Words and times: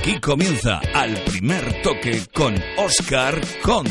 Aquí 0.00 0.18
comienza 0.18 0.80
al 0.94 1.12
primer 1.24 1.82
toque 1.82 2.22
con 2.32 2.54
Oscar 2.78 3.38
Conde. 3.62 3.90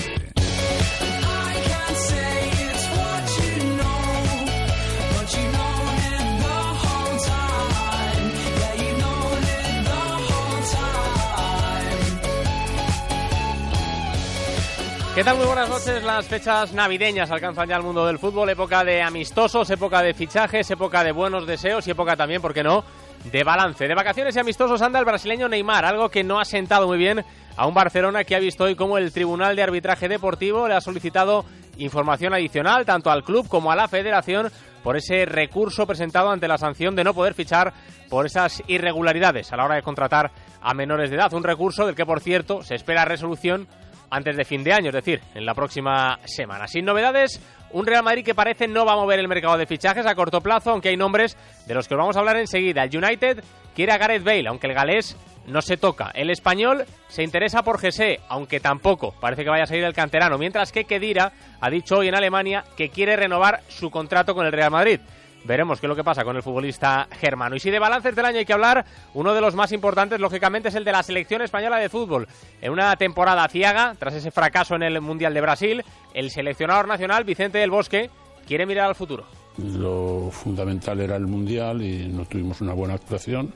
¿Qué 15.13 15.23
tal? 15.23 15.37
Muy 15.37 15.45
buenas 15.45 15.69
noches. 15.69 16.03
Las 16.03 16.25
fechas 16.25 16.73
navideñas 16.73 17.29
alcanzan 17.29 17.69
ya 17.69 17.75
el 17.75 17.83
mundo 17.83 18.07
del 18.07 18.17
fútbol, 18.17 18.49
época 18.49 18.83
de 18.83 19.03
amistosos, 19.03 19.69
época 19.69 20.01
de 20.01 20.15
fichajes, 20.15 20.71
época 20.71 21.03
de 21.03 21.11
buenos 21.11 21.45
deseos 21.45 21.85
y 21.87 21.91
época 21.91 22.15
también, 22.15 22.41
¿por 22.41 22.55
qué 22.55 22.63
no?, 22.63 22.83
de 23.25 23.43
balance. 23.43 23.87
De 23.87 23.95
vacaciones 23.95 24.35
y 24.35 24.39
amistosos 24.39 24.81
anda 24.81 24.99
el 24.99 25.05
brasileño 25.05 25.47
Neymar, 25.47 25.85
algo 25.85 26.09
que 26.09 26.23
no 26.23 26.39
ha 26.39 26.45
sentado 26.45 26.87
muy 26.87 26.97
bien 26.97 27.23
a 27.55 27.67
un 27.67 27.73
Barcelona 27.73 28.23
que 28.23 28.35
ha 28.35 28.39
visto 28.39 28.63
hoy 28.63 28.75
como 28.75 28.97
el 28.97 29.11
Tribunal 29.11 29.55
de 29.55 29.63
Arbitraje 29.63 30.07
Deportivo 30.07 30.67
le 30.67 30.75
ha 30.75 30.81
solicitado 30.81 31.45
información 31.77 32.33
adicional 32.33 32.85
tanto 32.85 33.11
al 33.11 33.23
club 33.23 33.47
como 33.47 33.71
a 33.71 33.75
la 33.75 33.87
federación 33.87 34.49
por 34.83 34.95
ese 34.95 35.25
recurso 35.25 35.85
presentado 35.85 36.29
ante 36.29 36.47
la 36.47 36.57
sanción 36.57 36.95
de 36.95 37.03
no 37.03 37.13
poder 37.13 37.33
fichar 37.33 37.73
por 38.09 38.25
esas 38.25 38.63
irregularidades 38.67 39.51
a 39.51 39.57
la 39.57 39.65
hora 39.65 39.75
de 39.75 39.81
contratar 39.81 40.31
a 40.61 40.73
menores 40.73 41.09
de 41.09 41.17
edad. 41.17 41.33
Un 41.33 41.43
recurso 41.43 41.85
del 41.85 41.95
que, 41.95 42.05
por 42.05 42.21
cierto, 42.21 42.63
se 42.63 42.75
espera 42.75 43.05
resolución 43.05 43.67
antes 44.09 44.35
de 44.35 44.45
fin 44.45 44.63
de 44.63 44.73
año, 44.73 44.89
es 44.89 44.95
decir, 44.95 45.21
en 45.35 45.45
la 45.45 45.53
próxima 45.53 46.19
semana. 46.25 46.67
Sin 46.67 46.85
novedades, 46.85 47.41
un 47.71 47.85
Real 47.85 48.03
Madrid 48.03 48.23
que 48.23 48.35
parece 48.35 48.67
no 48.67 48.85
va 48.85 48.93
a 48.93 48.97
mover 48.97 49.19
el 49.19 49.27
mercado 49.27 49.57
de 49.57 49.65
fichajes 49.65 50.05
a 50.05 50.15
corto 50.15 50.41
plazo, 50.41 50.71
aunque 50.71 50.89
hay 50.89 50.97
nombres 50.97 51.37
de 51.65 51.73
los 51.73 51.87
que 51.87 51.95
os 51.95 51.99
vamos 51.99 52.15
a 52.15 52.19
hablar 52.19 52.37
enseguida. 52.37 52.83
El 52.83 52.95
United 52.95 53.43
quiere 53.75 53.91
a 53.91 53.97
Gareth 53.97 54.23
Bale, 54.23 54.47
aunque 54.47 54.67
el 54.67 54.73
galés 54.73 55.15
no 55.47 55.61
se 55.61 55.77
toca. 55.77 56.11
El 56.13 56.29
español 56.29 56.85
se 57.07 57.23
interesa 57.23 57.63
por 57.63 57.79
Gese, 57.79 58.19
aunque 58.29 58.59
tampoco 58.59 59.13
parece 59.19 59.43
que 59.43 59.49
vaya 59.49 59.63
a 59.63 59.67
salir 59.67 59.83
el 59.83 59.93
canterano, 59.93 60.37
mientras 60.37 60.71
que 60.71 60.85
Kedira 60.85 61.31
ha 61.59 61.69
dicho 61.69 61.97
hoy 61.97 62.07
en 62.07 62.15
Alemania 62.15 62.63
que 62.77 62.89
quiere 62.89 63.15
renovar 63.15 63.61
su 63.67 63.89
contrato 63.89 64.35
con 64.35 64.45
el 64.45 64.51
Real 64.51 64.71
Madrid. 64.71 64.99
Veremos 65.45 65.79
qué 65.79 65.87
es 65.87 65.89
lo 65.89 65.95
que 65.95 66.03
pasa 66.03 66.23
con 66.23 66.35
el 66.35 66.43
futbolista 66.43 67.07
germano. 67.19 67.55
Y 67.55 67.59
si 67.59 67.71
de 67.71 67.79
balances 67.79 68.15
del 68.15 68.25
año 68.25 68.39
hay 68.39 68.45
que 68.45 68.53
hablar, 68.53 68.85
uno 69.13 69.33
de 69.33 69.41
los 69.41 69.55
más 69.55 69.71
importantes, 69.71 70.19
lógicamente, 70.19 70.69
es 70.69 70.75
el 70.75 70.83
de 70.83 70.91
la 70.91 71.03
selección 71.03 71.41
española 71.41 71.77
de 71.77 71.89
fútbol. 71.89 72.27
En 72.61 72.71
una 72.71 72.95
temporada 72.97 73.47
ciaga, 73.47 73.95
tras 73.97 74.13
ese 74.13 74.31
fracaso 74.31 74.75
en 74.75 74.83
el 74.83 75.01
Mundial 75.01 75.33
de 75.33 75.41
Brasil, 75.41 75.83
el 76.13 76.29
seleccionador 76.29 76.87
nacional, 76.87 77.23
Vicente 77.23 77.57
del 77.57 77.71
Bosque, 77.71 78.09
quiere 78.45 78.65
mirar 78.65 78.87
al 78.87 78.95
futuro. 78.95 79.25
Lo 79.57 80.29
fundamental 80.31 80.99
era 81.01 81.15
el 81.15 81.27
Mundial 81.27 81.81
y 81.81 82.07
no 82.07 82.25
tuvimos 82.25 82.61
una 82.61 82.73
buena 82.73 82.93
actuación 82.93 83.53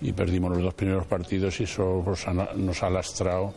y 0.00 0.12
perdimos 0.12 0.52
los 0.52 0.62
dos 0.62 0.74
primeros 0.74 1.06
partidos 1.06 1.60
y 1.60 1.64
eso 1.64 2.04
nos 2.56 2.82
ha 2.82 2.90
lastrado 2.90 3.52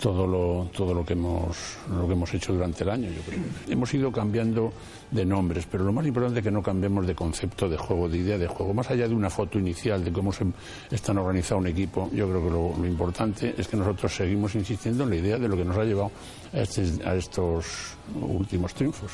todo 0.00 0.26
lo, 0.26 0.68
todo 0.72 0.92
lo 0.92 1.04
que 1.04 1.14
hemos 1.14 1.78
lo 1.90 2.06
que 2.06 2.12
hemos 2.12 2.32
hecho 2.34 2.52
durante 2.52 2.84
el 2.84 2.90
año, 2.90 3.10
yo 3.10 3.22
creo. 3.22 3.40
Hemos 3.68 3.92
ido 3.94 4.12
cambiando 4.12 4.72
de 5.10 5.24
nombres, 5.24 5.66
pero 5.70 5.84
lo 5.84 5.92
más 5.92 6.06
importante 6.06 6.40
es 6.40 6.44
que 6.44 6.50
no 6.50 6.62
cambiemos 6.62 7.06
de 7.06 7.14
concepto 7.14 7.68
de 7.68 7.76
juego, 7.76 8.08
de 8.08 8.18
idea 8.18 8.38
de 8.38 8.46
juego. 8.46 8.74
Más 8.74 8.90
allá 8.90 9.08
de 9.08 9.14
una 9.14 9.30
foto 9.30 9.58
inicial 9.58 10.04
de 10.04 10.12
cómo 10.12 10.32
se 10.32 10.44
están 10.90 11.18
organizado 11.18 11.60
un 11.60 11.68
equipo, 11.68 12.10
yo 12.12 12.28
creo 12.28 12.44
que 12.44 12.50
lo, 12.50 12.76
lo 12.78 12.86
importante 12.86 13.54
es 13.56 13.68
que 13.68 13.76
nosotros 13.76 14.14
seguimos 14.14 14.54
insistiendo 14.54 15.04
en 15.04 15.10
la 15.10 15.16
idea 15.16 15.38
de 15.38 15.48
lo 15.48 15.56
que 15.56 15.64
nos 15.64 15.76
ha 15.76 15.84
llevado 15.84 16.10
a, 16.52 16.58
este, 16.58 16.82
a 17.04 17.14
estos 17.14 17.96
últimos 18.20 18.74
triunfos. 18.74 19.12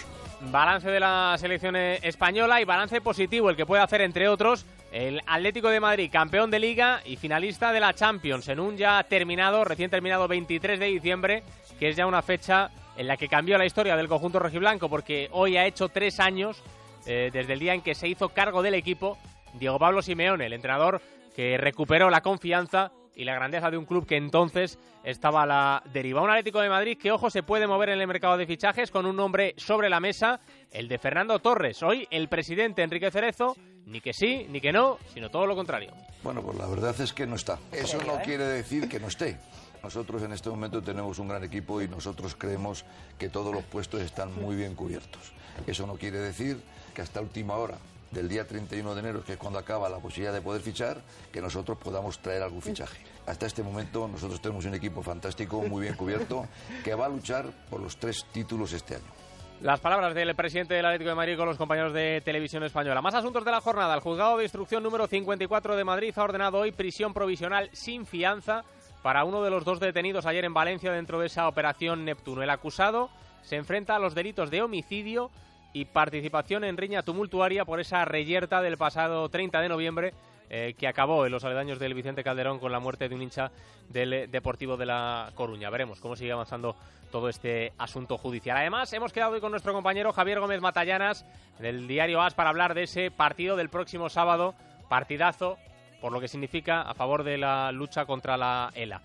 Balance 0.51 0.91
de 0.91 0.98
la 0.98 1.37
selección 1.39 1.77
española 1.77 2.61
y 2.61 2.65
balance 2.65 3.01
positivo, 3.01 3.48
el 3.48 3.57
que 3.57 3.65
puede 3.65 3.83
hacer, 3.83 4.01
entre 4.01 4.29
otros, 4.29 4.67
el 4.91 5.21
Atlético 5.27 5.69
de 5.69 5.79
Madrid, 5.79 6.11
campeón 6.12 6.51
de 6.51 6.59
liga 6.59 7.01
y 7.05 7.17
finalista 7.17 7.72
de 7.72 7.81
la 7.81 7.94
Champions, 7.94 8.49
en 8.49 8.59
un 8.59 8.77
ya 8.77 9.03
terminado, 9.05 9.65
recién 9.65 9.89
terminado 9.89 10.27
23 10.27 10.81
de 10.81 10.87
diciembre, 10.87 11.43
que 11.78 11.91
es 11.91 11.97
ya 11.97 12.06
una 12.06 12.22
fecha 12.22 12.71
en 12.97 13.06
la 13.06 13.16
que 13.16 13.28
cambió 13.28 13.56
la 13.56 13.66
historia 13.66 13.97
del 13.97 14.09
conjunto 14.09 14.41
rojiblanco, 14.41 14.89
porque 14.89 15.28
hoy 15.31 15.56
ha 15.56 15.65
hecho 15.65 15.89
tres 15.89 16.19
años 16.19 16.62
eh, 17.06 17.31
desde 17.33 17.53
el 17.53 17.61
día 17.61 17.75
en 17.75 17.81
que 17.81 17.95
se 17.95 18.09
hizo 18.09 18.31
cargo 18.31 18.62
del 18.62 18.75
equipo 18.75 19.19
Diego 19.55 19.78
Pablo 19.78 20.03
Simeone, 20.03 20.47
el 20.47 20.53
entrenador 20.53 21.00
que 21.37 21.56
recuperó 21.56 22.11
la 22.11 22.21
confianza 22.21 22.91
y 23.15 23.25
la 23.25 23.34
grandeza 23.34 23.71
de 23.71 23.77
un 23.77 23.84
club 23.84 24.06
que 24.06 24.17
entonces 24.17 24.78
estaba 25.05 25.43
a 25.43 25.47
la 25.47 25.83
deriva. 25.93 26.23
Un 26.23 26.31
Atlético 26.31 26.61
de 26.61 26.69
Madrid 26.69 26.99
que, 26.99 27.12
ojo, 27.12 27.31
se 27.31 27.43
puede 27.43 27.67
mover 27.67 27.91
en 27.91 28.00
el 28.00 28.06
mercado 28.06 28.37
de 28.37 28.47
fichajes 28.47 28.91
con 28.91 29.06
un 29.06 29.17
nombre 29.17 29.55
sobre 29.56 29.89
la 29.91 30.00
mesa, 30.00 30.41
el 30.71 30.89
de 30.89 30.99
Fernando 30.99 31.39
Torres. 31.39 31.83
Hoy 31.83 32.06
el 32.11 32.28
presidente 32.28 32.83
Enrique 32.83 33.11
Cerezo, 33.11 33.56
ni 33.87 34.01
que 34.01 34.12
sí, 34.12 34.47
ni 34.51 34.61
que 34.61 34.72
no, 34.72 34.99
sino 35.12 35.31
todo 35.31 35.47
lo 35.47 35.55
contrario. 35.55 35.93
Bueno, 36.22 36.43
pues 36.43 36.56
la 36.56 36.67
verdad 36.67 36.99
es 37.01 37.12
que 37.12 37.27
no 37.27 37.37
está. 37.37 37.59
Eso 37.72 37.99
no 38.06 38.21
quiere 38.22 38.45
decir 38.45 38.89
que 38.89 39.01
no 39.01 39.09
esté. 39.09 39.39
Nosotros 39.83 40.22
en 40.22 40.33
este 40.33 40.49
momento 40.49 40.81
tenemos 40.81 41.19
un 41.19 41.28
gran 41.28 41.43
equipo 41.43 41.83
y 41.83 41.89
nosotros 41.89 42.37
creemos 42.37 42.84
que 43.19 43.28
todos 43.28 43.53
los 43.53 43.65
puestos 43.65 44.01
están 44.01 44.33
muy 44.41 44.55
bien 44.55 44.77
cubiertos. 44.77 45.33
Eso 45.67 45.87
no 45.87 45.95
quiere 45.95 46.19
decir 46.19 46.61
que 46.95 47.03
hasta 47.03 47.21
última 47.21 47.56
hora 47.56 47.78
del 48.12 48.28
día 48.28 48.47
31 48.47 48.95
de 48.95 49.00
enero, 49.00 49.25
que 49.25 49.33
es 49.33 49.39
cuando 49.39 49.59
acaba 49.59 49.89
la 49.89 49.99
posibilidad 49.99 50.33
de 50.33 50.41
poder 50.41 50.61
fichar, 50.62 51.03
que 51.33 51.41
nosotros 51.41 51.78
podamos 51.78 52.21
traer 52.21 52.43
algún 52.43 52.62
fichaje. 52.62 53.03
Hasta 53.27 53.47
este 53.47 53.62
momento 53.62 54.06
nosotros 54.06 54.41
tenemos 54.41 54.65
un 54.67 54.75
equipo 54.75 55.03
fantástico, 55.03 55.62
muy 55.62 55.83
bien 55.83 55.95
cubierto, 55.95 56.47
que 56.84 56.95
va 56.95 57.06
a 57.06 57.09
luchar 57.09 57.47
por 57.71 57.81
los 57.81 57.97
tres 57.97 58.27
títulos 58.33 58.72
este 58.72 58.97
año. 58.97 59.22
Las 59.62 59.78
palabras 59.78 60.12
del 60.15 60.34
presidente 60.34 60.75
del 60.75 60.84
Atlético 60.84 61.11
de 61.11 61.15
Madrid 61.15 61.37
con 61.37 61.47
los 61.47 61.56
compañeros 61.56 61.93
de 61.93 62.21
Televisión 62.25 62.65
Española. 62.65 63.01
Más 63.01 63.15
asuntos 63.15 63.45
de 63.45 63.53
la 63.53 63.61
jornada. 63.61 63.95
El 63.95 64.01
juzgado 64.01 64.37
de 64.37 64.43
instrucción 64.43 64.83
número 64.83 65.06
54 65.06 65.77
de 65.77 65.84
Madrid 65.84 66.12
ha 66.17 66.25
ordenado 66.25 66.59
hoy 66.59 66.72
prisión 66.72 67.15
provisional 67.15 67.71
sin 67.72 68.05
fianza 68.05 68.65
para 69.03 69.25
uno 69.25 69.43
de 69.43 69.51
los 69.51 69.65
dos 69.65 69.78
detenidos 69.78 70.27
ayer 70.27 70.45
en 70.45 70.53
Valencia 70.53 70.91
dentro 70.91 71.21
de 71.21 71.27
esa 71.27 71.47
operación 71.47 72.05
Neptuno. 72.05 72.43
El 72.43 72.51
acusado 72.51 73.11
se 73.43 73.55
enfrenta 73.55 73.95
a 73.95 74.01
los 74.01 74.17
delitos 74.17 74.51
de 74.51 74.62
homicidio 74.62 75.31
y 75.72 75.87
participación 75.87 76.65
en 76.65 76.77
riña 76.77 77.03
tumultuaria 77.03 77.65
por 77.65 77.81
esa 77.81 78.05
reyerta 78.05 78.60
del 78.60 78.77
pasado 78.77 79.28
30 79.28 79.60
de 79.60 79.69
noviembre 79.69 80.15
eh, 80.55 80.75
que 80.77 80.87
acabó 80.87 81.25
en 81.25 81.33
los 81.33 81.44
aledaños 81.44 81.78
del 81.78 81.94
Vicente 81.94 82.22
Calderón 82.22 82.59
con 82.59 82.72
la 82.72 82.78
muerte 82.78 83.09
de 83.09 83.15
un 83.15 83.22
hincha 83.22 83.50
del 83.88 84.12
eh, 84.12 84.27
Deportivo 84.27 84.77
de 84.77 84.84
La 84.84 85.31
Coruña. 85.34 85.71
Veremos 85.71 85.99
cómo 85.99 86.15
sigue 86.15 86.33
avanzando 86.33 86.77
todo 87.10 87.31
este 87.31 87.72
asunto 87.78 88.19
judicial. 88.19 88.59
Además, 88.59 88.93
hemos 88.93 89.15
quedado 89.15 89.33
hoy 89.33 89.41
con 89.41 89.50
nuestro 89.50 89.72
compañero 89.72 90.12
Javier 90.12 90.41
Gómez 90.41 90.60
Matallanas 90.60 91.25
del 91.59 91.89
diario 91.89 92.21
AS 92.21 92.34
para 92.34 92.50
hablar 92.50 92.75
de 92.75 92.83
ese 92.83 93.10
partido 93.10 93.56
del 93.56 93.71
próximo 93.71 94.10
sábado, 94.10 94.54
partidazo, 94.91 95.56
por 96.03 96.12
lo 96.12 96.21
que 96.21 96.28
significa 96.28 96.83
a 96.83 96.93
favor 96.93 97.22
de 97.22 97.39
la 97.39 97.72
lucha 97.72 98.04
contra 98.04 98.37
la 98.37 98.72
ELA. 98.75 99.00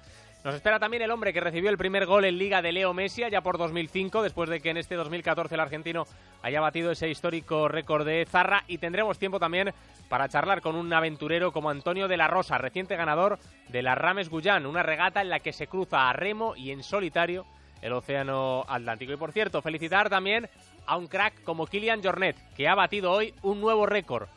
Nos 0.47 0.55
espera 0.55 0.79
también 0.79 1.03
el 1.03 1.11
hombre 1.11 1.33
que 1.33 1.41
recibió 1.41 1.69
el 1.69 1.77
primer 1.77 2.05
gol 2.05 2.23
en 2.23 2.37
Liga 2.37 2.61
de 2.61 2.71
Leo 2.71 2.93
Messi 2.93 3.21
ya 3.29 3.41
por 3.41 3.57
2005, 3.57 4.23
después 4.23 4.49
de 4.49 4.61
que 4.61 4.69
en 4.69 4.77
este 4.77 4.95
2014 4.95 5.55
el 5.55 5.59
argentino 5.59 6.05
haya 6.41 6.61
batido 6.61 6.89
ese 6.89 7.09
histórico 7.09 7.67
récord 7.67 8.05
de 8.05 8.25
Zarra. 8.25 8.63
Y 8.65 8.77
tendremos 8.77 9.19
tiempo 9.19 9.41
también 9.41 9.73
para 10.07 10.29
charlar 10.29 10.61
con 10.61 10.77
un 10.77 10.93
aventurero 10.93 11.51
como 11.51 11.69
Antonio 11.69 12.07
de 12.07 12.15
la 12.15 12.29
Rosa, 12.29 12.57
reciente 12.57 12.95
ganador 12.95 13.39
de 13.67 13.81
la 13.81 13.95
Rames 13.95 14.29
Guyán, 14.29 14.65
una 14.65 14.83
regata 14.83 15.19
en 15.19 15.27
la 15.27 15.41
que 15.41 15.51
se 15.51 15.67
cruza 15.67 16.09
a 16.09 16.13
remo 16.13 16.55
y 16.55 16.71
en 16.71 16.81
solitario 16.81 17.45
el 17.81 17.91
Océano 17.91 18.63
Atlántico. 18.69 19.11
Y 19.11 19.17
por 19.17 19.33
cierto, 19.33 19.61
felicitar 19.61 20.09
también 20.09 20.47
a 20.85 20.95
un 20.95 21.07
crack 21.07 21.43
como 21.43 21.67
Kilian 21.67 22.01
Jornet, 22.01 22.37
que 22.55 22.69
ha 22.69 22.75
batido 22.75 23.11
hoy 23.11 23.33
un 23.41 23.59
nuevo 23.59 23.85
récord. 23.85 24.29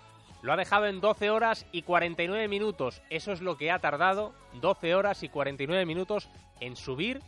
Lo 0.42 0.52
ha 0.52 0.56
dejado 0.56 0.86
en 0.86 1.00
12 1.00 1.30
horas 1.30 1.66
y 1.70 1.82
49 1.82 2.48
minutos. 2.48 3.02
Eso 3.10 3.32
es 3.32 3.40
lo 3.40 3.56
que 3.56 3.70
ha 3.70 3.78
tardado 3.78 4.32
12 4.54 4.94
horas 4.94 5.22
y 5.22 5.28
49 5.28 5.84
minutos 5.84 6.30
en 6.60 6.76
subir 6.76 7.20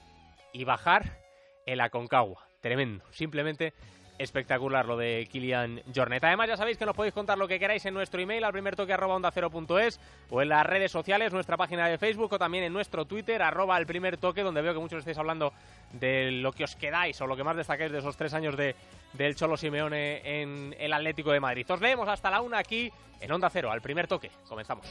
y 0.52 0.64
bajar 0.64 1.18
el 1.66 1.80
Aconcagua. 1.80 2.46
Tremendo. 2.60 3.04
Simplemente 3.10 3.74
espectacular 4.18 4.86
lo 4.86 4.96
de 4.96 5.28
Kilian 5.30 5.82
Jornet. 5.94 6.22
Además, 6.24 6.48
ya 6.48 6.56
sabéis 6.56 6.78
que 6.78 6.86
nos 6.86 6.94
podéis 6.94 7.14
contar 7.14 7.38
lo 7.38 7.48
que 7.48 7.58
queráis 7.58 7.84
en 7.86 7.94
nuestro 7.94 8.20
email 8.20 8.44
al 8.44 8.52
primer 8.52 8.76
toque 8.76 8.96
cero 9.34 9.50
punto 9.50 9.78
es, 9.78 9.98
o 10.30 10.42
en 10.42 10.48
las 10.48 10.64
redes 10.64 10.92
sociales, 10.92 11.32
nuestra 11.32 11.56
página 11.56 11.88
de 11.88 11.98
Facebook 11.98 12.32
o 12.32 12.38
también 12.38 12.64
en 12.64 12.72
nuestro 12.72 13.04
Twitter 13.04 13.42
arroba 13.42 13.78
el 13.78 13.86
primer 13.86 14.16
toque, 14.18 14.42
donde 14.42 14.62
veo 14.62 14.74
que 14.74 14.80
muchos 14.80 15.00
estáis 15.00 15.18
hablando 15.18 15.52
de 15.92 16.30
lo 16.30 16.52
que 16.52 16.64
os 16.64 16.76
quedáis 16.76 17.20
o 17.20 17.26
lo 17.26 17.36
que 17.36 17.44
más 17.44 17.56
destacáis 17.56 17.90
de 17.90 17.98
esos 17.98 18.16
tres 18.16 18.32
años 18.34 18.56
de, 18.56 18.76
del 19.12 19.34
Cholo 19.34 19.56
Simeone 19.56 20.42
en 20.42 20.74
el 20.78 20.92
Atlético 20.92 21.32
de 21.32 21.40
Madrid. 21.40 21.66
Os 21.68 21.80
leemos 21.80 22.08
hasta 22.08 22.30
la 22.30 22.40
una 22.40 22.58
aquí 22.58 22.90
en 23.20 23.32
Onda 23.32 23.50
Cero, 23.50 23.70
al 23.70 23.80
primer 23.80 24.06
toque. 24.06 24.30
Comenzamos. 24.48 24.86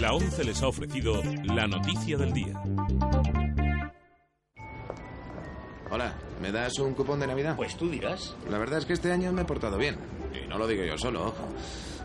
La 0.00 0.12
11 0.12 0.44
les 0.44 0.62
ha 0.62 0.68
ofrecido 0.68 1.22
la 1.44 1.66
noticia 1.66 2.18
del 2.18 2.32
día. 2.32 2.52
Hola, 5.90 6.14
¿me 6.42 6.52
das 6.52 6.78
un 6.78 6.94
cupón 6.94 7.20
de 7.20 7.26
Navidad? 7.26 7.56
Pues 7.56 7.76
tú 7.76 7.88
dirás. 7.88 8.36
La 8.50 8.58
verdad 8.58 8.78
es 8.80 8.84
que 8.84 8.92
este 8.92 9.10
año 9.10 9.32
me 9.32 9.42
he 9.42 9.44
portado 9.44 9.78
bien. 9.78 9.96
Y 10.34 10.46
no 10.48 10.58
lo 10.58 10.66
digo 10.66 10.84
yo 10.84 10.98
solo, 10.98 11.28
ojo. 11.28 11.48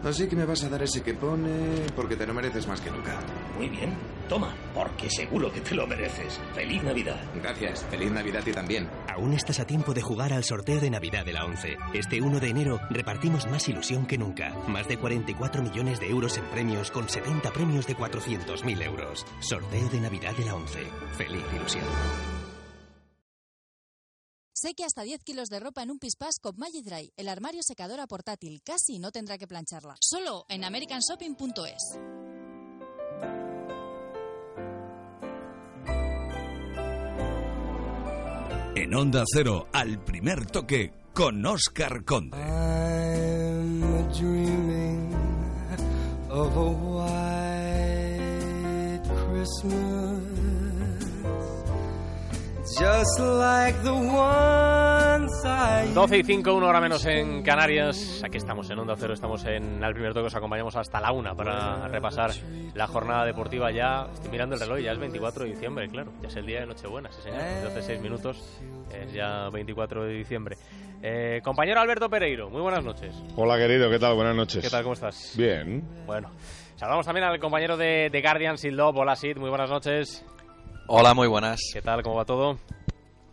Así 0.04 0.28
que 0.28 0.36
me 0.36 0.46
vas 0.46 0.64
a 0.64 0.70
dar 0.70 0.82
ese 0.82 1.02
que 1.02 1.14
pone 1.14 1.86
porque 1.96 2.16
te 2.16 2.26
lo 2.26 2.34
mereces 2.34 2.68
más 2.68 2.82
que 2.82 2.90
nunca. 2.90 3.20
Muy 3.58 3.70
bien. 3.70 3.94
Toma, 4.28 4.56
porque 4.74 5.10
seguro 5.10 5.52
que 5.52 5.62
te 5.62 5.76
lo 5.76 5.86
mereces. 5.86 6.40
Feliz 6.56 6.82
Navidad. 6.84 7.22
Gracias. 7.36 7.86
Feliz 7.90 8.12
Navidad 8.12 8.42
ti 8.44 8.52
también. 8.52 8.90
Aún 9.10 9.34
estás 9.34 9.60
a 9.60 9.66
tiempo 9.66 9.94
de 9.94 10.02
jugar 10.02 10.34
al 10.34 10.44
sorteo 10.44 10.80
de 10.80 10.90
Navidad 10.90 11.26
de 11.26 11.34
la 11.34 11.46
11. 11.46 11.78
Este 11.94 12.22
1 12.22 12.40
de 12.40 12.50
enero 12.50 12.80
repartimos 12.90 13.46
más 13.48 13.68
ilusión 13.68 14.06
que 14.06 14.18
nunca. 14.18 14.56
Más 14.68 14.88
de 14.88 14.98
44 14.98 15.62
millones 15.62 16.00
de 16.00 16.10
euros 16.10 16.38
en 16.38 16.46
premios 16.46 16.92
con 16.92 17.10
70 17.10 17.52
premios 17.52 17.86
de 17.88 17.96
400.000 17.96 18.84
euros. 18.84 19.26
Sorteo 19.42 19.90
de 19.90 20.00
Navidad 20.00 20.36
de 20.36 20.46
la 20.46 20.56
11. 20.56 20.80
Feliz 21.18 21.44
ilusión. 21.54 22.41
Sé 24.62 24.76
que 24.76 24.84
hasta 24.84 25.02
10 25.02 25.24
kilos 25.24 25.50
de 25.50 25.60
ropa 25.60 25.82
en 25.82 25.90
un 25.90 25.98
pispás 25.98 26.36
con 26.40 26.56
Magic 26.56 26.86
Dry, 26.86 27.12
el 27.18 27.30
armario 27.30 27.64
secadora 27.64 28.06
portátil. 28.06 28.62
Casi 28.64 29.00
no 29.00 29.12
tendrá 29.12 29.40
que 29.40 29.48
plancharla. 29.48 29.96
Solo 30.00 30.46
en 30.50 30.64
americanshopping.es. 30.64 31.98
En 38.76 38.94
Onda 38.94 39.24
Cero, 39.34 39.68
al 39.74 40.04
primer 40.04 40.46
toque, 40.46 40.94
con 41.12 41.44
Oscar 41.44 42.06
Conde. 42.06 42.38
I'm 42.38 44.12
dreaming 44.12 45.12
of 46.30 46.56
a 46.56 46.70
white 46.70 47.82
Christmas, 49.26 50.01
12 55.94 56.18
y 56.18 56.24
5, 56.24 56.54
una 56.54 56.68
hora 56.68 56.80
menos 56.80 57.06
en 57.06 57.44
Canarias. 57.44 58.22
Aquí 58.24 58.38
estamos 58.38 58.70
en 58.70 58.80
Onda 58.80 58.96
Cero, 58.98 59.14
estamos 59.14 59.44
en 59.46 59.84
el 59.84 59.94
primer 59.94 60.14
toque. 60.14 60.28
Os 60.28 60.36
acompañamos 60.36 60.76
hasta 60.78 61.02
la 61.02 61.12
una 61.12 61.36
para 61.36 61.88
repasar 61.90 62.32
la 62.74 62.88
jornada 62.88 63.26
deportiva. 63.26 63.72
Ya 63.72 64.08
estoy 64.14 64.32
mirando 64.32 64.56
el 64.56 64.62
reloj, 64.62 64.80
ya 64.80 64.94
es 64.94 65.00
24 65.00 65.44
de 65.44 65.50
diciembre, 65.50 65.90
claro. 65.90 66.14
Ya 66.22 66.30
es 66.30 66.36
el 66.38 66.46
día 66.46 66.62
de 66.62 66.68
Nochebuena, 66.68 67.12
sí, 67.12 67.22
señor. 67.24 67.42
Desde 67.42 67.68
hace 67.68 67.82
6 67.82 68.02
minutos 68.02 68.62
es 68.94 69.12
ya 69.12 69.50
24 69.50 70.06
de 70.06 70.14
diciembre. 70.14 70.56
Eh, 71.04 71.42
compañero 71.44 71.82
Alberto 71.82 72.10
Pereiro, 72.10 72.50
muy 72.50 72.62
buenas 72.62 72.86
noches. 72.86 73.14
Hola 73.36 73.58
querido, 73.58 73.90
¿qué 73.90 74.00
tal? 74.00 74.16
Buenas 74.16 74.36
noches. 74.36 74.64
¿Qué 74.64 74.70
tal? 74.70 74.84
¿Cómo 74.84 74.94
estás? 74.94 75.34
Bien. 75.36 75.84
Bueno, 76.06 76.32
saludamos 76.78 77.06
también 77.06 77.26
al 77.26 77.40
compañero 77.40 77.76
de, 77.76 78.10
de 78.10 78.22
Guardian, 78.22 78.58
Sid 78.58 78.72
Love. 78.72 78.96
Hola, 78.98 79.16
Sid, 79.18 79.38
muy 79.38 79.50
buenas 79.50 79.70
noches. 79.70 80.24
Hola, 80.88 81.14
muy 81.14 81.28
buenas. 81.28 81.60
¿Qué 81.74 81.82
tal? 81.82 82.04
¿Cómo 82.04 82.16
va 82.16 82.26
todo? 82.26 82.60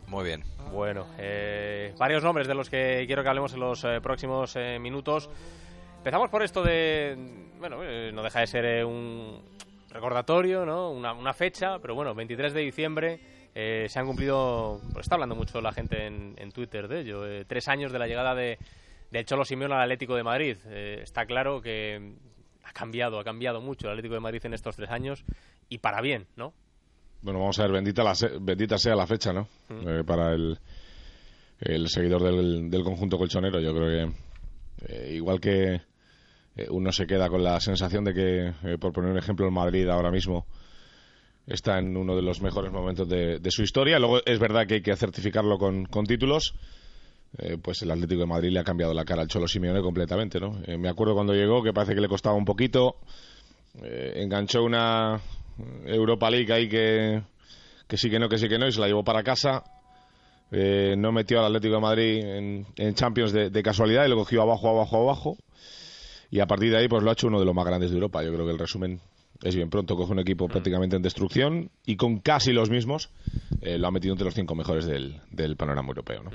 Muy 0.06 0.25
bien. 0.25 0.45
Bueno, 0.73 1.06
eh, 1.19 1.95
varios 1.99 2.23
nombres 2.23 2.47
de 2.47 2.55
los 2.55 2.69
que 2.71 3.05
quiero 3.06 3.23
que 3.23 3.29
hablemos 3.29 3.53
en 3.55 3.61
los 3.61 3.85
eh, 3.85 4.00
próximos 4.03 4.55
eh, 4.56 4.79
minutos. 4.79 5.29
Empezamos 5.99 6.31
por 6.31 6.43
esto 6.43 6.62
de. 6.62 7.17
Bueno, 7.59 7.83
eh, 7.83 8.12
no 8.12 8.23
deja 8.23 8.41
de 8.41 8.47
ser 8.47 8.85
un 8.85 9.43
recordatorio, 9.91 10.65
¿no? 10.65 10.91
Una, 10.91 11.12
una 11.12 11.33
fecha, 11.33 11.79
pero 11.81 11.95
bueno, 11.95 12.15
23 12.15 12.53
de 12.53 12.61
diciembre. 12.61 13.21
eh, 13.55 13.87
se 13.89 13.99
han 13.99 14.06
cumplido, 14.06 14.81
pues 14.93 15.06
está 15.06 15.15
hablando 15.17 15.35
mucho 15.35 15.61
la 15.61 15.73
gente 15.73 16.06
en, 16.06 16.35
en 16.39 16.53
Twitter 16.53 16.87
de 16.87 17.00
ello, 17.00 17.47
tres 17.47 17.67
años 17.69 17.91
de 17.91 17.99
la 17.99 18.06
llegada 18.06 18.35
de, 18.35 18.59
del 19.11 19.25
Cholo 19.25 19.45
Simeone 19.45 19.75
al 19.75 19.83
Atlético 19.83 20.15
de 20.15 20.23
Madrid. 20.23 20.56
Está 20.67 21.25
claro 21.27 21.61
que 21.62 22.12
ha 22.62 22.73
cambiado, 22.73 23.19
ha 23.19 23.25
cambiado 23.25 23.61
mucho 23.61 23.87
el 23.87 23.93
Atlético 23.95 24.15
de 24.15 24.21
Madrid 24.21 24.45
en 24.45 24.55
estos 24.55 24.77
tres 24.77 24.91
años 24.91 25.25
y 25.69 25.79
para 25.79 26.00
bien, 26.03 26.27
¿no? 26.37 26.53
Bueno, 27.20 27.41
vamos 27.41 27.59
a 27.59 27.62
ver, 27.62 27.73
bendita, 27.73 28.03
la 28.05 28.15
se- 28.15 28.38
bendita 28.41 28.79
sea 28.79 28.94
la 28.94 29.06
fecha, 29.06 29.32
¿no? 29.32 29.49
Mm. 29.69 29.88
Eh, 29.88 30.05
para 30.05 30.32
el, 30.35 30.59
el 31.61 31.88
seguidor 31.88 32.23
del, 32.23 32.70
del 32.70 32.85
conjunto 32.85 33.19
colchonero. 33.19 33.61
Yo 33.61 33.75
creo 33.75 33.88
que, 34.09 34.12
eh, 34.93 35.15
igual 35.15 35.41
que 35.41 35.81
eh, 36.56 36.67
uno 36.70 36.93
se 36.93 37.06
queda 37.06 37.29
con 37.29 37.43
la 37.43 37.61
sensación 37.61 38.05
de 38.05 38.15
que, 38.15 38.47
eh, 38.65 38.79
por 38.79 38.93
poner 38.93 39.11
un 39.11 39.19
ejemplo, 39.19 39.47
el 39.47 39.53
Madrid 39.53 39.88
ahora 39.88 40.11
mismo 40.11 40.47
está 41.47 41.79
en 41.79 41.97
uno 41.97 42.15
de 42.15 42.23
los 42.23 42.41
mejores 42.41 42.70
momentos 42.70 43.09
de, 43.09 43.38
de 43.41 43.50
su 43.50 43.62
historia. 43.62 43.99
Luego 43.99 44.21
es 44.25 44.38
verdad 44.38 44.67
que 44.67 44.75
hay 44.75 44.82
que 44.82 44.94
certificarlo 44.97 45.59
con, 45.59 45.87
con 45.87 46.05
títulos. 46.06 46.55
Eh, 47.38 47.59
pues 47.61 47.82
el 47.82 47.91
Atlético 47.91 48.21
de 48.21 48.26
Madrid 48.26 48.50
le 48.50 48.61
ha 48.61 48.64
cambiado 48.64 48.94
la 48.94 49.05
cara 49.05 49.23
al 49.23 49.29
Cholo 49.29 49.49
Simeone 49.49 49.82
completamente, 49.82 50.41
¿no? 50.41 50.61
Eh, 50.67 50.79
me 50.79 50.88
acuerdo 50.88 51.14
cuando 51.14 51.35
llegó 51.35 51.62
que 51.62 51.73
parece 51.75 51.94
que 51.94 52.00
le 52.00 52.09
costaba 52.09 52.37
un 52.37 52.44
poquito. 52.44 52.97
Eh, 53.82 54.14
enganchó 54.17 54.62
una 54.62 55.21
Europa 55.85 56.31
League 56.31 56.53
ahí 56.53 56.69
que, 56.69 57.23
que 57.87 57.97
sí 57.97 58.11
que 58.11 58.19
no, 58.19 58.29
que 58.29 58.39
sí 58.39 58.49
que 58.49 58.59
no, 58.59 58.67
y 58.67 58.73
se 58.73 58.81
la 58.81 58.87
llevó 58.87 59.05
para 59.05 59.23
casa. 59.23 59.65
Eh, 60.51 60.95
no 60.97 61.13
metió 61.13 61.41
al 61.41 61.47
Atlético 61.47 61.75
de 61.75 61.81
Madrid 61.81 62.25
en, 62.25 62.67
en 62.77 62.95
Champions 62.95 63.33
de, 63.33 63.51
de 63.51 63.63
casualidad 63.63 64.07
y 64.07 64.09
lo 64.09 64.17
cogió 64.17 64.43
abajo, 64.43 64.69
abajo, 64.69 65.03
abajo. 65.03 65.37
Y 66.31 66.41
a 66.41 66.47
partir 66.47 66.71
de 66.71 66.79
ahí, 66.79 66.89
pues 66.89 67.03
lo 67.03 67.11
ha 67.11 67.13
hecho 67.13 67.27
uno 67.29 67.39
de 67.39 67.45
los 67.45 67.55
más 67.55 67.65
grandes 67.65 67.91
de 67.91 67.97
Europa. 67.97 68.23
Yo 68.23 68.33
creo 68.33 68.47
que 68.47 68.53
el 68.53 68.59
resumen 68.59 69.01
es 69.43 69.55
bien 69.55 69.71
pronto. 69.71 69.97
Coge 69.97 70.13
un 70.13 70.19
equipo 70.21 70.49
prácticamente 70.49 70.97
en 70.97 71.03
destrucción 71.03 71.71
y 71.87 71.97
con 71.97 72.19
casi 72.21 72.53
los 72.53 72.71
mismos 72.71 73.11
eh, 73.61 73.79
lo 73.79 73.87
ha 73.87 73.91
metido 73.91 74.13
entre 74.13 74.27
los 74.27 74.35
cinco 74.35 74.55
mejores 74.55 74.87
del, 74.87 75.21
del 75.31 75.57
panorama 75.57 75.89
europeo. 75.89 76.23
¿no? 76.23 76.31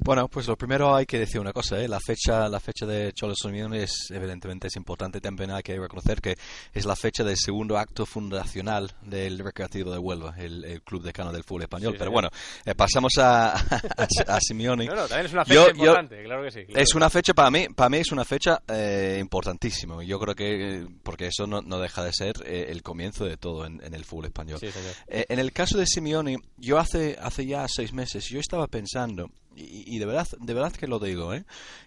Bueno, 0.00 0.28
pues 0.28 0.46
lo 0.46 0.56
primero 0.56 0.94
hay 0.94 1.06
que 1.06 1.18
decir 1.18 1.40
una 1.40 1.52
cosa, 1.52 1.78
¿eh? 1.80 1.88
la 1.88 1.98
fecha, 2.00 2.48
la 2.48 2.60
fecha 2.60 2.86
de 2.86 3.12
Cholo 3.12 3.34
Simeone 3.34 3.82
es 3.82 4.10
evidentemente 4.10 4.68
es 4.68 4.76
importante. 4.76 5.20
También 5.20 5.50
hay 5.50 5.62
que 5.62 5.78
reconocer 5.78 6.20
que 6.20 6.36
es 6.72 6.84
la 6.84 6.94
fecha 6.96 7.24
del 7.24 7.36
segundo 7.36 7.76
acto 7.78 8.06
fundacional 8.06 8.92
del 9.02 9.38
Recreativo 9.40 9.90
de 9.90 9.98
Huelva, 9.98 10.34
el, 10.38 10.64
el 10.64 10.82
club 10.82 11.02
decano 11.02 11.32
del 11.32 11.42
fútbol 11.44 11.62
español. 11.62 11.92
Sí, 11.92 11.98
Pero 11.98 12.10
bueno, 12.10 12.28
eh, 12.64 12.74
pasamos 12.74 13.12
a, 13.18 13.52
a, 13.56 14.08
a 14.28 14.40
Simeone. 14.40 14.86
No, 14.86 14.94
no, 14.94 15.06
también 15.08 15.26
es 15.26 15.32
una 15.32 15.44
fecha 15.44 15.54
Yo- 15.54 15.66
yo- 15.72 15.74
importante, 15.84 16.22
claro 16.22 16.42
que 16.44 16.50
sí. 16.52 16.64
claro 16.64 16.80
Es 16.80 16.94
una 16.94 17.10
fecha 17.10 17.34
para 17.34 17.50
mí, 17.50 17.66
para 17.74 17.90
mí 17.90 17.98
es 17.98 18.12
una 18.12 18.24
fecha 18.24 18.62
eh, 18.68 19.18
importantísima. 19.20 20.02
Yo 20.04 20.18
creo 20.20 20.34
que 20.34 20.86
porque 21.02 21.26
eso 21.26 21.46
no, 21.46 21.60
no 21.62 21.78
deja 21.80 22.04
de 22.04 22.12
ser 22.12 22.36
eh, 22.46 22.66
el 22.70 22.82
comienzo 22.82 23.24
de 23.24 23.36
todo 23.36 23.66
en, 23.66 23.82
en 23.84 23.94
el 23.94 24.04
fútbol 24.04 24.26
español. 24.26 24.58
Sí, 24.60 24.70
señor. 24.70 24.92
Eh, 25.08 25.26
en 25.28 25.38
el 25.38 25.52
caso 25.52 25.76
de 25.76 25.86
Simeone, 25.86 26.36
yo 26.56 26.78
hace 26.78 27.16
hace 27.20 27.46
ya 27.46 27.66
seis 27.68 27.92
meses 27.92 28.26
yo 28.28 28.38
estaba 28.40 28.66
pensando 28.68 29.30
y, 29.58 29.84
y 29.86 29.98
de 29.98 30.06
verdad 30.06 30.28
de 30.38 30.54
verdad 30.54 30.72
que 30.72 30.86
lo 30.86 30.98
digo, 30.98 31.34
¿eh? 31.34 31.44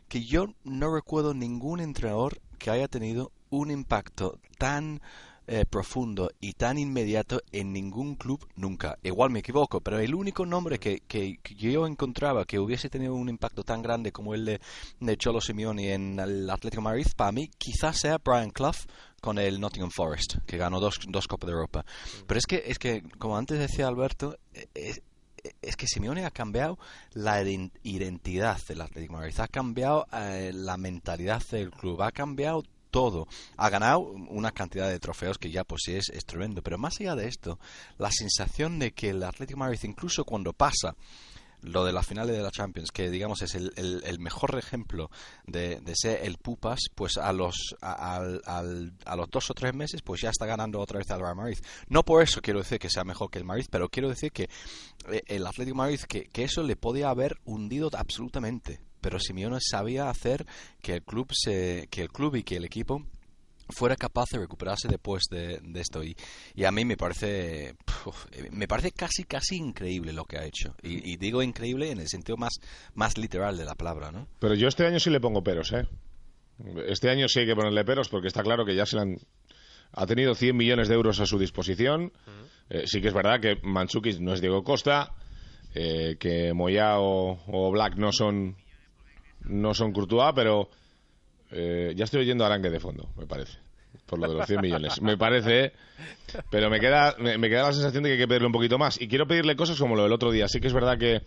que 0.07 0.23
yo 0.23 0.47
no 0.63 0.94
recuerdo 0.94 1.33
ningún 1.33 1.79
entrenador 1.79 2.41
que 2.57 2.69
haya 2.69 2.88
tenido 2.88 3.31
un 3.50 3.71
impacto 3.71 4.39
tan 4.57 5.01
eh, 5.47 5.65
profundo 5.65 6.31
y 6.39 6.53
tan 6.53 6.77
inmediato 6.77 7.41
en 7.51 7.73
ningún 7.73 8.15
club 8.15 8.47
nunca. 8.56 8.97
Igual 9.03 9.31
me 9.31 9.39
equivoco, 9.39 9.81
pero 9.81 10.00
el 10.00 10.13
único 10.13 10.45
nombre 10.45 10.79
que, 10.79 11.01
que, 11.07 11.39
que 11.41 11.56
yo 11.56 11.88
encontraba 11.88 12.45
que 12.45 12.59
hubiese 12.59 12.89
tenido 12.89 13.15
un 13.15 13.27
impacto 13.27 13.63
tan 13.63 13.81
grande 13.81 14.12
como 14.12 14.33
el 14.33 14.45
de, 14.45 14.62
de 15.00 15.18
Cholo 15.18 15.41
Simeone 15.41 15.94
en 15.94 16.19
el 16.19 16.50
Atlético 16.50 16.81
de 16.81 16.89
Madrid, 16.89 17.07
para 17.18 17.31
mí 17.31 17.50
quizás 17.57 18.00
sea 18.00 18.19
Brian 18.23 18.51
Clough 18.51 18.77
con 19.19 19.39
el 19.39 19.59
Nottingham 19.59 19.91
Forest, 19.91 20.38
que 20.45 20.57
ganó 20.57 20.79
dos, 20.79 21.00
dos 21.09 21.27
Copas 21.27 21.47
de 21.47 21.53
Europa. 21.53 21.85
Pero 22.27 22.38
es 22.38 22.45
que, 22.45 22.63
es 22.68 22.80
que, 22.80 23.04
como 23.18 23.35
antes 23.35 23.59
decía 23.59 23.87
Alberto, 23.87 24.37
es, 24.73 25.01
es 25.62 25.76
que 25.76 25.88
Simeone 25.88 26.26
ha 26.26 26.31
cambiado 26.31 26.78
la 27.14 27.42
ident- 27.44 27.71
identidad 27.83 28.57
del 28.68 28.81
Atlético 28.81 29.14
Madrid, 29.14 29.40
ha 29.40 29.48
cambiado 29.48 30.07
eh, 30.14 30.52
la 30.54 30.78
mentalidad 30.78 31.42
del 31.52 31.71
club, 31.71 32.02
ha 32.02 32.12
cambiado 32.12 32.64
todo. 32.92 33.28
Ha 33.56 33.69
ganado 33.69 34.00
una 34.02 34.52
cantidad 34.52 34.90
de 34.90 35.00
trofeos 35.00 35.38
que 35.38 35.50
ya 35.50 35.64
pues 35.64 35.83
sí 35.86 35.94
es, 35.94 36.12
tremendo. 36.26 36.62
Pero 36.62 36.78
más 36.78 37.00
allá 37.00 37.16
de 37.16 37.28
esto, 37.28 37.57
la 37.98 38.12
sensación 38.12 38.80
de 38.80 38.92
que 38.92 39.12
el 39.12 39.24
Atlético 39.24 39.60
Madrid, 39.60 39.80
incluso 39.83 40.26
cuando 40.26 40.52
pasa 40.52 40.95
lo 41.61 41.85
de 41.85 41.91
la 41.94 42.03
final 42.03 42.27
de 42.27 42.41
la 42.41 42.51
Champions, 42.51 42.91
que 42.91 43.09
digamos 43.09 43.41
es 43.41 43.56
el, 43.56 43.71
el- 43.75 44.19
mejor 44.19 44.57
ejemplo 44.57 45.09
de, 45.45 45.80
de 45.80 45.94
ser 45.95 46.23
el 46.25 46.37
pupas, 46.37 46.80
pues 46.95 47.18
a 47.18 47.31
los 47.33 47.75
a, 47.81 48.18
al- 48.18 48.94
a 49.06 49.15
los 49.15 49.30
dos 49.30 49.49
o 49.49 49.53
tres 49.53 49.73
meses, 49.73 50.01
pues 50.01 50.21
ya 50.21 50.30
está 50.30 50.45
ganando 50.45 50.80
otra 50.80 50.99
vez 50.99 51.09
al 51.11 51.19
Real 51.21 51.35
Madrid. 51.35 51.57
No 51.87 52.03
por 52.03 52.21
eso 52.23 52.41
quiero 52.41 52.59
decir 52.59 52.80
que 52.80 52.89
sea 52.89 53.03
mejor 53.03 53.30
que 53.31 53.39
el 53.39 53.45
Madrid, 53.45 53.65
pero 53.69 53.89
quiero 53.89 54.09
decir 54.09 54.31
que 54.31 54.49
eh, 55.11 55.21
el 55.27 55.45
Atlético 55.47 55.77
Madrid, 55.77 55.99
que, 56.07 56.25
que 56.25 56.44
eso 56.44 56.63
le 56.63 56.75
podía 56.75 57.09
haber 57.09 57.37
hundido 57.45 57.89
absolutamente. 57.94 58.80
Pero 59.01 59.19
Simeone 59.19 59.57
sabía 59.61 60.09
hacer 60.11 60.45
que 60.81 60.94
el 60.94 61.03
club 61.03 61.31
se, 61.33 61.87
que 61.89 62.01
el 62.03 62.09
club 62.11 62.35
y 62.35 62.44
que 62.44 62.57
el 62.57 62.65
equipo 62.65 63.03
fuera 63.71 63.95
capaz 63.95 64.25
de 64.31 64.40
recuperarse 64.40 64.87
después 64.87 65.23
de, 65.30 65.59
de 65.61 65.80
esto 65.80 66.04
y, 66.04 66.16
y 66.56 66.63
a 66.66 66.71
mí 66.71 66.85
me 66.85 66.97
parece 66.97 67.75
puf, 67.85 68.25
eh, 68.31 68.49
me 68.51 68.68
parece 68.68 68.92
casi 68.92 69.23
casi 69.23 69.57
increíble 69.57 70.13
lo 70.13 70.25
que 70.25 70.37
ha 70.37 70.45
hecho 70.45 70.75
y, 70.81 71.11
y 71.11 71.18
digo 71.18 71.42
increíble 71.44 71.92
en 71.92 71.99
el 71.99 72.07
sentido 72.07 72.37
más 72.37 72.59
más 72.94 73.18
literal 73.18 73.57
de 73.57 73.66
la 73.66 73.75
palabra 73.75 74.11
no 74.11 74.28
Pero 74.40 74.56
yo 74.56 74.68
este 74.68 74.85
año 74.85 74.99
sí 74.99 75.09
le 75.09 75.19
pongo 75.19 75.44
peros, 75.44 75.71
¿eh? 75.73 75.87
Este 76.87 77.09
año 77.09 77.28
sí 77.28 77.40
hay 77.40 77.47
que 77.47 77.56
ponerle 77.56 77.83
peros 77.83 78.09
porque 78.09 78.28
está 78.28 78.44
claro 78.44 78.66
que 78.66 78.75
ya 78.75 78.85
se 78.85 78.95
le 78.95 79.01
han... 79.01 79.18
Ha 79.94 80.06
tenido 80.06 80.35
100 80.35 80.56
millones 80.56 80.87
de 80.87 80.94
euros 80.95 81.19
a 81.19 81.25
su 81.25 81.40
disposición. 81.40 82.13
Eh, 82.69 82.83
sí 82.85 83.01
que 83.01 83.07
es 83.07 83.13
verdad 83.13 83.42
que 83.42 83.57
Manchukic 83.63 84.19
no 84.19 84.33
es 84.33 84.42
Diego 84.42 84.63
Costa, 84.63 85.11
eh, 85.73 86.16
que 86.19 86.54
Moya 86.54 86.99
o, 86.99 87.40
o 87.47 87.71
Black 87.71 87.95
no 87.95 88.11
son 88.11 88.56
no 89.44 89.73
son 89.73 89.92
Courtois, 89.92 90.33
pero 90.35 90.69
eh, 91.51 91.93
ya 91.95 92.05
estoy 92.05 92.21
oyendo 92.21 92.45
arangue 92.45 92.69
de 92.69 92.79
fondo, 92.79 93.09
me 93.17 93.27
parece, 93.27 93.57
por 94.05 94.19
lo 94.19 94.27
de 94.27 94.35
los 94.35 94.47
100 94.47 94.61
millones. 94.61 95.01
Me 95.01 95.17
parece, 95.17 95.73
pero 96.49 96.69
me 96.69 96.79
queda, 96.79 97.15
me, 97.19 97.49
queda 97.49 97.63
la 97.63 97.73
sensación 97.73 98.03
de 98.03 98.09
que 98.09 98.13
hay 98.13 98.19
que 98.19 98.27
pedirle 98.27 98.47
un 98.47 98.53
poquito 98.53 98.77
más. 98.77 98.99
Y 99.01 99.07
quiero 99.07 99.27
pedirle 99.27 99.55
cosas 99.55 99.77
como 99.79 99.95
lo 99.95 100.03
del 100.03 100.13
otro 100.13 100.31
día. 100.31 100.47
Sí 100.47 100.59
que 100.59 100.67
es 100.67 100.73
verdad 100.73 100.97
que, 100.97 101.21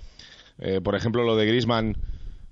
eh, 0.58 0.80
por 0.80 0.94
ejemplo, 0.94 1.22
lo 1.24 1.36
de 1.36 1.46
Griezmann 1.46 1.96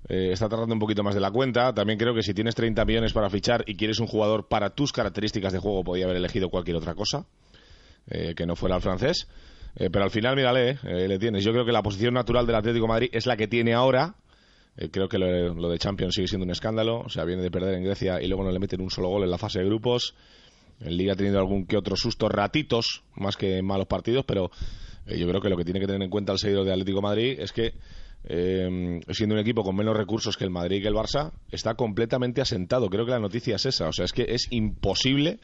eh, 0.09 0.31
está 0.33 0.49
tardando 0.49 0.73
un 0.73 0.79
poquito 0.79 1.03
más 1.03 1.15
de 1.15 1.21
la 1.21 1.31
cuenta. 1.31 1.73
También 1.73 1.97
creo 1.97 2.13
que 2.13 2.23
si 2.23 2.33
tienes 2.33 2.55
30 2.55 2.83
millones 2.85 3.13
para 3.13 3.29
fichar 3.29 3.63
y 3.67 3.75
quieres 3.75 3.99
un 3.99 4.07
jugador 4.07 4.47
para 4.47 4.69
tus 4.71 4.91
características 4.91 5.53
de 5.53 5.59
juego, 5.59 5.83
podía 5.83 6.05
haber 6.05 6.17
elegido 6.17 6.49
cualquier 6.49 6.77
otra 6.77 6.93
cosa 6.93 7.25
eh, 8.09 8.33
que 8.35 8.45
no 8.45 8.55
fuera 8.55 8.75
el 8.75 8.81
francés. 8.81 9.27
Eh, 9.75 9.89
pero 9.89 10.03
al 10.03 10.11
final, 10.11 10.35
mírale, 10.35 10.77
le 10.83 11.17
tienes. 11.19 11.43
Yo 11.43 11.51
creo 11.51 11.65
que 11.65 11.71
la 11.71 11.81
posición 11.81 12.13
natural 12.13 12.45
del 12.45 12.55
Atlético 12.55 12.87
Madrid 12.87 13.09
es 13.11 13.25
la 13.25 13.37
que 13.37 13.47
tiene 13.47 13.73
ahora. 13.73 14.15
Eh, 14.77 14.89
creo 14.89 15.07
que 15.07 15.17
lo, 15.17 15.53
lo 15.53 15.69
de 15.69 15.77
Champions 15.77 16.15
sigue 16.15 16.27
siendo 16.27 16.45
un 16.45 16.51
escándalo. 16.51 17.01
O 17.01 17.09
sea, 17.09 17.25
viene 17.25 17.41
de 17.41 17.51
perder 17.51 17.75
en 17.75 17.83
Grecia 17.83 18.21
y 18.21 18.27
luego 18.27 18.43
no 18.43 18.51
le 18.51 18.59
meten 18.59 18.81
un 18.81 18.89
solo 18.89 19.09
gol 19.09 19.23
en 19.23 19.31
la 19.31 19.37
fase 19.37 19.59
de 19.59 19.65
grupos. 19.65 20.15
En 20.79 20.97
Liga 20.97 21.13
ha 21.13 21.15
tenido 21.15 21.39
algún 21.39 21.65
que 21.65 21.77
otro 21.77 21.95
susto, 21.95 22.27
ratitos, 22.29 23.03
más 23.15 23.37
que 23.37 23.61
malos 23.61 23.87
partidos, 23.87 24.25
pero 24.25 24.51
eh, 25.05 25.17
yo 25.17 25.27
creo 25.27 25.41
que 25.41 25.49
lo 25.49 25.57
que 25.57 25.63
tiene 25.63 25.79
que 25.79 25.85
tener 25.85 26.01
en 26.01 26.09
cuenta 26.09 26.33
el 26.33 26.39
seguidor 26.39 26.65
de 26.65 26.71
Atlético 26.71 27.01
Madrid 27.01 27.39
es 27.39 27.51
que, 27.51 27.73
eh, 28.25 28.99
siendo 29.11 29.35
un 29.35 29.41
equipo 29.41 29.63
con 29.63 29.75
menos 29.75 29.95
recursos 29.95 30.35
que 30.35 30.43
el 30.43 30.49
Madrid 30.49 30.77
y 30.77 30.81
que 30.81 30.87
el 30.87 30.95
Barça, 30.95 31.31
está 31.51 31.75
completamente 31.75 32.41
asentado. 32.41 32.89
Creo 32.89 33.05
que 33.05 33.11
la 33.11 33.19
noticia 33.19 33.55
es 33.55 33.65
esa. 33.65 33.87
O 33.87 33.93
sea, 33.93 34.05
es 34.05 34.13
que 34.13 34.25
es 34.27 34.47
imposible 34.51 35.39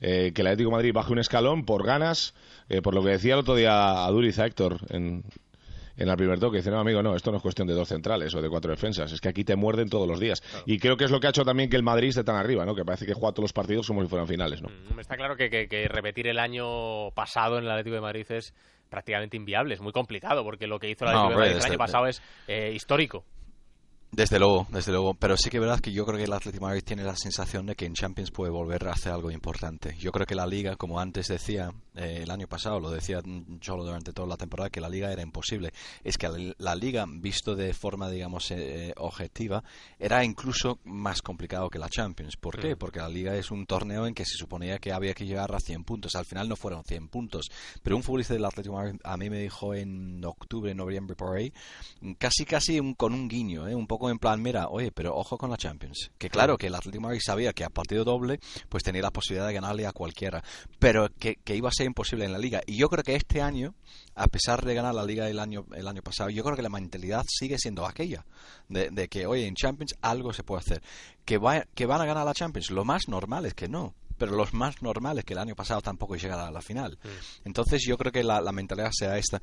eh, 0.00 0.32
que 0.34 0.42
el 0.42 0.48
Atlético 0.48 0.72
Madrid 0.72 0.92
baje 0.92 1.12
un 1.12 1.20
escalón 1.20 1.64
por 1.64 1.86
ganas, 1.86 2.34
eh, 2.68 2.82
por 2.82 2.94
lo 2.94 3.04
que 3.04 3.10
decía 3.10 3.34
el 3.34 3.40
otro 3.40 3.54
día 3.54 4.04
a 4.04 4.10
Duriz 4.10 4.38
a 4.40 4.46
Héctor 4.46 4.78
en, 4.90 5.22
en 5.96 6.08
el 6.08 6.16
primer 6.16 6.38
toque. 6.38 6.58
Dice, 6.58 6.70
no, 6.70 6.80
amigo, 6.80 7.02
no, 7.02 7.14
esto 7.16 7.30
no 7.30 7.36
es 7.38 7.42
cuestión 7.42 7.66
de 7.68 7.74
dos 7.74 7.88
centrales 7.88 8.34
o 8.34 8.42
de 8.42 8.48
cuatro 8.48 8.70
defensas, 8.70 9.12
es 9.12 9.20
que 9.20 9.28
aquí 9.28 9.44
te 9.44 9.56
muerden 9.56 9.88
todos 9.88 10.06
los 10.08 10.18
días. 10.20 10.42
Y 10.66 10.78
creo 10.78 10.96
que 10.96 11.04
es 11.04 11.10
lo 11.10 11.20
que 11.20 11.26
ha 11.26 11.30
hecho 11.30 11.44
también 11.44 11.68
que 11.70 11.76
el 11.76 11.82
Madrid 11.82 12.08
esté 12.08 12.24
tan 12.24 12.36
arriba, 12.36 12.64
¿no? 12.64 12.74
Que 12.74 12.84
parece 12.84 13.06
que 13.06 13.14
juega 13.14 13.32
todos 13.32 13.44
los 13.44 13.52
partidos 13.52 13.86
como 13.86 14.02
si 14.02 14.08
fueran 14.08 14.26
finales, 14.28 14.62
¿no? 14.62 14.68
Mm, 14.68 15.00
Está 15.00 15.16
claro 15.16 15.36
que, 15.36 15.50
que- 15.50 15.68
que 15.68 15.88
repetir 15.88 16.26
el 16.28 16.38
año 16.38 17.10
pasado 17.12 17.58
en 17.58 17.64
el 17.64 17.70
Atlético 17.70 17.94
de 17.96 18.00
Madrid 18.02 18.26
es 18.30 18.54
prácticamente 18.88 19.36
inviable, 19.36 19.74
es 19.74 19.80
muy 19.80 19.92
complicado, 19.92 20.44
porque 20.44 20.66
lo 20.66 20.78
que 20.78 20.90
hizo 20.90 21.04
el 21.06 21.12
No, 21.12 21.28
de 21.30 21.34
Madrid 21.34 21.48
el 21.50 21.54
desde- 21.56 21.68
año 21.70 21.78
pasado 21.78 22.06
es 22.06 22.22
eh, 22.48 22.72
histórico. 22.74 23.24
Desde 24.14 24.38
luego, 24.38 24.66
desde 24.70 24.92
luego. 24.92 25.14
Pero 25.14 25.38
sí 25.38 25.48
que 25.48 25.56
es 25.56 25.60
verdad 25.62 25.80
que 25.80 25.90
yo 25.90 26.04
creo 26.04 26.18
que 26.18 26.24
el 26.24 26.32
Atlético 26.34 26.66
de 26.66 26.68
Madrid 26.68 26.84
tiene 26.84 27.02
la 27.02 27.16
sensación 27.16 27.64
de 27.64 27.74
que 27.74 27.86
en 27.86 27.94
Champions 27.94 28.30
puede 28.30 28.50
volver 28.52 28.86
a 28.86 28.92
hacer 28.92 29.10
algo 29.10 29.30
importante. 29.30 29.96
Yo 29.98 30.12
creo 30.12 30.26
que 30.26 30.34
la 30.34 30.46
Liga, 30.46 30.76
como 30.76 31.00
antes 31.00 31.28
decía 31.28 31.70
eh, 31.94 32.20
el 32.22 32.30
año 32.30 32.46
pasado, 32.48 32.80
lo 32.80 32.90
decía 32.90 33.20
Cholo 33.60 33.84
durante 33.84 34.12
toda 34.12 34.28
la 34.28 34.36
temporada, 34.36 34.70
que 34.70 34.80
la 34.80 34.88
Liga 34.88 35.12
era 35.12 35.22
imposible. 35.22 35.72
Es 36.04 36.18
que 36.18 36.28
la, 36.28 36.54
la 36.58 36.74
Liga, 36.74 37.04
visto 37.08 37.54
de 37.54 37.74
forma, 37.74 38.10
digamos, 38.10 38.50
eh, 38.50 38.88
eh, 38.88 38.92
objetiva, 38.96 39.62
era 39.98 40.24
incluso 40.24 40.78
más 40.84 41.22
complicado 41.22 41.68
que 41.70 41.78
la 41.78 41.88
Champions. 41.88 42.36
¿Por 42.36 42.58
qué? 42.58 42.74
Mm. 42.74 42.78
Porque 42.78 42.98
la 43.00 43.08
Liga 43.08 43.36
es 43.36 43.50
un 43.50 43.66
torneo 43.66 44.06
en 44.06 44.14
que 44.14 44.24
se 44.24 44.36
suponía 44.36 44.78
que 44.78 44.92
había 44.92 45.14
que 45.14 45.26
llegar 45.26 45.54
a 45.54 45.60
100 45.60 45.84
puntos. 45.84 46.14
Al 46.14 46.24
final 46.24 46.48
no 46.48 46.56
fueron 46.56 46.84
100 46.84 47.08
puntos. 47.08 47.50
Pero 47.82 47.96
un 47.96 48.02
futbolista 48.02 48.34
del 48.34 48.44
Atlético 48.44 48.80
a 49.02 49.16
mí 49.16 49.30
me 49.30 49.38
dijo 49.40 49.74
en 49.74 50.24
octubre, 50.24 50.74
noviembre, 50.74 51.16
por 51.16 51.36
ahí, 51.36 51.52
casi 52.18 52.44
casi 52.44 52.80
un- 52.80 52.94
con 52.94 53.12
un 53.14 53.28
guiño, 53.28 53.68
¿eh? 53.68 53.74
un 53.74 53.86
poco 53.86 54.10
en 54.10 54.18
plan, 54.18 54.40
mira, 54.42 54.68
oye, 54.68 54.92
pero 54.92 55.14
ojo 55.16 55.36
con 55.38 55.50
la 55.50 55.56
Champions. 55.56 56.10
Que 56.18 56.30
claro, 56.30 56.56
que 56.56 56.66
el 56.68 56.74
Atlético 56.74 57.02
Madrid 57.02 57.20
sabía 57.24 57.52
que 57.52 57.64
a 57.64 57.70
partido 57.70 58.04
doble, 58.04 58.40
pues 58.68 58.82
tenía 58.82 59.02
la 59.02 59.10
posibilidad 59.10 59.46
de 59.46 59.54
ganarle 59.54 59.86
a 59.86 59.92
cualquiera, 59.92 60.42
pero 60.78 61.08
que, 61.18 61.36
que 61.36 61.56
iba 61.56 61.68
a 61.68 61.72
ser 61.72 61.81
imposible 61.84 62.24
en 62.24 62.32
la 62.32 62.38
Liga. 62.38 62.60
Y 62.66 62.76
yo 62.76 62.88
creo 62.88 63.02
que 63.04 63.14
este 63.14 63.40
año, 63.42 63.74
a 64.14 64.26
pesar 64.28 64.64
de 64.64 64.74
ganar 64.74 64.94
la 64.94 65.04
Liga 65.04 65.28
el 65.28 65.38
año, 65.38 65.66
el 65.74 65.86
año 65.88 66.02
pasado, 66.02 66.30
yo 66.30 66.42
creo 66.44 66.56
que 66.56 66.62
la 66.62 66.68
mentalidad 66.68 67.24
sigue 67.28 67.58
siendo 67.58 67.86
aquella, 67.86 68.24
de, 68.68 68.90
de 68.90 69.08
que, 69.08 69.26
oye, 69.26 69.46
en 69.46 69.54
Champions 69.54 69.94
algo 70.02 70.32
se 70.32 70.42
puede 70.44 70.60
hacer. 70.60 70.82
Que, 71.24 71.38
va- 71.38 71.64
que 71.74 71.86
van 71.86 72.00
a 72.00 72.06
ganar 72.06 72.24
la 72.26 72.34
Champions, 72.34 72.70
lo 72.70 72.84
más 72.84 73.08
normal 73.08 73.46
es 73.46 73.54
que 73.54 73.68
no. 73.68 73.94
Pero 74.18 74.32
los 74.36 74.52
más 74.54 74.82
normales 74.82 75.24
que 75.24 75.32
el 75.32 75.38
año 75.40 75.56
pasado 75.56 75.80
tampoco 75.80 76.14
llegar 76.16 76.38
a 76.38 76.50
la 76.50 76.60
final. 76.62 76.98
Entonces 77.44 77.82
yo 77.86 77.96
creo 77.98 78.12
que 78.12 78.22
la, 78.22 78.40
la 78.40 78.52
mentalidad 78.52 78.90
sea 78.92 79.16
esta. 79.18 79.40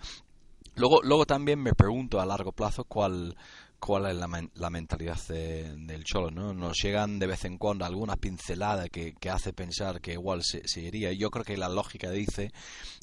Luego, 0.76 1.02
luego 1.04 1.26
también 1.26 1.60
me 1.60 1.74
pregunto 1.74 2.22
a 2.22 2.26
largo 2.26 2.52
plazo 2.54 2.86
cuál, 2.86 3.36
cuál 3.80 4.08
es 4.08 4.16
la, 4.16 4.28
men- 4.28 4.52
la 4.56 4.70
mentalidad 4.70 5.18
de- 5.28 5.76
del 5.78 6.04
Cholo, 6.04 6.32
¿no? 6.32 6.54
Nos 6.54 6.78
llegan 6.84 7.18
de 7.20 7.28
vez 7.28 7.46
en 7.46 7.58
cuando 7.58 7.86
alguna 7.86 8.16
pincelada 8.18 8.90
que, 8.90 9.14
que 9.14 9.30
hace 9.30 9.54
pensar 9.54 10.02
que 10.02 10.14
igual 10.14 10.44
se, 10.44 10.68
se 10.68 10.82
iría. 10.82 11.12
Yo 11.14 11.30
creo 11.32 11.46
que 11.46 11.58
la 11.58 11.70
lógica 11.70 12.10
dice 12.12 12.52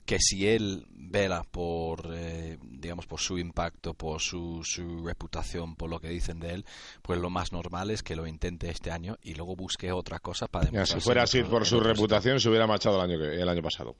que 0.04 0.18
si 0.20 0.46
él 0.46 0.86
vela 0.90 1.42
por, 1.42 2.12
eh, 2.14 2.58
digamos, 2.62 3.06
por 3.06 3.18
su 3.20 3.38
impacto, 3.38 3.94
por 3.94 4.20
su, 4.20 4.60
su 4.64 5.04
reputación, 5.04 5.74
por 5.74 5.90
lo 5.90 5.98
que 5.98 6.08
dicen 6.08 6.38
de 6.38 6.52
él, 6.54 6.64
pues 7.02 7.18
lo 7.18 7.28
más 7.30 7.52
normal 7.52 7.90
es 7.90 8.02
que 8.04 8.14
lo 8.14 8.26
intente 8.26 8.70
este 8.70 8.90
año 8.92 9.18
y 9.22 9.34
luego 9.34 9.56
busque 9.56 9.90
otra 9.90 10.20
cosa 10.20 10.46
para 10.46 10.66
demostrar. 10.66 11.00
si 11.00 11.04
fuera 11.04 11.22
así 11.24 11.42
por 11.42 11.66
su 11.66 11.80
reputación, 11.80 12.38
se 12.38 12.48
hubiera 12.48 12.66
marchado 12.68 13.02
el 13.02 13.10
año, 13.10 13.18
que- 13.18 13.40
el 13.42 13.48
año 13.48 13.62
pasado. 13.62 13.96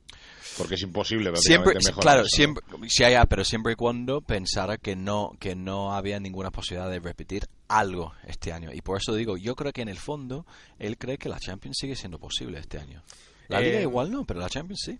Porque 0.59 0.75
es 0.77 0.83
imposible 0.83 1.31
siempre 1.37 1.75
mejorar 1.75 2.01
claro 2.03 2.21
eso, 2.21 2.29
¿no? 2.33 2.37
siempre 2.37 2.65
sí 2.89 3.03
haya, 3.05 3.25
pero 3.27 3.45
siempre 3.45 3.73
y 3.73 3.77
cuando 3.77 4.21
pensara 4.21 4.79
que 4.79 4.95
no 4.97 5.33
que 5.41 5.55
no 5.57 5.93
había 5.95 6.19
ninguna 6.21 6.51
posibilidad 6.51 6.66
de 6.75 6.99
repetir 7.01 7.45
algo 7.69 8.13
este 8.27 8.53
año 8.53 8.71
y 8.73 8.81
por 8.81 8.99
eso 8.99 9.15
digo 9.15 9.37
yo 9.37 9.55
creo 9.55 9.73
que 9.73 9.83
en 9.83 9.89
el 9.89 9.99
fondo 9.99 10.45
él 10.79 10.99
cree 10.99 11.19
que 11.19 11.29
la 11.29 11.39
Champions 11.39 11.77
sigue 11.81 11.95
siendo 11.97 12.19
posible 12.19 12.59
este 12.59 12.79
año 12.79 13.03
la 13.49 13.61
Eh, 13.61 13.65
Liga 13.65 13.81
igual 13.83 14.11
no 14.11 14.25
pero 14.25 14.41
la 14.41 14.49
Champions 14.49 14.81
sí 14.85 14.99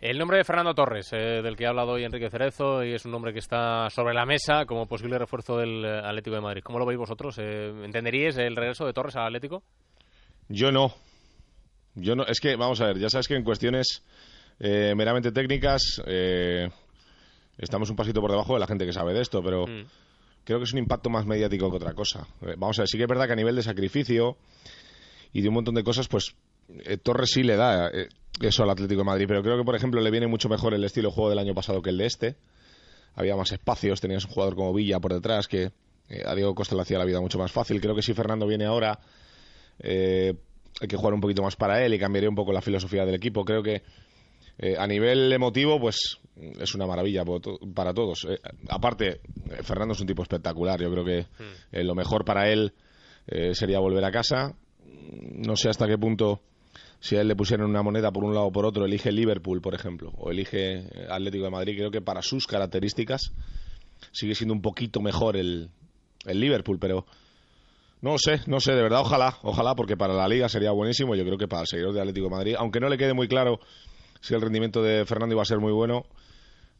El 0.00 0.18
nombre 0.18 0.36
de 0.38 0.44
Fernando 0.44 0.74
Torres, 0.74 1.08
eh, 1.12 1.40
del 1.42 1.56
que 1.56 1.64
ha 1.64 1.70
hablado 1.70 1.92
hoy 1.92 2.04
Enrique 2.04 2.28
Cerezo, 2.28 2.84
y 2.84 2.92
es 2.92 3.04
un 3.06 3.12
nombre 3.12 3.32
que 3.32 3.38
está 3.38 3.88
sobre 3.88 4.12
la 4.12 4.26
mesa 4.26 4.66
como 4.66 4.86
posible 4.86 5.18
refuerzo 5.18 5.56
del 5.56 5.82
eh, 5.82 5.98
Atlético 6.04 6.36
de 6.36 6.42
Madrid. 6.42 6.62
¿Cómo 6.62 6.78
lo 6.78 6.84
veis 6.84 6.98
vosotros? 6.98 7.36
Eh, 7.38 7.72
¿Entenderíais 7.84 8.36
el 8.36 8.54
regreso 8.54 8.84
de 8.84 8.92
Torres 8.92 9.16
al 9.16 9.26
Atlético? 9.26 9.62
Yo 10.48 10.70
no. 10.70 10.92
Yo 11.94 12.16
no. 12.16 12.26
Es 12.26 12.38
que, 12.40 12.54
vamos 12.56 12.82
a 12.82 12.86
ver, 12.88 12.98
ya 12.98 13.08
sabes 13.08 13.28
que 13.28 13.34
en 13.36 13.44
cuestiones 13.44 14.02
eh, 14.60 14.92
meramente 14.94 15.32
técnicas 15.32 16.02
eh, 16.06 16.68
estamos 17.56 17.88
un 17.88 17.96
pasito 17.96 18.20
por 18.20 18.30
debajo 18.30 18.52
de 18.54 18.60
la 18.60 18.66
gente 18.66 18.84
que 18.84 18.92
sabe 18.92 19.14
de 19.14 19.22
esto, 19.22 19.42
pero 19.42 19.66
Mm. 19.66 19.86
Creo 20.44 20.58
que 20.58 20.64
es 20.64 20.72
un 20.72 20.78
impacto 20.78 21.10
más 21.10 21.26
mediático 21.26 21.70
que 21.70 21.76
otra 21.76 21.94
cosa. 21.94 22.26
Eh, 22.42 22.54
vamos 22.56 22.78
a 22.78 22.82
ver, 22.82 22.88
sí 22.88 22.96
que 22.96 23.04
es 23.04 23.08
verdad 23.08 23.26
que 23.26 23.32
a 23.32 23.36
nivel 23.36 23.56
de 23.56 23.62
sacrificio 23.62 24.36
y 25.32 25.42
de 25.42 25.48
un 25.48 25.54
montón 25.54 25.74
de 25.74 25.82
cosas, 25.82 26.08
pues 26.08 26.34
eh, 26.68 26.96
Torres 26.96 27.30
sí 27.30 27.42
le 27.42 27.56
da 27.56 27.88
eh, 27.88 28.08
eso 28.40 28.62
al 28.62 28.70
Atlético 28.70 29.00
de 29.00 29.04
Madrid, 29.04 29.26
pero 29.28 29.42
creo 29.42 29.58
que, 29.58 29.64
por 29.64 29.76
ejemplo, 29.76 30.00
le 30.00 30.10
viene 30.10 30.26
mucho 30.26 30.48
mejor 30.48 30.74
el 30.74 30.84
estilo 30.84 31.08
de 31.08 31.14
juego 31.14 31.30
del 31.30 31.38
año 31.38 31.54
pasado 31.54 31.82
que 31.82 31.90
el 31.90 31.98
de 31.98 32.06
este. 32.06 32.36
Había 33.14 33.36
más 33.36 33.52
espacios, 33.52 34.00
tenías 34.00 34.24
un 34.24 34.30
jugador 34.30 34.56
como 34.56 34.72
Villa 34.72 34.98
por 34.98 35.12
detrás 35.12 35.46
que 35.46 35.72
eh, 36.08 36.22
a 36.24 36.34
Diego 36.34 36.54
Costa 36.54 36.74
le 36.74 36.82
hacía 36.82 36.98
la 36.98 37.04
vida 37.04 37.20
mucho 37.20 37.38
más 37.38 37.52
fácil. 37.52 37.80
Creo 37.80 37.94
que 37.94 38.02
si 38.02 38.12
Fernando 38.12 38.46
viene 38.46 38.64
ahora, 38.64 38.98
hay 39.82 40.88
que 40.88 40.96
jugar 40.96 41.14
un 41.14 41.20
poquito 41.20 41.42
más 41.42 41.56
para 41.56 41.84
él 41.84 41.94
y 41.94 41.98
cambiaría 41.98 42.28
un 42.28 42.34
poco 42.34 42.52
la 42.52 42.60
filosofía 42.60 43.04
del 43.04 43.14
equipo. 43.14 43.44
Creo 43.44 43.62
que 43.62 43.82
eh, 44.58 44.76
a 44.78 44.86
nivel 44.86 45.32
emotivo, 45.32 45.80
pues 45.80 46.18
es 46.36 46.74
una 46.74 46.86
maravilla 46.86 47.24
para 47.74 47.94
todos. 47.94 48.26
Eh, 48.28 48.38
aparte, 48.68 49.20
eh, 49.50 49.62
Fernando 49.62 49.94
es 49.94 50.00
un 50.00 50.06
tipo 50.06 50.22
espectacular. 50.22 50.80
Yo 50.80 50.90
creo 50.90 51.04
que 51.04 51.26
eh, 51.72 51.84
lo 51.84 51.94
mejor 51.94 52.24
para 52.24 52.50
él 52.50 52.72
sería 53.52 53.78
volver 53.78 54.04
a 54.04 54.10
casa. 54.10 54.54
No 55.32 55.56
sé 55.56 55.70
hasta 55.70 55.86
qué 55.86 55.96
punto, 55.96 56.42
si 57.00 57.16
a 57.16 57.22
él 57.22 57.28
le 57.28 57.34
pusieran 57.34 57.66
una 57.66 57.82
moneda 57.82 58.12
por 58.12 58.22
un 58.22 58.34
lado 58.34 58.48
o 58.48 58.52
por 58.52 58.66
otro, 58.66 58.84
elige 58.84 59.12
Liverpool, 59.12 59.62
por 59.62 59.74
ejemplo, 59.74 60.12
o 60.18 60.30
elige 60.30 60.84
Atlético 61.08 61.44
de 61.44 61.50
Madrid. 61.50 61.74
Creo 61.74 61.90
que 61.90 62.02
para 62.02 62.20
sus 62.20 62.46
características 62.46 63.32
sigue 64.12 64.34
siendo 64.34 64.52
un 64.52 64.60
poquito 64.60 65.00
mejor 65.00 65.38
el, 65.38 65.70
el 66.26 66.38
Liverpool, 66.38 66.78
pero 66.78 67.06
no 68.02 68.18
sé, 68.18 68.40
no 68.46 68.60
sé, 68.60 68.72
de 68.72 68.82
verdad, 68.82 69.00
ojalá, 69.00 69.38
ojalá, 69.42 69.74
porque 69.74 69.96
para 69.96 70.12
la 70.12 70.28
liga 70.28 70.46
sería 70.50 70.72
buenísimo. 70.72 71.14
Yo 71.14 71.24
creo 71.24 71.38
que 71.38 71.48
para 71.48 71.62
el 71.62 71.66
seguidor 71.66 71.94
de 71.94 72.00
Atlético 72.00 72.26
de 72.26 72.34
Madrid, 72.34 72.56
aunque 72.58 72.78
no 72.78 72.90
le 72.90 72.98
quede 72.98 73.14
muy 73.14 73.26
claro 73.26 73.58
si 74.24 74.32
el 74.32 74.40
rendimiento 74.40 74.82
de 74.82 75.04
Fernando 75.04 75.34
iba 75.34 75.42
a 75.42 75.44
ser 75.44 75.58
muy 75.58 75.70
bueno, 75.70 76.06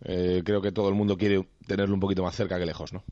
eh, 0.03 0.41
creo 0.43 0.63
que 0.63 0.73
todo 0.73 0.89
el 0.89 0.95
mundo 0.95 1.19
quiere 1.19 1.47
tenerlo 1.67 1.95
un 1.95 2.01
poquito 2.01 2.23
más 2.23 2.35
cerca 2.35 2.59
que 2.59 2.65
lejos, 2.65 2.95
¿no? 2.95 3.05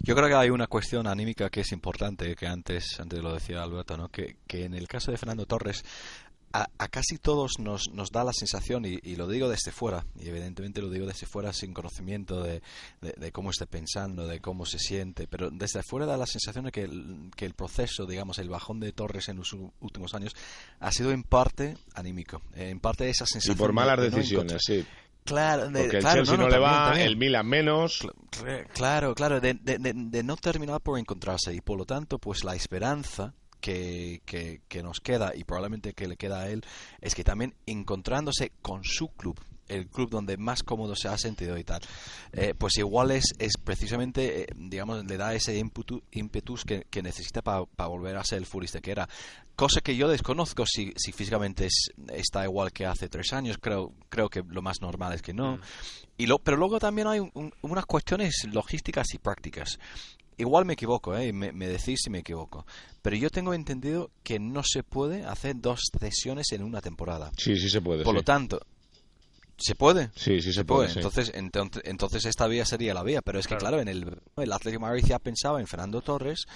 Yo 0.00 0.14
creo 0.14 0.28
que 0.28 0.34
hay 0.34 0.50
una 0.50 0.66
cuestión 0.66 1.06
anímica 1.06 1.48
que 1.48 1.62
es 1.62 1.72
importante, 1.72 2.36
que 2.36 2.46
antes, 2.46 3.00
antes 3.00 3.22
lo 3.22 3.32
decía 3.32 3.62
Alberto, 3.62 3.96
¿no? 3.96 4.08
que, 4.08 4.36
que 4.46 4.64
en 4.64 4.74
el 4.74 4.86
caso 4.86 5.10
de 5.10 5.16
Fernando 5.16 5.46
Torres, 5.46 5.84
a, 6.52 6.68
a 6.78 6.88
casi 6.88 7.18
todos 7.18 7.58
nos, 7.58 7.90
nos 7.92 8.10
da 8.10 8.24
la 8.24 8.32
sensación, 8.32 8.84
y, 8.84 8.98
y 9.02 9.16
lo 9.16 9.28
digo 9.28 9.48
desde 9.48 9.70
fuera, 9.72 10.04
y 10.18 10.28
evidentemente 10.28 10.82
lo 10.82 10.90
digo 10.90 11.06
desde 11.06 11.26
fuera 11.26 11.52
sin 11.52 11.72
conocimiento 11.72 12.42
de, 12.42 12.62
de- 13.00 13.12
de 13.16 13.32
cómo 13.32 13.50
esté 13.50 13.66
pensando, 13.66 14.26
de 14.26 14.40
cómo 14.40 14.66
se 14.66 14.78
siente, 14.78 15.26
pero 15.28 15.50
desde 15.50 15.82
fuera 15.82 16.06
da 16.06 16.16
la 16.16 16.26
sensación 16.26 16.64
de 16.64 16.72
que 16.72 16.82
el, 16.82 17.30
que 17.36 17.46
el 17.46 17.54
proceso, 17.54 18.06
digamos, 18.06 18.38
el 18.38 18.48
bajón 18.48 18.80
de 18.80 18.92
Torres 18.92 19.28
en 19.28 19.36
los 19.36 19.52
últimos 19.80 20.14
años 20.14 20.34
ha 20.80 20.90
sido 20.92 21.12
en 21.12 21.22
parte 21.22 21.76
anímico, 21.94 22.42
en 22.54 22.80
parte 22.80 23.08
esa 23.08 23.24
Y 23.24 23.28
sensación. 23.28 23.56
por 23.56 23.68
de- 23.68 23.74
malas 23.74 24.00
de 24.00 24.10
decisiones, 24.10 24.62
sí. 24.64 24.84
Claro, 25.22 25.68
de- 25.68 25.80
Porque 25.82 25.96
el 25.98 26.02
claro, 26.02 26.16
Chelsea 26.24 26.36
no, 26.38 26.44
no, 26.44 26.48
le 26.48 26.58
va, 26.58 26.84
también. 26.86 27.06
el 27.06 27.16
Milan 27.16 27.46
menos. 27.46 28.00
Claro, 28.72 29.14
claro, 29.14 29.40
de, 29.40 29.54
de- 29.54 29.78
de- 29.78 29.92
de 29.94 30.22
no 30.22 30.36
terminar 30.36 30.80
por 30.80 30.98
encontrarse 30.98 31.54
y 31.54 31.60
por 31.60 31.78
lo 31.78 31.84
tanto, 31.84 32.18
pues 32.18 32.42
la 32.42 32.54
esperanza 32.56 33.34
que, 33.60 34.22
que, 34.24 34.60
que 34.68 34.82
nos 34.82 35.00
queda 35.00 35.32
y 35.34 35.44
probablemente 35.44 35.92
que 35.94 36.08
le 36.08 36.16
queda 36.16 36.40
a 36.40 36.48
él 36.50 36.62
es 37.00 37.14
que 37.14 37.24
también 37.24 37.54
encontrándose 37.66 38.52
con 38.62 38.82
su 38.84 39.08
club, 39.08 39.38
el 39.68 39.86
club 39.86 40.10
donde 40.10 40.36
más 40.36 40.62
cómodo 40.64 40.96
se 40.96 41.06
ha 41.06 41.16
sentido 41.16 41.56
y 41.56 41.62
tal, 41.62 41.80
eh, 42.32 42.54
pues 42.58 42.76
igual 42.78 43.12
es, 43.12 43.24
es 43.38 43.52
precisamente, 43.62 44.42
eh, 44.42 44.46
digamos, 44.56 45.04
le 45.04 45.16
da 45.16 45.32
ese 45.34 45.60
ímpetu- 45.62 46.02
ímpetus 46.10 46.64
que, 46.64 46.86
que 46.90 47.02
necesita 47.02 47.40
para 47.42 47.64
volver 47.88 48.16
a 48.16 48.24
ser 48.24 48.38
el 48.38 48.46
futbolista 48.46 48.80
que 48.80 48.90
era. 48.90 49.08
Cosa 49.54 49.80
que 49.80 49.94
yo 49.94 50.08
desconozco 50.08 50.64
si, 50.66 50.92
si 50.96 51.12
físicamente 51.12 51.66
es- 51.66 51.92
está 52.12 52.42
igual 52.44 52.72
que 52.72 52.84
hace 52.86 53.08
tres 53.08 53.32
años, 53.32 53.58
creo, 53.60 53.92
creo 54.08 54.28
que 54.28 54.42
lo 54.48 54.60
más 54.62 54.80
normal 54.80 55.12
es 55.12 55.22
que 55.22 55.34
no. 55.34 55.60
Y 56.16 56.26
lo, 56.26 56.38
pero 56.40 56.56
luego 56.56 56.80
también 56.80 57.06
hay 57.06 57.20
un- 57.20 57.30
un- 57.34 57.54
unas 57.62 57.86
cuestiones 57.86 58.44
logísticas 58.50 59.14
y 59.14 59.18
prácticas. 59.18 59.78
Igual 60.40 60.64
me 60.64 60.72
equivoco, 60.72 61.16
¿eh? 61.16 61.32
Me, 61.32 61.52
me 61.52 61.68
decís 61.68 62.00
si 62.02 62.10
me 62.10 62.18
equivoco. 62.18 62.66
Pero 63.02 63.16
yo 63.16 63.30
tengo 63.30 63.54
entendido 63.54 64.10
que 64.22 64.38
no 64.38 64.62
se 64.64 64.82
puede 64.82 65.24
hacer 65.24 65.56
dos 65.60 65.80
cesiones 65.98 66.52
en 66.52 66.62
una 66.62 66.80
temporada. 66.80 67.30
Sí, 67.36 67.56
sí 67.56 67.70
se 67.70 67.80
puede. 67.80 68.02
Por 68.04 68.12
sí. 68.14 68.16
lo 68.18 68.22
tanto, 68.22 68.60
¿se 69.56 69.74
puede? 69.74 70.10
Sí, 70.14 70.40
sí 70.42 70.52
se 70.52 70.64
puede, 70.64 70.88
sí. 70.88 70.98
Entonces, 70.98 71.30
entonces, 71.34 71.82
entonces 71.84 72.24
esta 72.26 72.46
vía 72.46 72.64
sería 72.66 72.92
la 72.94 73.02
vía. 73.02 73.22
Pero 73.22 73.38
es 73.38 73.46
que, 73.46 73.56
claro, 73.56 73.80
en 73.80 73.88
el, 73.88 74.20
el 74.36 74.52
Atlético 74.52 74.84
de 74.84 74.88
Madrid 74.90 75.04
ya 75.06 75.18
pensaba 75.18 75.60
en 75.60 75.66
Fernando 75.66 76.00
Torres 76.02 76.46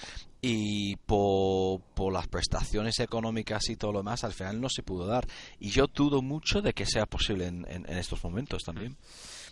y 0.43 0.97
por, 0.97 1.81
por 1.95 2.13
las 2.13 2.29
prestaciones 2.29 2.99
económicas 3.01 3.69
y 3.71 3.77
todo 3.77 3.93
lo 3.93 3.99
demás, 4.01 4.25
al 4.25 4.33
final 4.35 4.61
no 4.61 4.69
se 4.69 4.83
pudo 4.83 5.07
dar. 5.07 5.27
Y 5.59 5.71
yo 5.71 5.87
dudo 5.87 6.21
mucho 6.23 6.61
de 6.61 6.73
que 6.75 6.85
sea 6.87 7.07
posible 7.07 7.47
en, 7.47 7.65
en- 7.71 7.89
en 7.89 7.97
estos 7.99 8.23
momentos 8.25 8.63
también. 8.65 8.97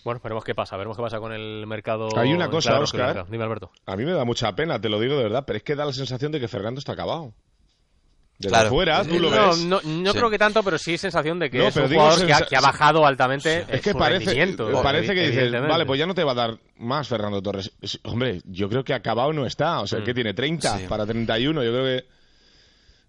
Bueno, 0.04 0.20
veremos 0.22 0.42
qué 0.44 0.54
pasa, 0.54 0.76
veremos 0.76 0.96
qué 0.96 1.02
pasa 1.02 1.18
con 1.20 1.32
el 1.32 1.66
mercado. 1.66 2.08
Hay 2.16 2.32
una 2.32 2.48
cosa, 2.50 2.70
Claro, 2.70 2.84
Oscar. 2.84 3.12
claro. 3.12 3.26
Dime, 3.30 3.44
Alberto. 3.44 3.70
A 3.86 3.96
mí 3.96 4.04
me 4.04 4.12
da 4.12 4.24
mucha 4.24 4.52
pena, 4.54 4.80
te 4.80 4.88
lo 4.88 4.98
digo 4.98 5.16
de 5.16 5.22
verdad, 5.24 5.44
pero 5.46 5.56
es 5.58 5.62
que 5.62 5.76
da 5.76 5.84
la 5.84 5.92
sensación 5.92 6.32
de 6.32 6.40
que 6.40 6.48
Fernando 6.48 6.78
está 6.80 6.92
acabado. 6.92 7.32
Desde 8.38 8.48
Claro. 8.56 8.70
fuera, 8.70 9.04
tú 9.04 9.20
lo 9.20 9.30
no, 9.30 9.48
ves. 9.50 9.64
no, 9.64 9.80
no 9.84 10.12
Sí. 10.12 10.18
creo 10.18 10.30
que 10.30 10.38
tanto, 10.38 10.64
pero 10.64 10.76
sí 10.76 10.98
sensación 10.98 11.38
de 11.38 11.48
que 11.48 11.58
No, 11.58 11.68
es 11.68 11.76
un 11.76 11.86
jugador 11.88 12.26
que 12.26 12.32
ha, 12.32 12.40
que 12.40 12.56
ha 12.56 12.60
bajado 12.60 13.06
altamente 13.06 13.64
Es 13.68 13.80
que 13.82 13.92
su 13.92 13.98
parece, 13.98 14.24
rendimiento, 14.24 14.82
parece 14.82 15.14
que 15.14 15.28
dices, 15.28 15.52
vale, 15.52 15.86
pues 15.86 16.00
ya 16.00 16.06
no 16.06 16.14
te 16.14 16.24
va 16.24 16.32
a 16.32 16.34
dar 16.34 16.58
más 16.78 17.06
Fernando 17.06 17.40
Torres. 17.40 17.70
Es- 17.80 18.00
Hombre, 18.02 18.40
yo 18.44 18.68
creo 18.68 18.82
que 18.82 18.94
acabado 18.94 19.32
no 19.32 19.46
está. 19.46 19.80
O 19.80 19.86
sea, 19.86 20.00
Mm. 20.00 20.04
que 20.04 20.14
tiene 20.14 20.34
30 20.34 20.78
Sí. 20.78 20.86
para 20.88 21.06
31. 21.06 21.62
Yo 21.62 21.70
creo 21.70 21.84
que. 21.84 22.04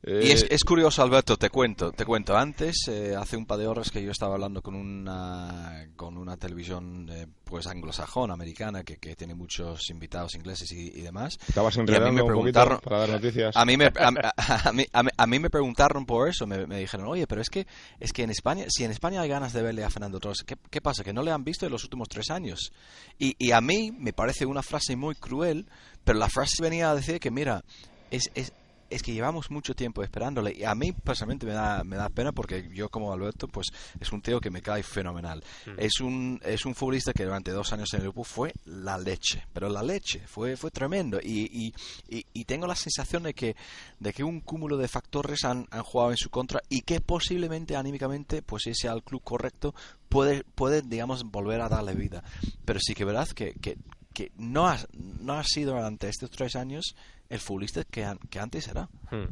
Y 0.05 0.31
es, 0.31 0.43
eh, 0.43 0.47
es 0.51 0.63
curioso, 0.63 1.01
Alberto, 1.01 1.37
te 1.37 1.49
cuento, 1.49 1.91
te 1.93 2.03
cuento. 2.05 2.35
Antes, 2.35 2.87
eh, 2.89 3.15
hace 3.15 3.37
un 3.37 3.45
par 3.45 3.57
de 3.59 3.67
horas 3.67 3.89
que 3.89 4.03
yo 4.03 4.11
estaba 4.11 4.33
hablando 4.33 4.61
con 4.61 4.75
una, 4.75 5.87
con 5.95 6.17
una 6.17 6.35
televisión 6.37 7.07
eh, 7.09 7.27
pues 7.43 7.67
anglosajona, 7.67 8.33
americana, 8.33 8.83
que, 8.83 8.97
que 8.97 9.15
tiene 9.15 9.33
muchos 9.33 9.89
invitados 9.89 10.35
ingleses 10.35 10.71
y, 10.73 10.87
y 10.99 11.01
demás. 11.01 11.37
Estabas 11.47 11.75
y 11.77 11.79
a 11.79 11.83
mí 11.83 11.89
enredando 11.89 12.13
me 12.13 12.21
un 12.23 12.27
poquito 12.39 12.59
preguntaron, 12.59 12.79
para 12.83 12.97
dar 12.99 13.09
noticias. 13.11 13.55
a 13.55 13.65
mí 13.65 13.77
me, 13.77 13.85
a, 13.85 13.91
a- 14.35 14.69
a 14.69 14.73
mí, 14.73 14.85
a 14.91 15.03
mí- 15.03 15.09
a 15.15 15.27
mí 15.27 15.39
me 15.39 15.49
preguntaron 15.49 16.05
por 16.05 16.27
eso, 16.27 16.45
me, 16.47 16.67
me 16.67 16.79
dijeron, 16.79 17.07
oye, 17.07 17.25
pero 17.27 17.41
es 17.41 17.49
que 17.49 17.65
es 17.99 18.11
que 18.11 18.23
en 18.23 18.29
España, 18.29 18.65
si 18.69 18.83
en 18.83 18.91
España 18.91 19.21
hay 19.21 19.29
ganas 19.29 19.53
de 19.53 19.61
verle 19.61 19.83
a 19.83 19.89
Fernando 19.89 20.19
Torres, 20.19 20.43
¿qué, 20.45 20.57
qué 20.69 20.81
pasa? 20.81 21.03
Que 21.03 21.13
no 21.13 21.23
le 21.23 21.31
han 21.31 21.43
visto 21.43 21.65
en 21.65 21.71
los 21.71 21.83
últimos 21.83 22.09
tres 22.09 22.29
años. 22.29 22.71
Y, 23.19 23.35
y 23.37 23.51
a 23.51 23.61
mí 23.61 23.91
me 23.97 24.11
parece 24.11 24.45
una 24.45 24.63
frase 24.63 24.95
muy 24.97 25.15
cruel, 25.15 25.65
pero 26.03 26.19
la 26.19 26.27
frase 26.29 26.61
venía 26.61 26.91
a 26.91 26.95
decir 26.95 27.19
que, 27.19 27.31
mira, 27.31 27.63
es, 28.11 28.29
es, 28.35 28.51
es 28.89 29.01
que 29.01 29.13
llevamos 29.13 29.49
mucho 29.51 29.73
tiempo 29.75 30.03
esperándole 30.03 30.53
y 30.55 30.63
a 30.63 30.75
mí 30.75 30.91
personalmente 30.91 31.45
me 31.45 31.53
da, 31.53 31.83
me 31.83 31.95
da 31.95 32.09
pena 32.09 32.31
porque 32.31 32.69
yo 32.73 32.89
como 32.89 33.11
Alberto 33.11 33.47
pues 33.47 33.67
es 33.99 34.11
un 34.11 34.21
tío 34.21 34.39
que 34.39 34.49
me 34.51 34.61
cae 34.61 34.83
fenomenal. 34.83 35.43
Es 35.77 35.99
un 35.99 36.39
es 36.43 36.65
un 36.65 36.75
futbolista 36.75 37.13
que 37.13 37.23
durante 37.25 37.51
dos 37.51 37.73
años 37.73 37.91
en 37.93 37.97
el 37.99 38.03
Liverpool 38.03 38.25
fue 38.25 38.53
la 38.65 38.97
leche 38.97 39.45
pero 39.53 39.69
la 39.69 39.81
leche 39.83 40.21
fue 40.27 40.55
fue 40.57 40.71
tremendo. 40.71 41.19
Y, 41.23 41.49
y, 41.51 41.73
y- 42.17 42.25
y 42.33 42.45
tengo 42.45 42.67
la 42.67 42.75
sensación 42.75 43.23
de 43.23 43.33
que 43.33 43.55
de 43.99 44.13
que 44.13 44.23
un 44.23 44.41
cúmulo 44.41 44.77
de 44.77 44.87
factores 44.87 45.43
han, 45.43 45.67
han 45.71 45.83
jugado 45.83 46.11
en 46.11 46.17
su 46.17 46.29
contra 46.29 46.61
y 46.69 46.81
que 46.81 46.99
posiblemente 47.01 47.75
anímicamente 47.75 48.41
pues 48.41 48.67
ese 48.67 48.87
al 48.89 49.03
club 49.03 49.21
correcto 49.23 49.73
puede 50.09 50.43
puede 50.43 50.81
digamos 50.83 51.23
volver 51.23 51.61
a 51.61 51.69
darle 51.69 51.93
vida. 51.95 52.23
Pero 52.65 52.79
sí 52.79 52.93
que 52.93 53.05
verdad 53.05 53.27
que, 53.29 53.53
que 53.55 53.77
que 54.13 54.31
no 54.37 54.67
ha, 54.67 54.77
no 55.21 55.33
ha 55.33 55.43
sido 55.43 55.73
durante 55.73 56.07
estos 56.09 56.29
tres 56.29 56.55
años 56.55 56.95
el 57.29 57.39
futbolista 57.39 57.83
que, 57.83 58.03
an- 58.05 58.19
que 58.29 58.39
antes 58.39 58.67
era. 58.67 58.83
Hmm. 59.11 59.27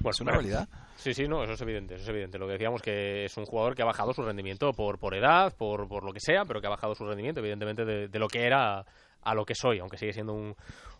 Bueno, 0.00 0.10
es 0.12 0.20
una 0.20 0.32
realidad. 0.32 0.68
Sí, 0.96 1.14
sí, 1.14 1.28
no, 1.28 1.44
eso 1.44 1.52
es 1.52 1.60
evidente, 1.60 1.94
eso 1.94 2.02
es 2.04 2.08
evidente. 2.08 2.38
Lo 2.38 2.46
que 2.46 2.52
decíamos 2.54 2.82
que 2.82 3.24
es 3.24 3.36
un 3.36 3.44
jugador 3.46 3.74
que 3.74 3.82
ha 3.82 3.84
bajado 3.84 4.12
su 4.14 4.22
rendimiento 4.22 4.72
por, 4.72 4.98
por 4.98 5.14
edad, 5.14 5.54
por, 5.56 5.86
por 5.88 6.04
lo 6.04 6.12
que 6.12 6.20
sea, 6.20 6.44
pero 6.44 6.60
que 6.60 6.66
ha 6.66 6.70
bajado 6.70 6.94
su 6.94 7.04
rendimiento, 7.06 7.40
evidentemente, 7.40 7.84
de, 7.84 8.08
de 8.08 8.18
lo 8.18 8.26
que 8.28 8.44
era 8.44 8.84
a 9.22 9.34
lo 9.34 9.44
que 9.44 9.54
soy, 9.54 9.78
aunque 9.80 9.98
sigue 9.98 10.12
siendo 10.12 10.32
un, 10.32 10.54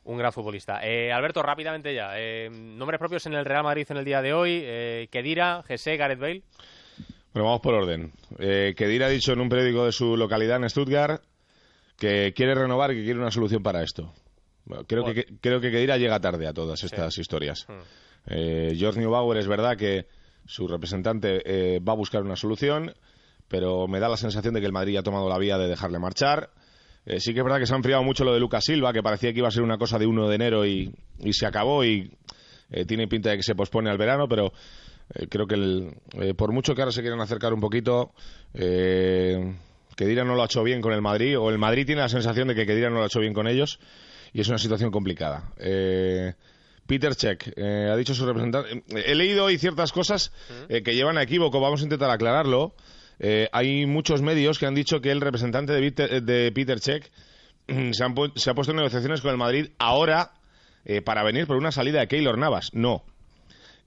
un 0.05 0.19
gran 0.19 0.33
futbolista. 0.33 0.81
Eh, 0.85 1.13
Alberto, 1.13 1.43
rápidamente 1.43 1.95
ya. 1.95 2.11
eh, 2.17 2.49
nombres 2.51 2.99
propios 2.99 3.25
en 3.27 3.35
el 3.35 3.45
Real 3.45 3.63
Madrid 3.65 3.87
en 3.89 3.97
el 3.97 4.05
día 4.05 4.21
de 4.23 4.33
hoy. 4.33 4.61
Eh, 4.63 5.09
Kedira, 5.11 5.63
Jesse, 5.67 5.97
Gareth 5.97 6.19
Bale. 6.21 6.43
Bueno, 7.33 7.47
vamos 7.47 7.61
por 7.61 7.75
orden. 7.75 8.13
Eh, 8.39 8.75
Kedira 8.77 9.07
ha 9.07 9.11
dicho 9.11 9.33
en 9.33 9.41
un 9.41 9.49
periódico 9.49 9.85
de 9.85 9.93
su 9.93 10.17
localidad 10.17 10.57
en 10.63 10.69
Stuttgart 10.71 11.23
que 11.99 12.33
quiere 12.35 12.55
renovar 12.55 12.93
y 12.93 12.97
que 12.97 13.05
quiere 13.05 13.19
una 13.21 13.31
solución 13.31 13.63
para 13.63 13.83
esto. 13.83 14.13
Bueno, 14.65 14.85
creo, 14.87 15.03
Bueno. 15.03 15.15
que, 15.15 15.27
creo 15.41 15.61
que 15.61 15.71
Kedira 15.71 15.97
llega 15.99 16.21
tarde 16.21 16.47
a 16.47 16.53
todas 16.53 16.83
estas 16.85 17.19
historias. 17.19 17.67
Eh, 18.27 18.75
George 18.77 19.01
Neubauer 19.01 19.39
es 19.39 19.49
verdad 19.49 19.77
que 19.77 20.07
su 20.47 20.69
representante 20.69 21.43
eh, 21.45 21.81
va 21.81 21.93
a 21.93 21.97
buscar 21.97 22.23
una 22.23 22.37
solución, 22.37 22.95
pero 23.49 23.89
me 23.89 23.99
da 24.01 24.09
la 24.09 24.17
sensación 24.17 24.55
de 24.55 24.61
que 24.61 24.67
el 24.67 24.73
Madrid 24.73 24.97
ha 24.97 25.03
tomado 25.03 25.29
la 25.29 25.39
vía 25.39 25.59
de 25.59 25.69
dejarle 25.69 25.99
marchar. 25.99 26.51
Eh, 27.07 27.19
sí 27.21 27.33
que 27.33 27.41
es 27.41 27.45
verdad 27.45 27.59
que 27.59 27.67
se 27.67 27.73
ha 27.73 27.77
enfriado 27.79 28.03
mucho 28.03 28.25
lo 28.25 28.35
de 28.35 28.41
Lucas 28.41 28.65
Silva, 28.65 28.93
que 28.93 29.03
parecía 29.03 29.33
que 29.33 29.39
iba 29.39 29.49
a 29.49 29.51
ser 29.51 29.63
una 29.63 29.79
cosa 29.79 29.99
de 29.99 30.07
1 30.07 30.29
de 30.29 30.35
enero 30.35 30.67
y, 30.67 30.95
y 31.21 31.33
se 31.33 31.47
acabó 31.47 31.83
y 31.85 32.13
eh, 32.71 32.85
tiene 32.85 33.09
pinta 33.09 33.31
de 33.31 33.37
que 33.39 33.43
se 33.43 33.55
pospone 33.55 33.89
al 33.91 33.97
verano, 33.97 34.29
pero 34.29 34.53
eh, 35.15 35.27
creo 35.29 35.47
que 35.47 35.55
el- 35.55 36.35
por 36.37 36.53
mucho 36.53 36.75
que 36.75 36.83
ahora 36.83 36.93
se 36.93 37.01
quieran 37.01 37.21
acercar 37.23 37.55
un 37.55 37.61
poquito, 37.61 38.13
eh, 38.53 39.55
Kedira 39.99 40.23
no 40.25 40.37
lo 40.37 40.43
ha 40.43 40.45
hecho 40.45 40.63
bien 40.63 40.81
con 40.81 40.93
el 40.93 41.03
Madrid, 41.03 41.37
o 41.37 41.51
el 41.51 41.59
Madrid 41.59 41.85
tiene 41.85 42.01
la 42.03 42.09
sensación 42.09 42.47
de 42.47 42.55
que 42.55 42.65
Kedira 42.67 42.89
no 42.89 42.97
lo 42.99 43.03
ha 43.03 43.07
hecho 43.07 43.19
bien 43.19 43.35
con 43.35 43.49
ellos, 43.49 43.81
y 44.33 44.41
es 44.41 44.49
una 44.49 44.59
situación 44.59 44.93
complicada. 44.93 45.53
Eh, 45.59 46.35
Peter 46.87 47.17
Check 47.17 47.53
eh, 47.57 47.89
ha 47.93 47.97
dicho 47.97 48.15
su 48.15 48.25
representante. 48.25 48.85
eh, 48.97 49.05
He 49.07 49.15
leído 49.17 49.45
hoy 49.47 49.59
ciertas 49.59 49.91
cosas 49.91 50.33
eh, 50.69 50.83
que 50.85 50.95
llevan 50.95 51.19
a 51.19 51.23
equívoco, 51.25 51.61
vamos 51.61 51.81
a 51.81 51.85
intentar 51.85 52.11
aclararlo. 52.11 52.75
Eh, 53.19 53.49
hay 53.51 53.87
muchos 53.87 54.23
medios 54.23 54.61
que 54.61 54.67
han 54.67 54.77
dicho 54.77 55.01
que 55.01 55.11
el 55.11 55.21
representante 55.21 55.73
de 55.73 55.81
Peter, 55.91 56.23
de 56.23 56.53
Peter 56.53 56.79
Check 56.79 57.11
se, 57.67 58.05
han 58.05 58.15
pu- 58.15 58.33
se 58.37 58.51
ha 58.51 58.55
puesto 58.55 58.71
en 58.71 58.77
negociaciones 58.77 59.21
con 59.21 59.33
el 59.33 59.37
Madrid 59.37 59.71
ahora 59.79 60.31
eh, 60.85 61.03
para 61.03 61.25
venir 61.25 61.49
por 61.49 61.57
una 61.57 61.73
salida 61.73 61.99
de 61.99 62.07
Keylor 62.07 62.39
Navas. 62.39 62.71
No. 62.73 63.03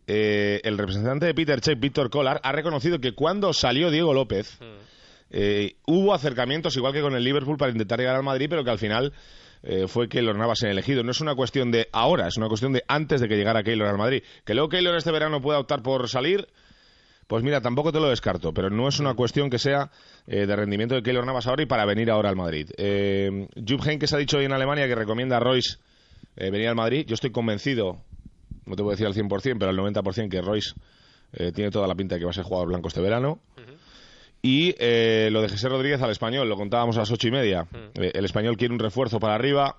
Eh, 0.07 0.59
el 0.65 0.77
representante 0.77 1.25
de 1.25 1.33
Peter 1.33 1.61
Check, 1.61 1.79
Víctor 1.79 2.09
Collar, 2.09 2.41
ha 2.43 2.51
reconocido 2.51 2.99
que 2.99 3.13
cuando 3.13 3.53
salió 3.53 3.89
Diego 3.89 4.13
López 4.13 4.59
eh, 5.31 5.75
hubo 5.87 6.13
acercamientos, 6.13 6.75
igual 6.75 6.93
que 6.93 7.01
con 7.01 7.15
el 7.15 7.23
Liverpool, 7.23 7.57
para 7.57 7.71
intentar 7.71 7.99
llegar 7.99 8.15
al 8.15 8.23
Madrid, 8.23 8.47
pero 8.49 8.63
que 8.63 8.69
al 8.69 8.79
final 8.79 9.13
eh, 9.63 9.87
fue 9.87 10.09
Keylor 10.09 10.37
Navas 10.37 10.61
el 10.63 10.69
elegido. 10.69 11.03
No 11.03 11.11
es 11.11 11.21
una 11.21 11.35
cuestión 11.35 11.71
de 11.71 11.87
ahora, 11.91 12.27
es 12.27 12.37
una 12.37 12.47
cuestión 12.47 12.73
de 12.73 12.83
antes 12.87 13.21
de 13.21 13.27
que 13.27 13.35
llegara 13.35 13.63
Keylor 13.63 13.87
al 13.87 13.97
Madrid. 13.97 14.23
Que 14.45 14.53
luego 14.53 14.69
Keylor 14.69 14.95
este 14.95 15.11
verano 15.11 15.41
pueda 15.41 15.59
optar 15.59 15.81
por 15.81 16.07
salir, 16.09 16.47
pues 17.27 17.43
mira, 17.43 17.61
tampoco 17.61 17.93
te 17.93 17.99
lo 17.99 18.09
descarto, 18.09 18.53
pero 18.53 18.69
no 18.69 18.89
es 18.89 18.99
una 18.99 19.13
cuestión 19.13 19.49
que 19.49 19.57
sea 19.57 19.89
eh, 20.27 20.45
de 20.45 20.55
rendimiento 20.55 20.95
de 20.95 21.01
Keylor 21.01 21.25
Navas 21.25 21.47
ahora 21.47 21.63
y 21.63 21.65
para 21.65 21.85
venir 21.85 22.11
ahora 22.11 22.29
al 22.29 22.35
Madrid. 22.35 22.69
Eh, 22.77 23.47
Jupp 23.55 23.85
Heynckes 23.85 24.13
ha 24.13 24.17
dicho 24.17 24.37
hoy 24.37 24.45
en 24.45 24.51
Alemania 24.51 24.85
que 24.87 24.95
recomienda 24.95 25.37
a 25.37 25.39
Royce 25.39 25.77
eh, 26.35 26.49
venir 26.49 26.67
al 26.67 26.75
Madrid. 26.75 27.05
Yo 27.07 27.13
estoy 27.13 27.31
convencido, 27.31 28.01
no 28.65 28.75
te 28.75 28.83
a 28.83 28.85
decir 28.87 29.07
al 29.07 29.13
100%, 29.13 29.57
pero 29.57 29.69
al 29.69 29.77
90% 29.77 30.29
que 30.29 30.41
Royce 30.41 30.73
eh, 31.33 31.51
tiene 31.53 31.71
toda 31.71 31.87
la 31.87 31.95
pinta 31.95 32.15
de 32.15 32.19
que 32.19 32.25
va 32.25 32.31
a 32.31 32.33
ser 32.33 32.43
jugador 32.43 32.67
blanco 32.67 32.89
este 32.89 33.01
verano. 33.01 33.39
Y 34.41 34.73
eh, 34.79 35.29
lo 35.31 35.41
de 35.41 35.49
José 35.49 35.69
Rodríguez 35.69 36.01
al 36.01 36.09
español, 36.11 36.49
lo 36.49 36.55
contábamos 36.55 36.97
a 36.97 37.01
las 37.01 37.11
ocho 37.11 37.27
y 37.27 37.31
media. 37.31 37.67
Eh, 37.93 38.11
el 38.13 38.25
español 38.25 38.57
quiere 38.57 38.73
un 38.73 38.79
refuerzo 38.79 39.19
para 39.19 39.35
arriba, 39.35 39.77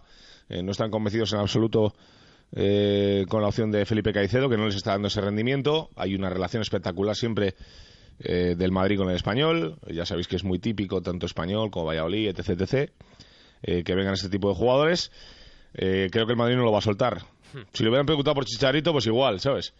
eh, 0.49 0.63
no 0.63 0.71
están 0.71 0.91
convencidos 0.91 1.33
en 1.33 1.41
absoluto 1.41 1.95
eh, 2.55 3.25
con 3.29 3.43
la 3.43 3.49
opción 3.49 3.71
de 3.71 3.85
Felipe 3.87 4.13
Caicedo, 4.13 4.49
que 4.49 4.57
no 4.57 4.67
les 4.67 4.77
está 4.77 4.93
dando 4.93 5.09
ese 5.09 5.21
rendimiento. 5.21 5.91
Hay 5.97 6.15
una 6.15 6.31
relación 6.31 6.63
espectacular 6.63 7.17
siempre 7.17 7.55
eh, 8.21 8.55
del 8.57 8.71
Madrid 8.71 8.99
con 8.99 9.09
el 9.11 9.17
español. 9.17 9.79
Ya 9.89 10.07
sabéis 10.07 10.29
que 10.29 10.37
es 10.37 10.45
muy 10.45 10.59
típico, 10.59 11.01
tanto 11.01 11.27
español 11.27 11.71
como 11.71 11.87
Valladolid, 11.87 12.29
etc. 12.29 12.61
etc. 12.61 12.91
eh, 13.63 13.83
que 13.83 13.95
vengan 13.95 14.15
este 14.15 14.29
tipo 14.29 14.49
de 14.49 14.55
jugadores. 14.55 15.11
Eh, 15.75 16.09
creo 16.13 16.27
que 16.27 16.33
el 16.33 16.39
Madrid 16.39 16.57
no 16.57 16.65
lo 16.65 16.73
va 16.73 16.79
a 16.79 16.83
soltar. 16.83 17.23
Si 17.73 17.83
le 17.83 17.91
hubieran 17.91 18.07
preguntado 18.07 18.35
por 18.35 18.45
Chicharito, 18.45 18.93
pues 18.93 19.07
igual, 19.07 19.41
¿sabes? 19.41 19.75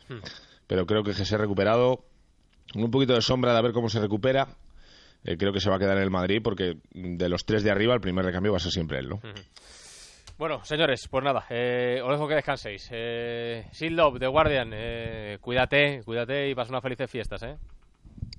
Pero 0.67 0.87
creo 0.87 1.03
que 1.03 1.13
ha 1.13 1.39
recuperado 1.39 2.05
un 2.75 2.91
poquito 2.91 3.15
de 3.15 3.23
sombra 3.23 3.53
de 3.53 3.59
a 3.59 3.63
ver 3.63 3.73
cómo 3.73 3.89
se 3.89 4.01
recupera. 4.01 4.49
Eh, 5.25 5.37
creo 5.37 5.53
que 5.53 5.61
se 5.61 5.71
va 5.71 5.77
a 5.77 5.79
quedar 5.79 5.97
en 5.97 6.03
el 6.03 6.11
Madrid 6.11 6.41
porque 6.43 6.77
de 6.93 7.29
los 7.29 7.45
tres 7.45 7.63
de 7.63 7.71
arriba 7.71 7.95
el 7.95 8.01
primer 8.01 8.25
recambio 8.25 8.53
va 8.53 8.57
a 8.57 8.61
ser 8.61 8.73
siempre 8.73 8.99
él, 8.99 9.09
¿no? 9.09 9.21
Bueno, 10.39 10.65
señores, 10.65 11.07
pues 11.09 11.23
nada, 11.23 11.45
eh, 11.51 12.01
os 12.03 12.11
dejo 12.11 12.27
que 12.27 12.35
descanséis. 12.35 12.89
Eh, 12.91 13.67
Shield 13.73 13.97
Love, 13.97 14.19
The 14.19 14.27
Guardian, 14.27 14.71
eh, 14.75 15.39
cuídate, 15.41 16.03
cuídate 16.05 16.49
y 16.49 16.55
pasa 16.55 16.71
unas 16.71 16.83
felices 16.83 17.09
fiestas, 17.09 17.43
¿eh? 17.45 17.57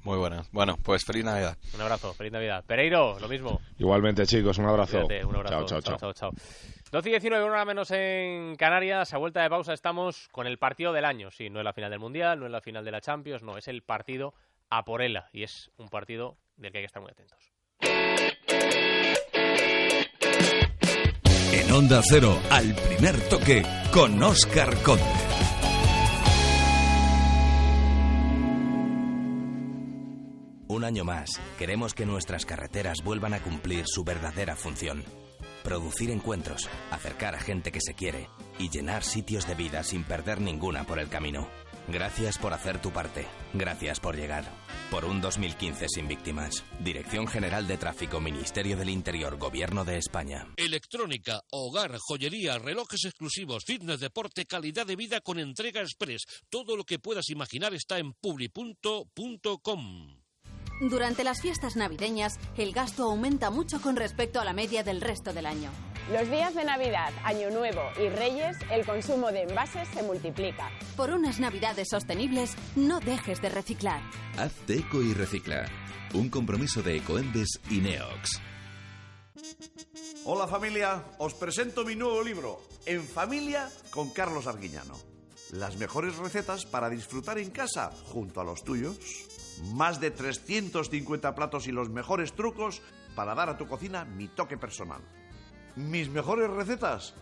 Muy 0.04 0.17
buena. 0.17 0.43
Bueno, 0.52 0.76
pues 0.84 1.06
feliz 1.06 1.24
Navidad. 1.24 1.58
Un 1.74 1.80
abrazo, 1.80 2.13
feliz 2.13 2.34
Navidad. 2.34 2.65
Pereiro, 2.67 3.17
lo 3.19 3.30
mismo. 3.30 3.62
Igualmente, 3.78 4.26
chicos, 4.26 4.58
un 4.58 4.65
abrazo. 4.65 5.04
Cuídate, 5.04 5.24
un 5.24 5.36
abrazo. 5.38 5.65
Chao, 5.65 5.82
chao, 5.82 5.98
chao, 5.98 6.13
chao. 6.13 6.32
chao. 6.32 6.32
12 6.91 7.10
y 7.10 7.12
19, 7.13 7.46
una 7.46 7.54
hora 7.54 7.65
menos 7.65 7.89
en 7.91 8.56
Canarias. 8.56 9.13
A 9.13 9.17
vuelta 9.17 9.41
de 9.41 9.50
pausa 9.50 9.74
estamos 9.74 10.28
con 10.32 10.46
el 10.46 10.58
partido 10.58 10.91
del 10.91 11.06
año. 11.06 11.32
Sí, 11.32 11.50
no 11.50 11.60
es 11.60 11.63
la 11.63 11.74
final 11.74 11.89
del 11.89 12.00
Mundial, 12.00 12.39
no 12.39 12.46
es 12.46 12.52
la 12.52 12.60
final 12.60 12.84
de 12.84 12.91
la 12.91 13.00
Champions, 13.00 13.43
no, 13.43 13.58
es 13.58 13.69
el 13.69 13.82
partido 13.82 14.34
a 14.69 14.84
por 14.84 15.02
ella. 15.02 15.30
Y 15.32 15.43
es 15.43 15.72
un 15.78 15.88
partido 15.88 16.36
del 16.55 16.71
que 16.71 16.77
hay 16.79 16.83
que 16.83 16.87
estar 16.87 17.01
muy 17.01 17.11
atentos. 17.11 17.39
En 21.51 21.71
Onda 21.71 22.01
Cero, 22.03 22.39
al 22.49 22.75
primer 22.75 23.19
toque, 23.29 23.63
con 23.91 24.21
Oscar 24.21 24.75
Conde. 24.83 25.03
Un 30.67 30.83
año 30.83 31.03
más, 31.03 31.39
queremos 31.59 31.93
que 31.93 32.05
nuestras 32.05 32.45
carreteras 32.45 33.03
vuelvan 33.03 33.33
a 33.35 33.41
cumplir 33.41 33.85
su 33.85 34.03
verdadera 34.03 34.55
función. 34.55 35.03
producir 35.63 36.11
encuentros, 36.11 36.69
acercar 36.91 37.35
a 37.35 37.39
gente 37.39 37.71
que 37.71 37.79
se 37.79 37.93
quiere 37.93 38.27
y 38.59 38.69
llenar 38.69 39.03
sitios 39.03 39.47
de 39.47 39.55
vida 39.55 39.83
sin 39.83 40.03
perder 40.03 40.41
ninguna 40.41 40.83
por 40.83 40.99
el 40.99 41.07
camino. 41.07 41.47
Gracias 41.88 42.38
por 42.38 42.54
hacer 42.54 42.82
tu 42.82 42.91
parte. 42.91 43.28
Gracias 43.54 44.00
por 44.00 44.15
llegar. 44.15 44.46
Por 44.89 45.06
un 45.06 45.22
2015 45.22 45.88
sin 45.89 46.08
víctimas. 46.08 46.63
Dirección 46.80 47.28
General 47.28 47.67
de 47.67 47.78
Tráfico, 47.78 48.22
Ministerio 48.22 48.78
del 48.78 48.89
Interior, 48.89 49.38
Gobierno 49.38 49.84
de 49.84 49.98
España. 49.98 50.48
Electrónica, 50.56 51.41
hogar, 51.52 51.98
joyería, 52.00 52.58
relojes 52.58 53.06
exclusivos, 53.06 53.63
fitness, 53.65 54.00
deporte, 54.00 54.46
calidad 54.46 54.86
de 54.86 54.96
vida 54.96 55.19
con 55.22 55.39
entrega 55.39 55.82
express. 55.82 56.24
Todo 56.50 56.78
lo 56.78 56.86
que 56.86 57.00
puedas 57.00 57.30
imaginar 57.30 57.74
está 57.74 58.00
en 58.00 58.13
publi.com. 58.13 60.24
Durante 60.82 61.24
las 61.24 61.41
fiestas 61.41 61.76
navideñas, 61.76 62.39
el 62.58 62.74
gasto 62.74 63.04
aumenta 63.04 63.50
mucho 63.50 63.82
con 63.82 63.96
respecto 63.96 64.39
a 64.39 64.46
la 64.46 64.54
media 64.54 64.84
del 64.84 65.02
resto 65.02 65.34
del 65.34 65.46
año. 65.46 65.72
Los 66.11 66.29
días 66.29 66.53
de 66.53 66.65
Navidad, 66.65 67.13
Año 67.23 67.49
Nuevo 67.49 67.81
y 67.97 68.09
Reyes, 68.09 68.57
el 68.69 68.85
consumo 68.85 69.31
de 69.31 69.43
envases 69.43 69.87
se 69.87 70.03
multiplica. 70.03 70.69
Por 70.97 71.09
unas 71.11 71.39
Navidades 71.39 71.87
sostenibles, 71.89 72.55
no 72.75 72.99
dejes 72.99 73.41
de 73.41 73.47
reciclar. 73.47 74.01
Hazte 74.37 74.79
eco 74.79 75.01
y 75.01 75.13
recicla. 75.13 75.65
Un 76.13 76.29
compromiso 76.29 76.83
de 76.83 76.97
Ecoembes 76.97 77.61
y 77.69 77.79
Neox. 77.79 78.41
Hola 80.25 80.45
familia, 80.47 81.05
os 81.19 81.33
presento 81.35 81.85
mi 81.85 81.95
nuevo 81.95 82.21
libro, 82.21 82.61
En 82.85 83.03
familia 83.03 83.69
con 83.89 84.09
Carlos 84.11 84.45
Arguiñano. 84.45 84.95
Las 85.51 85.77
mejores 85.77 86.17
recetas 86.17 86.65
para 86.65 86.89
disfrutar 86.89 87.37
en 87.37 87.49
casa 87.49 87.91
junto 88.07 88.41
a 88.41 88.43
los 88.43 88.65
tuyos. 88.65 88.97
Más 89.73 90.01
de 90.01 90.11
350 90.11 91.33
platos 91.33 91.67
y 91.67 91.71
los 91.71 91.89
mejores 91.89 92.33
trucos 92.33 92.81
para 93.15 93.35
dar 93.35 93.49
a 93.49 93.57
tu 93.57 93.67
cocina 93.67 94.03
mi 94.03 94.27
toque 94.27 94.57
personal. 94.57 95.01
Mis 95.75 96.07
mejores 96.09 96.49
recetas 96.51 97.15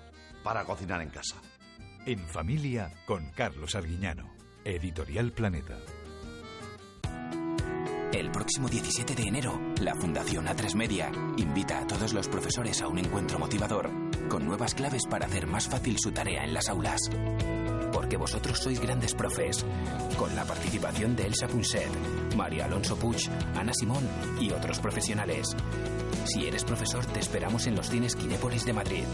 para 0.44 0.66
cocinar 0.66 1.02
en 1.02 1.10
casa. 1.10 1.36
En 2.06 2.20
familia 2.28 2.92
con 3.06 3.30
Carlos 3.32 3.76
Arguiñano. 3.76 4.30
Editorial 4.66 5.32
Planeta. 5.32 5.78
El 8.12 8.30
próximo 8.30 8.68
17 8.68 9.16
de 9.16 9.24
enero, 9.24 9.60
la 9.80 9.96
Fundación 9.96 10.46
A3 10.46 10.76
Media 10.76 11.12
invita 11.38 11.80
a 11.80 11.88
todos 11.88 12.14
los 12.14 12.28
profesores 12.28 12.82
a 12.82 12.88
un 12.88 13.00
encuentro 13.00 13.40
motivador 13.40 13.90
con 14.28 14.46
nuevas 14.46 14.76
claves 14.76 15.04
para 15.10 15.28
hacer 15.28 15.48
más 15.48 15.70
fácil 15.70 15.98
su 15.98 16.12
tarea 16.12 16.44
en 16.44 16.54
las 16.54 16.68
aulas. 16.68 17.00
Porque 18.12 18.24
vosotros 18.24 18.60
sois 18.60 18.78
grandes 18.78 19.16
profes, 19.16 19.66
con 20.18 20.36
la 20.36 20.44
participación 20.44 21.16
de 21.16 21.28
Elsa 21.28 21.48
Punset, 21.48 21.88
María 22.36 22.66
Alonso 22.66 22.98
Puig, 22.98 23.30
Ana 23.56 23.72
Simón 23.74 24.06
y 24.38 24.52
otros 24.52 24.80
profesionales. 24.80 25.56
Si 26.26 26.46
eres 26.46 26.66
profesor, 26.66 27.06
te 27.06 27.22
esperamos 27.22 27.68
en 27.68 27.76
los 27.78 27.90
cines 27.90 28.18
Kinépolis 28.18 28.66
de 28.66 28.74
Madrid. 28.74 29.06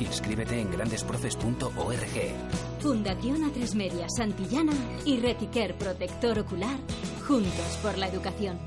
Inscríbete 0.00 0.62
en 0.62 0.70
grandesprofes.org. 0.70 2.80
Fundación 2.80 3.52
A3 3.52 3.74
Media 3.74 4.06
Santillana 4.16 4.72
y 5.04 5.18
Retiquer 5.18 5.76
Protector 5.76 6.38
Ocular, 6.38 6.78
juntos 7.26 7.78
por 7.82 7.98
la 7.98 8.08
educación. 8.08 8.58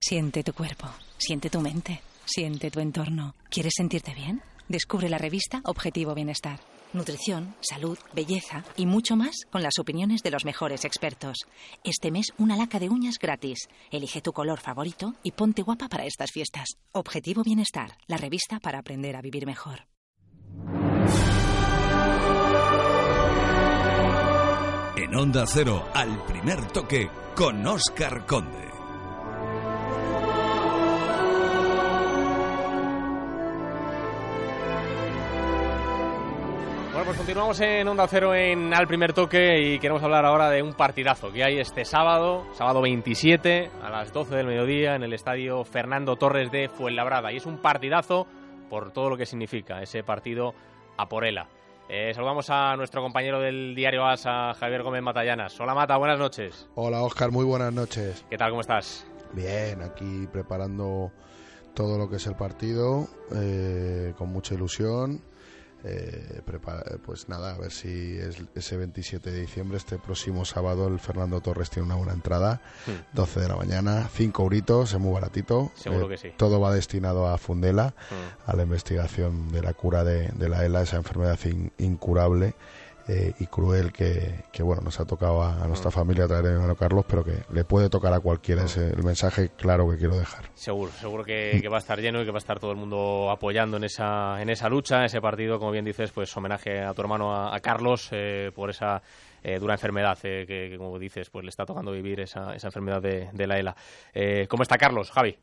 Siente 0.00 0.44
tu 0.44 0.52
cuerpo, 0.52 0.86
siente 1.16 1.50
tu 1.50 1.60
mente, 1.60 2.02
siente 2.24 2.70
tu 2.70 2.78
entorno. 2.78 3.34
¿Quieres 3.50 3.72
sentirte 3.76 4.14
bien? 4.14 4.42
Descubre 4.68 5.08
la 5.08 5.18
revista 5.18 5.60
Objetivo 5.64 6.14
Bienestar. 6.14 6.60
Nutrición, 6.92 7.54
salud, 7.60 7.98
belleza 8.14 8.64
y 8.76 8.86
mucho 8.86 9.14
más 9.14 9.44
con 9.50 9.62
las 9.62 9.78
opiniones 9.78 10.22
de 10.22 10.30
los 10.30 10.44
mejores 10.44 10.84
expertos. 10.84 11.36
Este 11.84 12.10
mes 12.10 12.32
una 12.38 12.56
laca 12.56 12.78
de 12.78 12.88
uñas 12.88 13.16
gratis. 13.20 13.68
Elige 13.90 14.22
tu 14.22 14.32
color 14.32 14.58
favorito 14.60 15.14
y 15.22 15.32
ponte 15.32 15.62
guapa 15.62 15.88
para 15.88 16.06
estas 16.06 16.30
fiestas. 16.32 16.68
Objetivo 16.92 17.42
Bienestar, 17.42 17.98
la 18.06 18.16
revista 18.16 18.58
para 18.58 18.78
aprender 18.78 19.16
a 19.16 19.20
vivir 19.20 19.46
mejor. 19.46 19.86
En 24.96 25.14
Onda 25.14 25.46
Cero, 25.46 25.88
al 25.94 26.24
primer 26.24 26.66
toque, 26.68 27.08
con 27.34 27.66
Oscar 27.66 28.26
Conde. 28.26 28.67
Pues 37.08 37.16
continuamos 37.16 37.58
en 37.60 37.88
Onda 37.88 38.06
Cero 38.06 38.34
en 38.34 38.74
Al 38.74 38.86
Primer 38.86 39.14
Toque 39.14 39.58
y 39.62 39.78
queremos 39.78 40.02
hablar 40.02 40.26
ahora 40.26 40.50
de 40.50 40.62
un 40.62 40.74
partidazo 40.74 41.32
que 41.32 41.42
hay 41.42 41.58
este 41.58 41.86
sábado, 41.86 42.44
sábado 42.52 42.82
27, 42.82 43.70
a 43.82 43.88
las 43.88 44.12
12 44.12 44.36
del 44.36 44.46
mediodía, 44.46 44.94
en 44.94 45.02
el 45.02 45.14
estadio 45.14 45.64
Fernando 45.64 46.16
Torres 46.16 46.50
de 46.50 46.68
Fuenlabrada. 46.68 47.32
Y 47.32 47.36
es 47.36 47.46
un 47.46 47.62
partidazo 47.62 48.26
por 48.68 48.92
todo 48.92 49.08
lo 49.08 49.16
que 49.16 49.24
significa 49.24 49.80
ese 49.80 50.02
partido 50.02 50.52
a 50.98 51.08
Porela. 51.08 51.48
Eh, 51.88 52.12
saludamos 52.12 52.50
a 52.50 52.76
nuestro 52.76 53.00
compañero 53.00 53.40
del 53.40 53.74
diario 53.74 54.04
ASA, 54.04 54.52
Javier 54.52 54.82
Gómez 54.82 55.02
Matallanas. 55.02 55.58
Hola 55.58 55.74
Mata, 55.74 55.96
buenas 55.96 56.18
noches. 56.18 56.68
Hola 56.74 57.00
Oscar, 57.00 57.30
muy 57.30 57.46
buenas 57.46 57.72
noches. 57.72 58.22
¿Qué 58.28 58.36
tal, 58.36 58.50
cómo 58.50 58.60
estás? 58.60 59.06
Bien, 59.32 59.80
aquí 59.80 60.28
preparando 60.30 61.10
todo 61.72 61.96
lo 61.96 62.10
que 62.10 62.16
es 62.16 62.26
el 62.26 62.34
partido, 62.34 63.08
eh, 63.34 64.12
con 64.18 64.28
mucha 64.28 64.54
ilusión. 64.54 65.22
Eh, 65.84 66.40
prepara- 66.44 66.82
pues 67.06 67.28
nada, 67.28 67.54
a 67.54 67.58
ver 67.58 67.70
si 67.70 68.18
es 68.18 68.36
ese 68.56 68.76
27 68.76 69.30
de 69.30 69.40
diciembre, 69.42 69.76
este 69.78 69.96
próximo 69.98 70.44
sábado, 70.44 70.88
el 70.88 70.98
Fernando 70.98 71.40
Torres 71.40 71.70
tiene 71.70 71.86
una 71.86 71.94
buena 71.94 72.12
entrada, 72.14 72.60
12 73.12 73.38
de 73.40 73.48
la 73.48 73.54
mañana, 73.56 74.08
5 74.12 74.42
euritos, 74.42 74.92
es 74.92 74.98
muy 74.98 75.12
baratito. 75.12 75.70
Seguro 75.76 76.06
Eh, 76.06 76.08
que 76.10 76.16
sí. 76.16 76.28
Todo 76.36 76.60
va 76.60 76.74
destinado 76.74 77.28
a 77.28 77.38
Fundela, 77.38 77.94
a 78.46 78.56
la 78.56 78.64
investigación 78.64 79.52
de 79.52 79.62
la 79.62 79.72
cura 79.72 80.02
de, 80.02 80.28
de 80.30 80.48
la 80.48 80.64
ELA, 80.64 80.82
esa 80.82 80.96
enfermedad 80.96 81.38
in- 81.44 81.70
incurable 81.78 82.54
eh, 83.08 83.32
y 83.38 83.46
cruel 83.46 83.92
que, 83.92 84.44
que, 84.52 84.62
bueno 84.62 84.82
nos 84.82 85.00
ha 85.00 85.04
tocado 85.04 85.42
a, 85.42 85.62
a 85.62 85.66
nuestra 85.66 85.90
familia 85.90 86.24
a 86.24 86.26
de 86.26 86.42
mi 86.42 86.48
hermano 86.54 86.76
Carlos, 86.76 87.04
pero 87.08 87.24
que 87.24 87.42
le 87.52 87.64
puede 87.64 87.88
tocar 87.88 88.12
a 88.12 88.20
cualquiera. 88.20 88.64
Es 88.64 88.76
el 88.76 89.02
mensaje 89.02 89.50
claro 89.56 89.88
que 89.90 89.96
quiero 89.96 90.16
dejar. 90.16 90.50
Seguro, 90.54 90.92
seguro 90.92 91.24
que, 91.24 91.60
va 91.70 91.76
a 91.76 91.80
estar 91.80 91.98
lleno 92.00 92.20
y 92.22 92.24
que 92.24 92.30
va 92.30 92.36
a 92.36 92.38
estar 92.38 92.58
todo 92.58 92.70
el 92.70 92.76
mundo 92.76 93.30
apoyando 93.30 93.76
en 93.76 93.84
esa, 93.84 94.40
en 94.40 94.50
esa 94.50 94.68
lucha, 94.68 95.04
ese 95.04 95.20
partido, 95.20 95.58
como 95.58 95.70
bien 95.70 95.84
dices, 95.84 96.10
pues 96.12 96.34
homenaje 96.36 96.80
a 96.82 96.92
tu 96.94 97.02
hermano, 97.02 97.34
a, 97.34 97.54
a 97.54 97.60
Carlos, 97.60 98.08
eh, 98.12 98.50
por 98.54 98.70
esa 98.70 99.02
eh, 99.42 99.58
dura 99.58 99.74
enfermedad 99.74 100.18
eh, 100.24 100.44
que, 100.46 100.68
que, 100.70 100.76
como 100.76 100.98
dices, 100.98 101.30
pues 101.30 101.44
le 101.44 101.50
está 101.50 101.64
tocando 101.64 101.92
vivir 101.92 102.20
esa, 102.20 102.54
esa 102.54 102.68
enfermedad 102.68 103.00
de, 103.00 103.28
de 103.32 103.46
la 103.46 103.58
ELA. 103.58 103.76
Eh, 104.12 104.46
¿Cómo 104.48 104.62
está 104.62 104.76
Carlos, 104.76 105.10
Javi? 105.10 105.38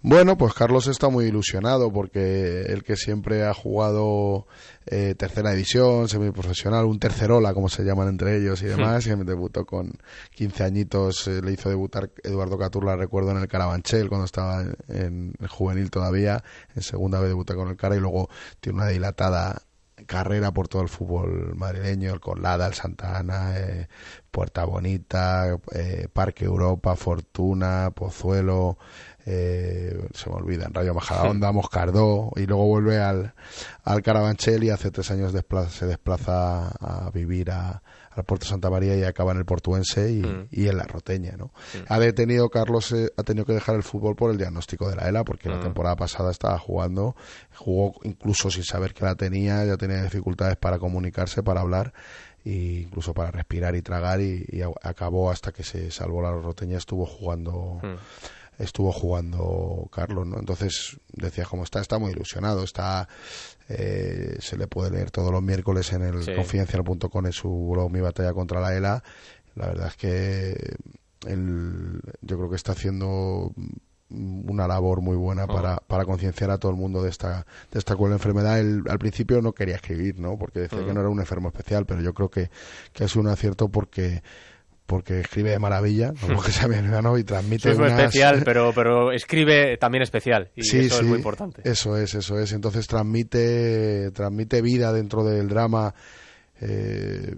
Bueno, 0.00 0.38
pues 0.38 0.54
Carlos 0.54 0.86
está 0.86 1.08
muy 1.08 1.24
ilusionado 1.24 1.92
porque 1.92 2.62
él 2.68 2.84
que 2.84 2.94
siempre 2.94 3.44
ha 3.44 3.52
jugado 3.52 4.46
eh, 4.86 5.16
tercera 5.18 5.50
división, 5.50 6.08
semiprofesional, 6.08 6.84
un 6.84 7.00
tercerola 7.00 7.52
como 7.52 7.68
se 7.68 7.82
llaman 7.82 8.06
entre 8.06 8.36
ellos 8.36 8.62
y 8.62 8.66
demás, 8.66 9.04
que 9.04 9.16
debutó 9.16 9.66
con 9.66 9.98
15 10.36 10.62
añitos, 10.62 11.26
eh, 11.26 11.42
le 11.42 11.50
hizo 11.50 11.68
debutar 11.68 12.12
Eduardo 12.22 12.56
Caturla, 12.56 12.94
recuerdo, 12.94 13.32
en 13.32 13.38
el 13.38 13.48
Carabanchel 13.48 14.08
cuando 14.08 14.26
estaba 14.26 14.62
en, 14.62 14.76
en 14.86 15.34
el 15.40 15.48
juvenil 15.48 15.90
todavía, 15.90 16.44
en 16.76 16.82
segunda 16.82 17.18
vez 17.18 17.30
debuta 17.30 17.56
con 17.56 17.68
el 17.68 17.76
Cara 17.76 17.96
y 17.96 18.00
luego 18.00 18.30
tiene 18.60 18.78
una 18.78 18.86
dilatada 18.86 19.62
carrera 20.06 20.52
por 20.52 20.68
todo 20.68 20.82
el 20.82 20.88
fútbol 20.88 21.54
madrileño, 21.56 22.12
el 22.12 22.20
Colada, 22.20 22.66
el 22.66 22.74
Santa 22.74 23.18
Ana, 23.18 23.58
eh, 23.58 23.88
Puerta 24.30 24.64
Bonita, 24.64 25.58
eh, 25.74 26.08
Parque 26.12 26.44
Europa, 26.44 26.96
Fortuna, 26.96 27.90
Pozuelo, 27.94 28.78
eh, 29.30 30.08
se 30.14 30.30
me 30.30 30.36
olvidan, 30.36 30.72
Rayo 30.72 30.94
Majadahonda, 30.94 31.52
Moscardó, 31.52 32.30
y 32.36 32.46
luego 32.46 32.64
vuelve 32.66 32.98
al, 32.98 33.34
al 33.84 34.02
Carabanchel 34.02 34.64
y 34.64 34.70
hace 34.70 34.90
tres 34.90 35.10
años 35.10 35.34
desplaza- 35.34 35.68
se 35.70 35.84
desplaza 35.86 36.68
a 36.68 37.10
vivir 37.12 37.50
a, 37.50 37.82
al 38.10 38.24
Puerto 38.24 38.46
Santa 38.46 38.70
María 38.70 38.96
y 38.96 39.04
acaba 39.04 39.32
en 39.32 39.38
el 39.38 39.44
Portuense 39.44 40.10
y, 40.10 40.22
Mm. 40.22 40.48
y 40.50 40.68
en 40.68 40.76
la 40.78 40.84
Roteña, 40.84 41.34
¿no? 41.36 41.50
Ha 41.88 41.98
detenido, 41.98 42.48
Carlos, 42.48 42.90
eh, 42.92 43.10
ha 43.18 43.22
tenido 43.22 43.44
que 43.44 43.52
dejar 43.52 43.74
el 43.76 43.82
fútbol 43.82 44.16
por 44.16 44.30
el 44.30 44.38
diagnóstico 44.38 44.88
de 44.88 44.96
la 44.96 45.08
ELA, 45.08 45.24
porque 45.24 45.50
la 45.50 45.56
Mm. 45.58 45.62
temporada 45.62 45.96
pasada 45.96 46.30
estaba 46.30 46.58
jugando, 46.58 47.14
jugó 47.54 47.92
incluso 48.04 48.50
sin 48.50 48.64
saber 48.64 48.94
que 48.94 49.04
la 49.04 49.14
tenía, 49.14 49.62
ya 49.66 49.76
tenía 49.76 50.02
dificultades 50.02 50.56
para 50.56 50.78
comunicarse, 50.78 51.42
para 51.42 51.60
hablar, 51.60 51.92
e 52.44 52.84
incluso 52.86 53.12
para 53.12 53.30
respirar 53.30 53.74
y 53.76 53.82
tragar, 53.82 54.20
y, 54.22 54.46
acabó 54.82 55.30
hasta 55.30 55.52
que 55.52 55.62
se 55.64 55.90
salvó 55.90 56.22
la 56.22 56.32
Roteña, 56.32 56.78
estuvo 56.78 57.04
jugando 57.04 57.78
estuvo 58.58 58.92
jugando 58.92 59.88
Carlos, 59.92 60.26
¿no? 60.26 60.38
Entonces 60.38 60.98
decía 61.12 61.44
cómo 61.44 61.64
está, 61.64 61.80
está 61.80 61.98
muy 61.98 62.10
ilusionado, 62.12 62.64
está 62.64 63.08
eh, 63.68 64.36
se 64.40 64.56
le 64.56 64.66
puede 64.66 64.90
leer 64.90 65.10
todos 65.10 65.30
los 65.30 65.42
miércoles 65.42 65.92
en 65.92 66.02
el 66.02 66.22
Sí. 66.24 66.34
confidencial.com 66.34 67.26
en 67.26 67.32
su 67.32 67.70
blog 67.72 67.90
Mi 67.90 68.00
batalla 68.00 68.32
contra 68.32 68.60
la 68.60 68.74
ELA. 68.76 69.02
La 69.54 69.66
verdad 69.66 69.88
es 69.88 69.96
que 69.96 70.76
él, 71.26 72.00
yo 72.22 72.36
creo 72.36 72.48
que 72.50 72.56
está 72.56 72.72
haciendo 72.72 73.52
una 74.10 74.66
labor 74.66 75.02
muy 75.02 75.16
buena 75.16 75.46
para, 75.46 75.76
para 75.86 76.06
concienciar 76.06 76.50
a 76.50 76.56
todo 76.56 76.70
el 76.72 76.78
mundo 76.78 77.02
de 77.02 77.10
esta 77.10 77.44
de 77.70 77.78
esta 77.78 77.94
cruel 77.94 78.12
enfermedad. 78.14 78.58
Él 78.58 78.82
al 78.88 78.98
principio 78.98 79.42
no 79.42 79.52
quería 79.52 79.74
escribir, 79.76 80.18
¿no? 80.18 80.38
Porque 80.38 80.60
decía 80.60 80.82
que 80.84 80.92
Mm. 80.92 80.94
no 80.94 81.00
era 81.00 81.08
un 81.10 81.20
enfermo 81.20 81.48
especial, 81.48 81.84
pero 81.84 82.00
yo 82.00 82.14
creo 82.14 82.30
que, 82.30 82.50
que 82.94 83.04
es 83.04 83.16
un 83.16 83.26
acierto 83.28 83.68
porque 83.68 84.22
porque 84.88 85.20
escribe 85.20 85.50
de 85.50 85.58
maravilla, 85.58 86.14
como 86.20 86.42
que 86.42 86.50
hermano, 86.50 87.18
y 87.18 87.22
transmite 87.24 87.70
es 87.70 87.78
muy 87.78 87.88
unas- 87.88 88.00
especial, 88.00 88.42
pero, 88.44 88.72
pero 88.74 89.12
escribe 89.12 89.76
también 89.76 90.02
especial. 90.02 90.50
Y 90.56 90.62
sí, 90.62 90.78
eso 90.78 90.96
sí, 90.96 91.02
es 91.02 91.06
muy 91.08 91.18
importante. 91.18 91.60
Eso 91.64 91.96
es, 91.98 92.14
eso 92.14 92.38
es. 92.40 92.52
Entonces 92.52 92.86
transmite, 92.86 94.10
transmite 94.12 94.62
vida 94.62 94.92
dentro 94.92 95.22
del 95.24 95.46
drama. 95.48 95.94
eh, 96.60 97.36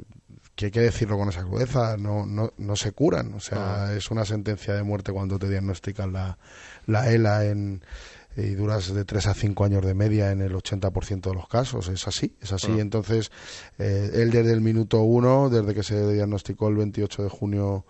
que 0.55 0.67
hay 0.67 0.71
que 0.73 0.81
decirlo 0.81 1.17
con 1.17 1.29
esa 1.31 1.43
crudeza, 1.43 1.97
no, 1.97 2.27
no, 2.27 2.53
no 2.59 2.77
se 2.77 2.93
curan. 2.93 3.33
O 3.35 3.41
sea, 3.41 3.95
es 3.97 4.11
una 4.11 4.25
sentencia 4.27 4.75
de 4.75 4.83
muerte 4.83 5.11
cuando 5.11 5.39
te 5.39 5.49
diagnostican 5.49 6.13
la, 6.13 6.37
la 6.87 7.11
ELA 7.11 7.47
en, 7.47 7.83
y 8.47 8.55
duras 8.55 8.93
de 8.95 9.05
3 9.05 9.27
a 9.27 9.35
5 9.35 9.65
años 9.65 9.85
de 9.85 9.95
media 9.95 10.31
en 10.33 10.41
el 10.41 10.53
80% 10.55 11.29
de 11.31 11.35
los 11.35 11.49
casos. 11.49 11.89
Es 11.89 12.07
así, 12.09 12.37
es 12.41 12.53
así. 12.53 12.73
Ah. 12.77 12.81
Entonces, 12.81 13.31
eh, 13.79 14.11
él 14.15 14.31
desde 14.31 14.53
el 14.53 14.61
minuto 14.61 15.01
uno, 15.03 15.49
desde 15.51 15.75
que 15.75 15.83
se 15.83 16.13
diagnosticó 16.13 16.69
el 16.69 16.77
28 16.77 17.23
de 17.25 17.29
junio 17.29 17.85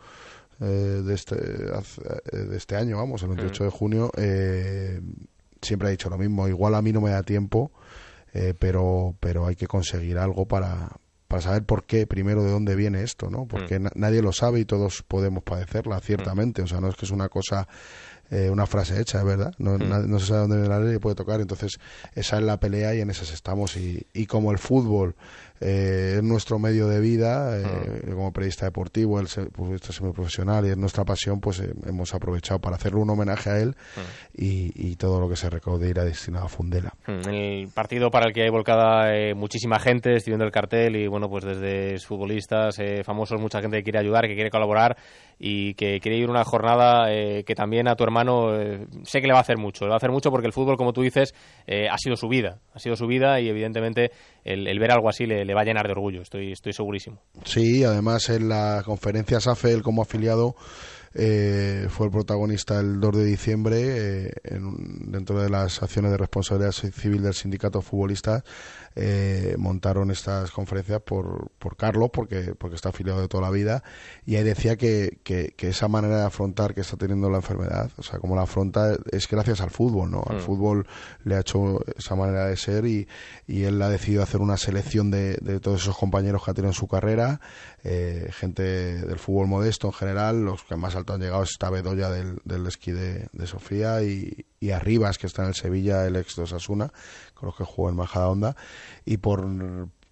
eh, 0.60 0.64
de, 0.64 1.14
este, 1.14 1.36
eh, 1.36 2.36
de 2.36 2.56
este 2.56 2.76
año, 2.76 2.96
vamos, 2.98 3.22
el 3.22 3.28
28 3.28 3.64
de 3.64 3.70
junio, 3.70 4.10
eh, 4.16 5.00
siempre 5.62 5.88
ha 5.88 5.90
dicho 5.90 6.10
lo 6.10 6.18
mismo. 6.18 6.48
Igual 6.48 6.74
a 6.74 6.82
mí 6.82 6.92
no 6.92 7.00
me 7.00 7.10
da 7.10 7.22
tiempo, 7.22 7.72
eh, 8.34 8.54
pero, 8.58 9.14
pero 9.20 9.46
hay 9.46 9.56
que 9.56 9.66
conseguir 9.66 10.18
algo 10.18 10.46
para, 10.46 10.96
para 11.28 11.42
saber 11.42 11.64
por 11.64 11.84
qué, 11.84 12.06
primero, 12.06 12.42
de 12.44 12.50
dónde 12.50 12.74
viene 12.76 13.02
esto, 13.02 13.30
¿no? 13.30 13.46
Porque 13.46 13.78
na- 13.78 13.90
nadie 13.94 14.20
lo 14.22 14.32
sabe 14.32 14.60
y 14.60 14.64
todos 14.64 15.02
podemos 15.06 15.42
padecerla, 15.44 16.00
ciertamente. 16.00 16.60
O 16.62 16.66
sea, 16.66 16.80
no 16.80 16.88
es 16.88 16.96
que 16.96 17.06
es 17.06 17.10
una 17.10 17.28
cosa, 17.28 17.66
eh, 18.30 18.48
una 18.50 18.66
frase 18.66 19.00
hecha, 19.00 19.18
es 19.18 19.24
verdad. 19.24 19.52
No, 19.58 19.76
no 19.78 20.18
se 20.18 20.26
sabe 20.26 20.40
dónde 20.40 20.56
viene 20.56 20.68
la 20.68 20.80
ley 20.80 20.96
y 20.96 20.98
puede 20.98 21.16
tocar. 21.16 21.40
Entonces, 21.40 21.78
esa 22.14 22.38
es 22.38 22.42
la 22.42 22.58
pelea 22.58 22.94
y 22.94 23.00
en 23.00 23.10
esas 23.10 23.32
estamos. 23.32 23.76
Y, 23.76 24.06
y 24.12 24.26
como 24.26 24.52
el 24.52 24.58
fútbol 24.58 25.14
eh, 25.60 26.14
es 26.16 26.22
nuestro 26.22 26.58
medio 26.58 26.88
de 26.88 27.00
vida, 27.00 27.58
eh, 27.58 28.02
como 28.14 28.32
periodista 28.32 28.66
deportivo, 28.66 29.20
el 29.20 29.26
periodista 29.26 29.92
semiprofesional 29.92 30.66
y 30.66 30.70
es 30.70 30.76
nuestra 30.76 31.04
pasión, 31.04 31.40
pues 31.40 31.60
eh, 31.60 31.72
hemos 31.86 32.14
aprovechado 32.14 32.60
para 32.60 32.76
hacerle 32.76 33.00
un 33.00 33.10
homenaje 33.10 33.50
a 33.50 33.58
él 33.58 33.76
y, 34.34 34.72
y 34.74 34.96
todo 34.96 35.20
lo 35.20 35.28
que 35.28 35.36
se 35.36 35.50
recaude 35.50 35.88
irá 35.88 36.04
destinado 36.04 36.46
a 36.46 36.48
Fundela. 36.48 36.94
Mm, 37.06 37.28
El 37.28 37.68
partido 37.68 38.10
para 38.10 38.26
el 38.26 38.32
que 38.32 38.42
hay 38.42 38.50
volcada 38.50 39.14
eh, 39.14 39.34
muchísima 39.34 39.78
gente, 39.78 40.14
estoy 40.14 40.30
viendo 40.32 40.46
el 40.46 40.52
cartel 40.52 40.96
y 40.96 41.06
bueno, 41.08 41.28
pues 41.28 41.44
desde 41.44 41.98
futbolistas 41.98 42.78
eh, 42.78 43.02
famosos, 43.04 43.40
mucha 43.40 43.60
gente 43.60 43.76
que 43.78 43.82
quiere 43.82 43.98
ayudar, 43.98 44.26
que 44.26 44.34
quiere 44.34 44.50
colaborar 44.50 44.96
y 45.42 45.72
que 45.72 46.00
quiere 46.00 46.18
ir 46.18 46.28
una 46.28 46.44
jornada 46.44 47.10
eh, 47.10 47.44
que 47.44 47.54
también 47.54 47.88
a 47.88 47.96
tu 47.96 48.04
hermano 48.04 48.54
eh, 48.60 48.86
sé 49.04 49.22
que 49.22 49.26
le 49.26 49.32
va 49.32 49.38
a 49.38 49.42
hacer 49.42 49.56
mucho, 49.56 49.86
le 49.86 49.88
va 49.88 49.94
a 49.94 49.96
hacer 49.96 50.10
mucho 50.10 50.30
porque 50.30 50.46
el 50.46 50.52
fútbol, 50.52 50.76
como 50.76 50.92
tú 50.92 51.00
dices, 51.00 51.34
eh, 51.66 51.88
ha 51.88 51.96
sido 51.96 52.14
su 52.16 52.28
vida, 52.28 52.58
ha 52.74 52.78
sido 52.78 52.94
su 52.94 53.06
vida 53.06 53.40
y 53.40 53.48
evidentemente 53.48 54.10
el, 54.44 54.78
ver 54.78 54.92
algo 54.92 55.08
así 55.08 55.24
le, 55.24 55.54
va 55.54 55.62
a 55.62 55.64
llenar 55.64 55.86
de 55.86 55.92
orgullo, 55.92 56.20
estoy, 56.20 56.52
estoy 56.52 56.74
segurísimo. 56.74 57.22
Sí, 57.44 57.82
además 57.84 58.28
en 58.28 58.50
la 58.50 58.82
conferencia 58.84 59.40
SAFE, 59.40 59.72
él 59.72 59.82
como 59.82 60.02
afiliado 60.02 60.56
eh, 61.12 61.88
fue 61.88 62.06
el 62.06 62.12
protagonista 62.12 62.78
el 62.78 63.00
2 63.00 63.16
de 63.16 63.24
diciembre 63.24 64.26
eh, 64.26 64.30
en 64.44 65.10
dentro 65.10 65.42
de 65.42 65.50
las 65.50 65.82
acciones 65.82 66.12
de 66.12 66.16
responsabilidad 66.16 66.70
civil 66.70 67.22
del 67.22 67.34
sindicato 67.34 67.82
futbolista 67.82 68.44
eh, 68.96 69.54
montaron 69.58 70.10
estas 70.10 70.50
conferencias 70.50 71.00
por, 71.02 71.50
por 71.58 71.76
Carlos 71.76 72.10
porque 72.12 72.54
porque 72.58 72.76
está 72.76 72.88
afiliado 72.88 73.20
de 73.20 73.28
toda 73.28 73.44
la 73.44 73.50
vida 73.50 73.82
y 74.26 74.36
ahí 74.36 74.42
decía 74.42 74.76
que, 74.76 75.18
que, 75.22 75.54
que 75.56 75.68
esa 75.68 75.86
manera 75.88 76.18
de 76.18 76.24
afrontar 76.24 76.74
que 76.74 76.80
está 76.80 76.96
teniendo 76.96 77.30
la 77.30 77.36
enfermedad 77.38 77.90
o 77.98 78.02
sea 78.02 78.18
como 78.18 78.34
la 78.34 78.42
afronta 78.42 78.96
es 79.12 79.28
gracias 79.28 79.60
al 79.60 79.70
fútbol 79.70 80.10
no 80.10 80.24
al 80.28 80.38
Mm. 80.38 80.40
fútbol 80.40 80.86
le 81.24 81.36
ha 81.36 81.40
hecho 81.40 81.80
esa 81.96 82.14
manera 82.16 82.46
de 82.46 82.56
ser 82.56 82.86
y, 82.86 83.06
y 83.46 83.64
él 83.64 83.80
ha 83.82 83.88
decidido 83.88 84.22
hacer 84.22 84.40
una 84.40 84.56
selección 84.56 85.10
de, 85.10 85.36
de 85.40 85.60
todos 85.60 85.82
esos 85.82 85.96
compañeros 85.96 86.44
que 86.44 86.50
ha 86.50 86.54
tenido 86.54 86.70
en 86.70 86.74
su 86.74 86.88
carrera, 86.88 87.40
eh, 87.84 88.28
gente 88.32 88.62
del 88.62 89.18
fútbol 89.18 89.46
modesto 89.46 89.86
en 89.88 89.92
general, 89.92 90.44
los 90.44 90.62
que 90.64 90.76
más 90.76 90.96
alto 90.96 91.12
han 91.14 91.20
llegado 91.20 91.42
es 91.42 91.50
esta 91.50 91.70
Bedoya 91.70 92.10
del, 92.10 92.38
del 92.44 92.66
esquí 92.66 92.92
de, 92.92 93.28
de 93.32 93.46
Sofía 93.46 94.02
y, 94.02 94.46
y 94.58 94.70
Arribas, 94.70 95.18
que 95.18 95.26
está 95.26 95.42
en 95.42 95.48
el 95.48 95.54
Sevilla, 95.54 96.06
el 96.06 96.16
ex 96.16 96.36
de 96.36 96.42
Osasuna, 96.42 96.92
con 97.40 97.48
los 97.48 97.56
que 97.56 97.64
jugó 97.64 97.88
en 97.88 97.96
Majadahonda, 97.96 98.54
y 99.04 99.16
por 99.16 99.44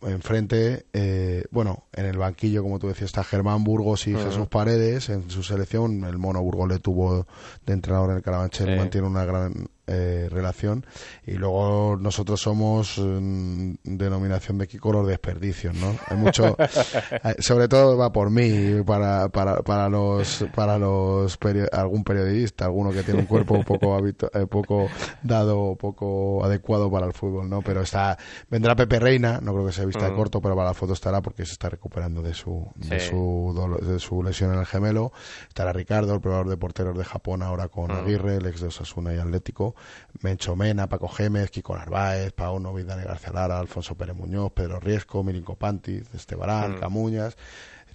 enfrente, 0.02 0.86
eh, 0.92 1.44
bueno, 1.50 1.84
en 1.92 2.06
el 2.06 2.16
banquillo, 2.18 2.62
como 2.62 2.78
tú 2.78 2.88
decías, 2.88 3.06
está 3.06 3.24
Germán 3.24 3.64
Burgos 3.64 4.06
y. 4.06 4.14
Jesús 4.28 4.46
Paredes 4.48 5.08
en 5.08 5.28
su 5.30 5.42
selección. 5.42 6.04
El 6.04 6.18
mono 6.18 6.42
Burgos 6.42 6.68
le 6.68 6.78
tuvo 6.78 7.26
de 7.66 7.72
entrenador 7.72 8.10
en 8.10 8.16
el 8.16 8.22
Carabanchel 8.22 8.68
mantiene 8.76 9.06
una 9.06 9.24
gran 9.24 9.68
eh, 9.90 10.28
relación. 10.30 10.84
Y 11.26 11.32
luego 11.32 11.96
nosotros 11.98 12.40
somos 12.42 12.98
mm, 12.98 13.72
denominación 13.84 14.58
de 14.58 14.68
Kiko 14.68 14.92
los 14.92 15.06
desperdicios, 15.08 15.74
¿no? 15.76 15.96
Hay 16.08 16.16
mucho, 16.18 16.56
eh, 16.58 17.36
sobre 17.38 17.68
todo 17.68 17.96
va 17.96 18.12
por 18.12 18.28
mí, 18.30 18.82
para, 18.84 19.28
para, 19.30 19.62
para 19.62 19.88
los, 19.88 20.44
para 20.54 20.78
los 20.78 21.38
perio- 21.40 21.68
algún 21.72 22.04
periodista, 22.04 22.66
alguno 22.66 22.90
que 22.90 23.02
tiene 23.02 23.20
un 23.20 23.26
cuerpo 23.26 23.62
poco 23.64 23.98
habitu- 23.98 24.28
eh, 24.34 24.46
poco 24.46 24.88
dado, 25.22 25.74
poco 25.76 26.44
adecuado 26.44 26.90
para 26.90 27.06
el 27.06 27.14
fútbol, 27.14 27.48
¿no? 27.48 27.62
Pero 27.62 27.80
está, 27.80 28.18
vendrá 28.50 28.76
Pepe 28.76 28.98
Reina, 29.00 29.40
no 29.42 29.54
creo 29.54 29.66
que 29.66 29.72
se 29.72 29.86
vista 29.88 30.04
de 30.06 30.12
Mm. 30.12 30.16
corto, 30.16 30.40
pero 30.40 30.54
para 30.54 30.68
la 30.68 30.74
foto 30.74 30.92
estará 30.92 31.20
porque 31.20 31.44
se 31.44 31.52
está 31.52 31.68
recuperando 31.68 32.22
de 32.22 32.32
su, 32.34 32.70
de 32.76 33.00
su, 33.00 33.52
dolo- 33.54 33.78
de 33.78 33.98
su 33.98 34.22
lesión 34.22 34.52
en 34.54 34.60
el 34.60 34.66
gemelo. 34.66 35.12
Estará 35.48 35.72
Ricardo, 35.72 36.14
el 36.14 36.20
probador 36.20 36.48
de 36.48 36.56
porteros 36.56 36.96
de 36.96 37.04
Japón, 37.04 37.42
ahora 37.42 37.68
con 37.68 37.88
Mm. 37.88 37.96
Aguirre, 37.98 38.36
el 38.36 38.46
ex 38.46 38.60
de 38.60 38.68
Osasuna 38.68 39.12
y 39.14 39.18
Atlético. 39.18 39.74
Mencho 40.22 40.54
Mena, 40.56 40.88
Paco 40.88 41.08
Gémez, 41.08 41.50
Kiko 41.50 41.76
Narváez, 41.76 42.32
Pauno, 42.32 42.72
Vidane 42.72 43.04
García 43.04 43.32
Lara, 43.32 43.58
Alfonso 43.58 43.94
Pérez 43.96 44.14
Muñoz, 44.16 44.52
Pedro 44.52 44.78
Riesco, 44.80 45.24
Mirinco 45.24 45.56
Pantiz, 45.56 46.12
Estebarán, 46.14 46.76
Mm. 46.76 46.80
Camuñas, 46.80 47.36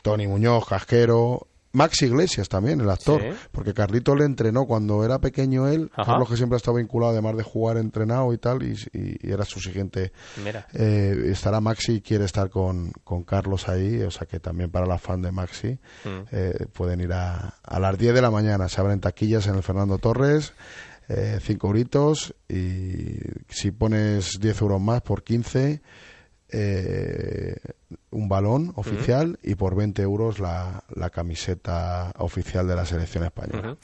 Tony 0.01 0.27
Muñoz, 0.27 0.65
Casquero. 0.67 1.47
Max 1.75 2.03
Iglesias 2.03 2.47
también, 2.49 2.79
el 2.81 2.89
actor, 2.89 3.19
Sí. 3.21 3.27
porque 3.51 3.73
Carlito 3.73 4.15
le 4.15 4.25
entrenó 4.25 4.65
cuando 4.67 5.03
era 5.03 5.19
pequeño 5.19 5.67
él, 5.67 5.89
Ajá. 5.95 6.19
lo 6.19 6.25
que 6.27 6.37
siempre 6.37 6.55
ha 6.55 6.57
estado 6.57 6.77
vinculado, 6.77 7.13
además 7.13 7.35
de 7.35 7.41
jugar 7.43 7.77
entrenado 7.77 8.31
y 8.31 8.37
tal, 8.37 8.61
y, 8.61 8.73
y- 8.93 9.17
y 9.27 9.31
era 9.31 9.43
su 9.43 9.59
siguiente 9.59 10.11
Mira. 10.43 10.67
eh, 10.73 11.29
estará 11.31 11.59
Maxi 11.61 11.93
y 11.93 12.01
quiere 12.01 12.25
estar 12.25 12.49
con, 12.51 12.91
con 13.03 13.23
Carlos 13.23 13.67
ahí, 13.69 14.01
o 14.03 14.11
sea 14.11 14.27
que 14.27 14.39
también 14.39 14.69
para 14.69 14.85
la 14.85 14.99
fan 14.99 15.21
de 15.23 15.31
Maxi 15.31 15.79
Mm. 16.05 16.09
eh, 16.31 16.65
pueden 16.73 17.01
ir 17.01 17.11
a, 17.13 17.55
a 17.63 17.79
las 17.79 17.97
10 17.97 18.13
de 18.13 18.21
la 18.21 18.29
mañana. 18.29 18.69
Se 18.69 18.79
abren 18.79 18.99
taquillas 18.99 19.47
en 19.47 19.55
el 19.55 19.63
Fernando 19.63 19.97
Torres, 19.97 20.53
5 21.41 21.67
euritos 21.67 22.33
y 22.47 23.17
si 23.49 23.71
pones 23.71 24.39
10 24.39 24.61
euros 24.61 24.79
más 24.81 25.01
por 25.01 25.21
15, 25.23 25.81
eh, 26.49 27.55
un 28.13 28.29
balón 28.29 28.71
oficial 28.75 29.37
y 29.43 29.55
por 29.55 29.75
20 29.75 30.01
euros 30.01 30.39
la, 30.39 30.83
la 30.95 31.09
camiseta 31.09 32.11
oficial 32.19 32.67
de 32.67 32.75
la 32.75 32.85
selección 32.85 33.23
española. 33.23 33.75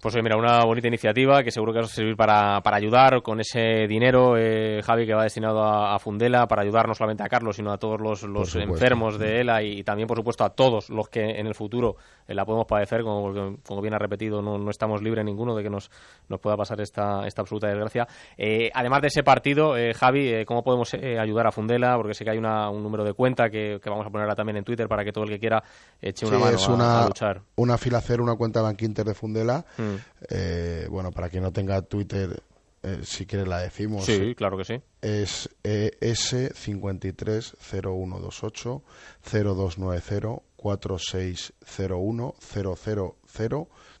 Pues 0.00 0.14
oye, 0.14 0.22
mira, 0.22 0.36
una 0.36 0.64
bonita 0.64 0.86
iniciativa 0.88 1.42
que 1.42 1.50
seguro 1.50 1.72
que 1.72 1.80
va 1.80 1.84
a 1.86 1.88
servir 1.88 2.16
para, 2.16 2.60
para 2.62 2.76
ayudar 2.76 3.22
con 3.22 3.40
ese 3.40 3.86
dinero, 3.88 4.36
eh, 4.38 4.80
Javi, 4.84 5.04
que 5.06 5.14
va 5.14 5.24
destinado 5.24 5.62
a, 5.64 5.94
a 5.94 5.98
Fundela, 5.98 6.46
para 6.46 6.62
ayudar 6.62 6.86
no 6.86 6.94
solamente 6.94 7.24
a 7.24 7.28
Carlos, 7.28 7.56
sino 7.56 7.72
a 7.72 7.78
todos 7.78 8.00
los, 8.00 8.22
los 8.22 8.54
enfermos 8.74 9.18
de 9.18 9.40
ELA 9.40 9.62
y, 9.62 9.82
también, 9.82 10.06
por 10.06 10.16
supuesto, 10.18 10.44
a 10.44 10.50
todos 10.50 10.90
los 10.90 11.08
que 11.08 11.22
en 11.40 11.46
el 11.46 11.54
futuro 11.54 11.96
eh, 12.28 12.34
la 12.34 12.44
podemos 12.44 12.66
padecer, 12.66 13.02
como, 13.02 13.56
como 13.66 13.80
bien 13.82 13.94
ha 13.94 13.98
repetido, 13.98 14.40
no, 14.42 14.58
no 14.58 14.70
estamos 14.70 15.02
libres 15.02 15.24
ninguno 15.24 15.56
de 15.56 15.62
que 15.64 15.70
nos, 15.70 15.90
nos 16.28 16.38
pueda 16.40 16.56
pasar 16.56 16.80
esta, 16.80 17.26
esta 17.26 17.42
absoluta 17.42 17.66
desgracia. 17.66 18.06
Eh, 18.38 18.70
además 18.74 19.00
de 19.00 19.08
ese 19.08 19.22
partido, 19.24 19.76
eh, 19.76 19.92
Javi, 19.94 20.44
¿cómo 20.44 20.62
podemos 20.62 20.94
ayudar 20.94 21.46
a 21.48 21.52
Fundela? 21.52 21.96
Porque 21.96 22.14
sé 22.14 22.24
que 22.24 22.30
hay 22.30 22.38
una- 22.38 22.70
un 22.70 22.82
número 22.82 23.02
de 23.02 23.12
cuenta 23.14 23.50
que, 23.50 23.55
que 23.82 23.90
vamos 23.90 24.06
a 24.06 24.10
poner 24.10 24.22
ahora 24.24 24.34
también 24.36 24.56
en 24.58 24.64
Twitter 24.64 24.88
para 24.88 25.04
que 25.04 25.12
todo 25.12 25.24
el 25.24 25.30
que 25.30 25.38
quiera 25.38 25.62
eche 26.00 26.26
una 26.26 26.36
Sí, 26.36 26.42
mano 26.42 26.56
es 26.56 26.68
a- 26.68 26.72
una, 26.72 27.02
a 27.02 27.06
luchar. 27.06 27.42
una 27.56 27.76
fila 27.78 28.00
cero, 28.00 28.22
una 28.22 28.36
cuenta 28.36 28.60
Bank 28.62 28.80
Inter 28.82 29.04
de 29.06 29.14
Fundela. 29.14 29.64
Mm. 29.78 29.94
Eh, 30.30 30.86
bueno, 30.90 31.10
para 31.12 31.28
quien 31.28 31.42
no 31.42 31.52
tenga 31.52 31.82
Twitter, 31.82 32.42
eh, 32.82 33.00
si 33.02 33.26
quiere 33.26 33.46
la 33.46 33.58
decimos. 33.60 34.04
Sí, 34.04 34.34
claro 34.34 34.56
que 34.58 34.64
sí. 34.64 34.80
Es 35.02 35.48
eh, 35.64 35.90
S530128 36.00 38.82
0290 39.22 40.42
4601 40.56 42.34
000 42.40 42.76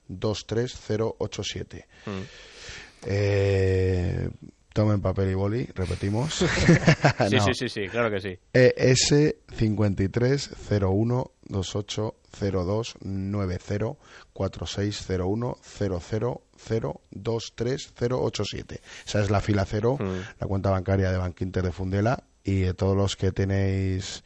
23087. 0.08 1.86
Mm. 2.06 2.10
Eh, 3.08 4.30
tomen 4.76 5.00
papel 5.00 5.30
y 5.30 5.34
boli, 5.34 5.64
repetimos. 5.74 6.34
Sí, 7.28 7.36
No. 7.36 7.44
sí, 7.44 7.50
sí, 7.54 7.68
sí, 7.68 7.88
claro 7.88 8.10
que 8.10 8.20
sí. 8.20 8.38
Eh, 8.52 8.74
S5301280290 13.02 13.96
4601 14.32 15.56
23087. 17.12 18.80
Esa 19.06 19.22
es 19.22 19.30
la 19.30 19.40
fila 19.40 19.64
cero, 19.64 19.96
Mm. 19.98 20.20
la 20.40 20.46
cuenta 20.46 20.70
bancaria 20.70 21.10
de 21.10 21.18
Bank 21.18 21.40
Inter 21.40 21.62
de 21.64 21.72
Fundela. 21.72 22.24
Y 22.44 22.72
todos 22.74 22.96
los 22.96 23.16
que 23.16 23.32
tenéis 23.32 24.22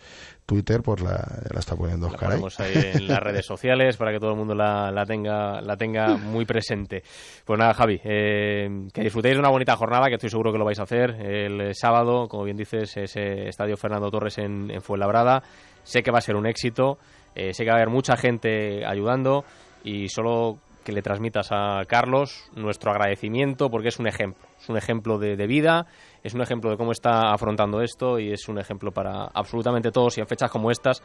Twitter, 0.50 0.82
pues 0.82 1.00
la, 1.00 1.24
la 1.48 1.60
está 1.60 1.76
poniendo 1.76 2.08
La 2.08 2.14
Oscar 2.14 2.30
ahí. 2.30 2.34
ponemos 2.34 2.58
ahí 2.58 2.72
en 2.94 3.06
las 3.06 3.20
redes 3.20 3.46
sociales 3.46 3.96
para 3.96 4.10
que 4.10 4.18
todo 4.18 4.30
el 4.32 4.36
mundo 4.36 4.52
la, 4.52 4.90
la 4.90 5.06
tenga 5.06 5.60
la 5.60 5.76
tenga 5.76 6.16
muy 6.16 6.44
presente. 6.44 7.04
Pues 7.44 7.56
nada, 7.56 7.72
Javi, 7.72 8.00
eh, 8.02 8.88
que 8.92 9.02
disfrutéis 9.02 9.34
de 9.34 9.38
una 9.40 9.50
bonita 9.50 9.76
jornada, 9.76 10.08
que 10.08 10.14
estoy 10.14 10.28
seguro 10.30 10.50
que 10.50 10.58
lo 10.58 10.64
vais 10.64 10.80
a 10.80 10.82
hacer 10.82 11.10
el 11.20 11.72
sábado, 11.74 12.26
como 12.26 12.42
bien 12.42 12.56
dices, 12.56 12.96
ese 12.96 13.48
Estadio 13.48 13.76
Fernando 13.76 14.10
Torres 14.10 14.38
en, 14.38 14.70
en 14.70 14.82
Fuenlabrada. 14.82 15.42
Sé 15.84 16.02
que 16.02 16.10
va 16.10 16.18
a 16.18 16.22
ser 16.22 16.34
un 16.34 16.46
éxito. 16.46 16.98
Eh, 17.36 17.54
sé 17.54 17.62
que 17.62 17.70
va 17.70 17.76
a 17.76 17.80
haber 17.80 17.90
mucha 17.90 18.16
gente 18.16 18.84
ayudando 18.84 19.44
y 19.84 20.08
solo 20.08 20.58
que 20.84 20.90
le 20.90 21.00
transmitas 21.00 21.50
a 21.52 21.82
Carlos 21.86 22.50
nuestro 22.56 22.90
agradecimiento 22.90 23.70
porque 23.70 23.88
es 23.88 24.00
un 24.00 24.08
ejemplo, 24.08 24.42
es 24.60 24.68
un 24.68 24.76
ejemplo 24.76 25.18
de, 25.18 25.36
de 25.36 25.46
vida, 25.46 25.86
es 26.22 26.34
un 26.34 26.42
ejemplo 26.42 26.70
de 26.70 26.76
cómo 26.76 26.92
está 26.92 27.32
afrontando 27.32 27.80
esto 27.80 28.18
y 28.18 28.32
es 28.32 28.48
un 28.48 28.58
ejemplo 28.58 28.92
para 28.92 29.24
absolutamente 29.32 29.90
todos 29.90 30.18
y 30.18 30.20
en 30.20 30.26
fechas 30.26 30.50
como 30.50 30.70
estas 30.70 31.02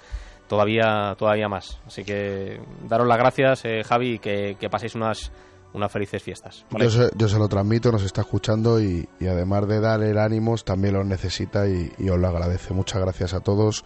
todavía, 0.47 1.15
todavía 1.17 1.47
más. 1.47 1.79
Así 1.85 2.03
que 2.03 2.59
daros 2.87 3.07
las 3.07 3.17
gracias, 3.17 3.65
eh, 3.65 3.83
Javi, 3.83 4.15
y 4.15 4.19
que, 4.19 4.57
que 4.59 4.69
paséis 4.69 4.95
unas, 4.95 5.31
unas 5.73 5.91
felices 5.91 6.21
fiestas. 6.21 6.65
Yo 6.77 6.89
se, 6.89 7.09
yo 7.15 7.27
se 7.27 7.37
lo 7.37 7.47
transmito, 7.47 7.91
nos 7.91 8.03
está 8.03 8.21
escuchando 8.21 8.81
y, 8.81 9.07
y 9.19 9.27
además 9.27 9.67
de 9.67 9.79
dar 9.79 10.03
el 10.03 10.17
ánimos, 10.17 10.65
también 10.65 10.95
lo 10.95 11.03
necesita 11.03 11.67
y, 11.67 11.91
y 11.97 12.09
os 12.09 12.19
lo 12.19 12.27
agradece. 12.27 12.73
Muchas 12.73 13.01
gracias 13.01 13.33
a 13.33 13.39
todos 13.39 13.85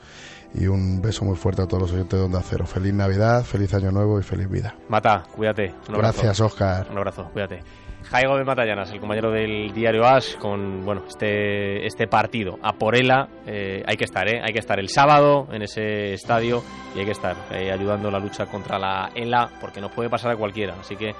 y 0.54 0.68
un 0.68 1.02
beso 1.02 1.26
muy 1.26 1.36
fuerte 1.36 1.62
a 1.62 1.68
todos 1.68 1.84
los 1.84 1.94
oyentes 1.94 2.20
de 2.20 2.26
Onda 2.26 2.42
Cero. 2.44 2.66
Feliz 2.66 2.94
Navidad, 2.94 3.44
feliz 3.44 3.74
Año 3.74 3.92
Nuevo 3.92 4.20
y 4.20 4.24
feliz 4.24 4.50
vida. 4.50 4.76
Mata, 4.88 5.24
cuídate. 5.36 5.74
Un 5.88 5.96
abrazo. 5.96 6.22
Gracias, 6.22 6.42
Oscar. 6.42 6.88
Un 6.90 6.98
abrazo, 6.98 7.30
cuídate. 7.32 7.60
Jaigo 8.04 8.38
de 8.38 8.44
Matallanas, 8.44 8.92
el 8.92 9.00
compañero 9.00 9.30
del 9.32 9.74
diario 9.74 10.06
As, 10.06 10.36
con 10.38 10.84
bueno 10.86 11.04
este, 11.08 11.86
este 11.86 12.08
partido 12.08 12.58
a 12.64 12.74
Porela. 12.74 13.28
Eh, 13.46 13.84
hay 13.86 13.98
que 13.98 14.06
estar, 14.06 14.28
¿eh? 14.28 14.42
hay 14.44 14.54
que 14.54 14.60
estar 14.60 14.80
el 14.80 14.90
sábado 14.90 15.48
en 15.52 15.62
ese 15.62 16.14
estadio 16.14 16.64
y 16.96 17.00
hay 17.00 17.06
que 17.06 17.12
estar 17.12 17.36
eh, 17.52 17.72
ayudando 17.72 18.10
la 18.10 18.20
lucha 18.20 18.46
contra 18.46 18.80
la 18.80 19.12
ELA, 19.14 19.50
porque 19.62 19.82
nos 19.82 19.92
puede 19.92 20.10
pasar 20.10 20.32
a 20.32 20.38
cualquiera. 20.38 20.76
Así 20.80 20.96
que 20.96 21.14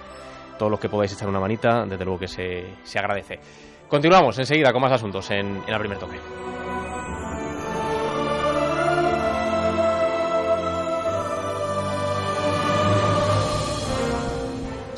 todos 0.58 0.72
los 0.72 0.80
que 0.80 0.90
podáis 0.90 1.14
echar 1.14 1.28
una 1.28 1.40
manita, 1.40 1.86
desde 1.86 2.04
luego 2.06 2.20
que 2.20 2.28
se, 2.28 2.64
se 2.84 2.98
agradece. 2.98 3.40
Continuamos 3.88 4.38
enseguida 4.40 4.72
con 4.72 4.82
más 4.82 4.92
asuntos 4.92 5.30
en, 5.32 5.62
en 5.66 5.72
la 5.72 5.80
primer 5.80 5.98
toque. 5.98 6.18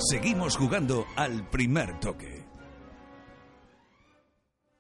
Seguimos 0.10 0.58
jugando 0.58 1.06
al 1.16 1.48
primer 1.50 2.00
toque. 2.00 2.44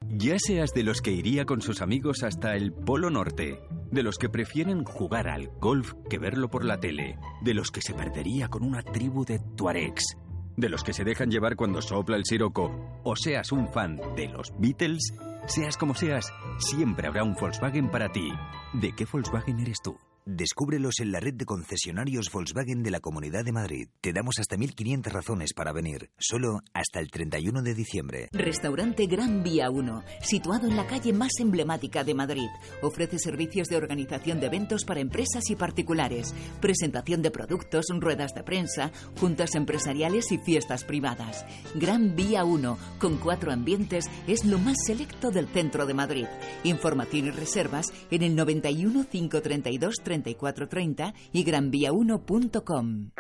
Ya 0.08 0.40
seas 0.40 0.74
de 0.74 0.84
los 0.84 1.02
que 1.02 1.12
iría 1.12 1.46
con 1.46 1.62
sus 1.62 1.82
amigos 1.82 2.24
hasta 2.24 2.56
el 2.56 2.74
Polo 2.74 3.12
Norte, 3.12 3.60
de 3.92 4.02
los 4.02 4.18
que 4.18 4.30
prefieren 4.30 4.84
jugar 4.84 5.28
al 5.28 5.50
golf 5.60 5.94
que 6.10 6.18
verlo 6.18 6.50
por 6.50 6.66
la 6.66 6.80
tele, 6.80 7.20
de 7.42 7.54
los 7.54 7.70
que 7.70 7.82
se 7.82 7.94
perdería 7.94 8.48
con 8.48 8.64
una 8.64 8.82
tribu 8.82 9.24
de 9.24 9.40
tuaregs, 9.56 10.18
de 10.58 10.70
los 10.70 10.84
que 10.84 10.94
se 10.94 11.04
dejan 11.04 11.30
llevar 11.30 11.56
cuando 11.56 11.84
sopla 11.84 12.18
el 12.18 12.26
siroco, 12.26 12.72
o 13.04 13.16
seas 13.16 13.52
un 13.52 13.72
fan 13.72 14.02
de 14.16 14.28
los 14.28 14.52
Beatles, 14.58 15.14
seas 15.46 15.78
como 15.78 15.94
seas, 15.94 16.34
siempre 16.58 17.08
habrá 17.08 17.24
un 17.24 17.36
Volkswagen 17.36 17.92
para 17.92 18.12
ti. 18.12 18.32
¿De 18.74 18.94
qué 18.94 19.06
Volkswagen 19.06 19.60
eres 19.60 19.82
tú? 19.84 19.96
Descúbrelos 20.24 21.00
en 21.00 21.12
la 21.12 21.20
red 21.20 21.34
de 21.34 21.46
concesionarios 21.46 22.30
Volkswagen 22.32 22.84
de 22.84 22.92
la 22.92 23.00
Comunidad 23.00 23.44
de 23.44 23.52
Madrid. 23.52 23.88
Te 24.02 24.14
damos 24.14 24.38
hasta 24.38 24.56
1.500 24.56 25.12
razones 25.12 25.54
para 25.56 25.74
venir, 25.74 26.12
solo 26.20 26.60
hasta 26.74 27.00
el 27.00 27.10
31 27.10 27.64
de 27.64 27.74
diciembre. 27.74 28.30
Restaurante 28.32 29.08
Gran 29.08 29.42
Vía 29.42 29.72
1, 29.72 30.04
situado 30.22 30.68
en 30.68 30.76
la 30.76 30.86
calle 30.86 31.12
más 31.12 31.32
emblemática 31.40 32.04
de 32.04 32.14
Madrid. 32.14 32.50
Ofrece 32.84 33.18
servicios 33.18 33.68
de 33.68 33.78
organización 33.78 34.40
de 34.40 34.46
eventos 34.46 34.86
para 34.86 35.00
empresas 35.00 35.50
y 35.50 35.56
particulares, 35.56 36.36
presentación 36.60 37.24
de 37.24 37.32
productos, 37.32 37.88
ruedas 37.90 38.36
de 38.36 38.44
prensa, 38.44 38.92
juntas 39.20 39.56
empresariales 39.56 40.32
y 40.32 40.38
fiestas 40.38 40.84
privadas. 40.84 41.48
Gran 41.74 42.16
Vía 42.16 42.44
1, 42.44 42.78
con 43.00 43.18
cuatro 43.18 43.52
ambientes, 43.52 44.06
es 44.28 44.46
lo 44.46 44.60
más 44.60 44.78
selecto 44.86 45.32
del 45.32 45.48
centro 45.48 45.88
de 45.88 45.96
Madrid. 45.96 46.28
Información 46.64 47.26
y 47.26 47.32
reservas 47.32 47.88
en 48.12 48.22
el 48.22 48.36
91 48.36 49.08
532 49.10 49.96
3430 50.12 51.14
y 51.32 51.46
granvía1.com. 51.46 53.12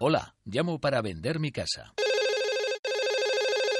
Hola, 0.00 0.34
llamo 0.44 0.78
para 0.78 1.00
vender 1.00 1.40
mi 1.40 1.50
casa. 1.50 1.94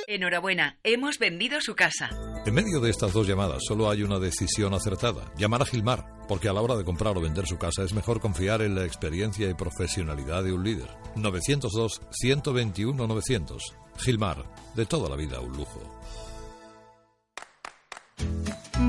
Enhorabuena, 0.09 0.79
hemos 0.85 1.19
vendido 1.19 1.61
su 1.61 1.75
casa. 1.75 2.09
En 2.47 2.55
medio 2.55 2.81
de 2.81 2.89
estas 2.91 3.13
dos 3.13 3.27
llamadas 3.27 3.63
solo 3.67 3.91
hay 3.91 4.05
una 4.05 4.19
decisión 4.19 4.73
acertada, 4.73 5.31
llamar 5.37 5.61
a 5.63 5.67
Gilmar, 5.67 6.07
porque 6.29 6.49
a 6.49 6.53
la 6.53 6.63
hora 6.63 6.77
de 6.77 6.85
comprar 6.85 7.19
o 7.19 7.21
vender 7.21 7.45
su 7.47 7.59
casa 7.59 7.83
es 7.83 7.93
mejor 7.93 8.21
confiar 8.21 8.63
en 8.63 8.77
la 8.77 8.87
experiencia 8.87 9.51
y 9.51 9.55
profesionalidad 9.55 10.45
de 10.45 10.53
un 10.53 10.65
líder. 10.65 10.89
902-121-900. 11.17 13.59
Gilmar, 13.99 14.45
de 14.75 14.87
toda 14.87 15.11
la 15.11 15.17
vida 15.17 15.41
un 15.41 15.57
lujo. 15.57 15.83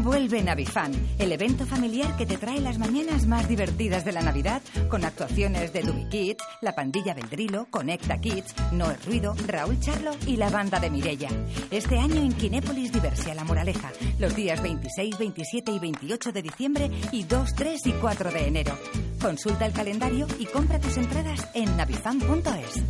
Vuelve 0.08 0.42
Navifan, 0.42 0.94
el 1.20 1.34
evento 1.34 1.66
familiar 1.66 2.16
que 2.16 2.26
te 2.26 2.38
trae 2.38 2.62
las 2.62 2.78
mañanas 2.78 3.28
más 3.28 3.50
divertidas 3.50 4.06
de 4.06 4.14
la 4.14 4.22
Navidad, 4.22 4.62
con 4.88 5.04
actuaciones 5.04 5.74
de 5.74 5.82
Dubi 5.82 6.08
Kids, 6.08 6.42
La 6.62 6.74
Pandilla 6.74 7.14
Vendrilo, 7.14 7.68
Conecta 7.70 8.18
Kids, 8.18 8.56
No 8.72 8.90
es 8.90 9.06
Ruido, 9.06 9.36
Raúl 9.46 9.78
Charlo 9.82 10.12
y 10.26 10.38
la 10.38 10.50
banda 10.50 10.80
de 10.80 10.90
Mirella. 10.90 11.28
Este 11.72 12.00
año 12.00 12.22
en 12.22 12.32
Kinépolis 12.32 12.94
Diversia 12.94 13.36
La 13.36 13.44
Moraleja, 13.44 13.92
los 14.18 14.34
días 14.34 14.64
26, 14.64 15.18
27 15.18 15.72
y 15.74 15.80
28 15.80 16.32
de 16.32 16.42
diciembre 16.42 16.90
y 17.12 17.26
2, 17.26 17.56
3 17.56 17.88
y 17.88 17.92
4 17.92 18.32
de 18.32 18.48
enero. 18.48 18.80
Consulta 19.22 19.66
el 19.66 19.74
calendario 19.74 20.26
y 20.40 20.46
compra 20.46 20.80
tus 20.80 20.96
entradas 20.96 21.50
en 21.54 21.76
navifan.es. 21.76 22.82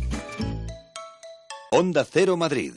Onda 1.72 2.04
Cero 2.04 2.36
Madrid, 2.36 2.74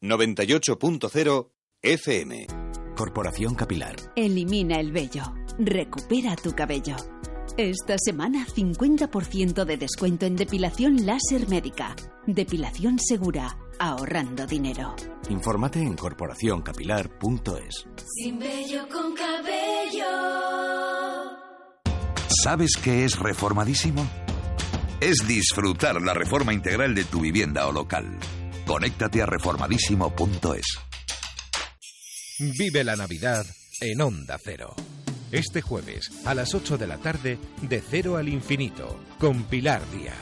98.0 0.00 1.50
FM. 1.82 2.61
Corporación 3.02 3.56
Capilar. 3.56 3.96
Elimina 4.14 4.78
el 4.78 4.92
vello. 4.92 5.24
Recupera 5.58 6.36
tu 6.36 6.52
cabello. 6.52 6.94
Esta 7.56 7.96
semana 7.98 8.46
50% 8.46 9.64
de 9.64 9.76
descuento 9.76 10.24
en 10.24 10.36
depilación 10.36 11.04
láser 11.04 11.48
médica. 11.48 11.96
Depilación 12.28 13.00
segura, 13.00 13.58
ahorrando 13.80 14.46
dinero. 14.46 14.94
Infórmate 15.28 15.80
en 15.80 15.96
corporacioncapilar.es. 15.96 17.88
Sin 18.06 18.38
vello 18.38 18.88
con 18.88 19.14
cabello. 19.16 20.06
¿Sabes 22.28 22.70
qué 22.80 23.04
es 23.04 23.18
reformadísimo? 23.18 24.06
Es 25.00 25.26
disfrutar 25.26 26.00
la 26.00 26.14
reforma 26.14 26.54
integral 26.54 26.94
de 26.94 27.02
tu 27.02 27.18
vivienda 27.18 27.66
o 27.66 27.72
local. 27.72 28.16
Conéctate 28.64 29.22
a 29.22 29.26
reformadísimo.es. 29.26 30.91
Vive 32.44 32.82
la 32.82 32.96
Navidad 32.96 33.46
en 33.80 34.00
Onda 34.00 34.36
Cero. 34.36 34.74
Este 35.30 35.62
jueves 35.62 36.10
a 36.24 36.34
las 36.34 36.56
8 36.56 36.76
de 36.76 36.88
la 36.88 36.98
tarde, 36.98 37.38
de 37.60 37.80
cero 37.80 38.16
al 38.16 38.28
infinito, 38.28 38.98
con 39.20 39.44
Pilar 39.44 39.80
Díaz. 39.92 40.16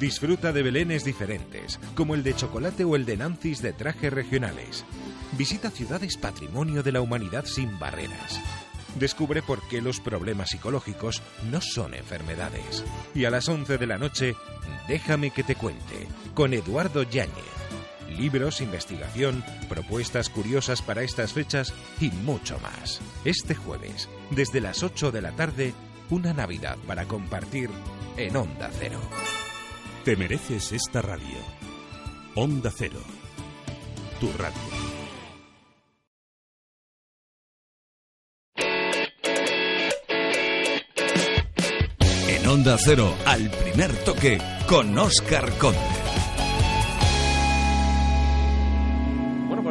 Disfruta 0.00 0.50
de 0.52 0.64
belenes 0.64 1.04
diferentes, 1.04 1.78
como 1.94 2.16
el 2.16 2.24
de 2.24 2.34
chocolate 2.34 2.82
o 2.82 2.96
el 2.96 3.04
de 3.04 3.18
Nancis 3.18 3.62
de 3.62 3.72
trajes 3.72 4.12
regionales. 4.12 4.84
Visita 5.38 5.70
ciudades 5.70 6.16
patrimonio 6.16 6.82
de 6.82 6.90
la 6.90 7.02
humanidad 7.02 7.44
sin 7.46 7.78
barreras. 7.78 8.40
Descubre 8.98 9.40
por 9.40 9.60
qué 9.68 9.80
los 9.80 10.00
problemas 10.00 10.48
psicológicos 10.50 11.22
no 11.52 11.60
son 11.60 11.94
enfermedades. 11.94 12.82
Y 13.14 13.26
a 13.26 13.30
las 13.30 13.48
11 13.48 13.78
de 13.78 13.86
la 13.86 13.96
noche, 13.96 14.34
déjame 14.88 15.30
que 15.30 15.44
te 15.44 15.54
cuente, 15.54 16.08
con 16.34 16.52
Eduardo 16.52 17.04
Yáñez 17.04 17.58
libros, 18.08 18.60
investigación, 18.60 19.44
propuestas 19.68 20.28
curiosas 20.28 20.82
para 20.82 21.02
estas 21.02 21.32
fechas 21.32 21.74
y 22.00 22.10
mucho 22.10 22.58
más. 22.60 23.00
Este 23.24 23.54
jueves, 23.54 24.08
desde 24.30 24.60
las 24.60 24.82
8 24.82 25.10
de 25.12 25.22
la 25.22 25.32
tarde, 25.32 25.74
una 26.10 26.32
Navidad 26.32 26.76
para 26.86 27.04
compartir 27.04 27.70
en 28.16 28.36
Onda 28.36 28.70
Cero. 28.78 29.00
Te 30.04 30.16
mereces 30.16 30.72
esta 30.72 31.02
radio. 31.02 31.38
Onda 32.34 32.70
Cero. 32.76 33.00
Tu 34.20 34.32
radio. 34.32 34.58
En 42.28 42.46
Onda 42.48 42.76
Cero, 42.78 43.14
al 43.26 43.50
primer 43.50 43.92
toque, 44.04 44.38
con 44.66 44.96
Oscar 44.98 45.50
Conde. 45.58 45.97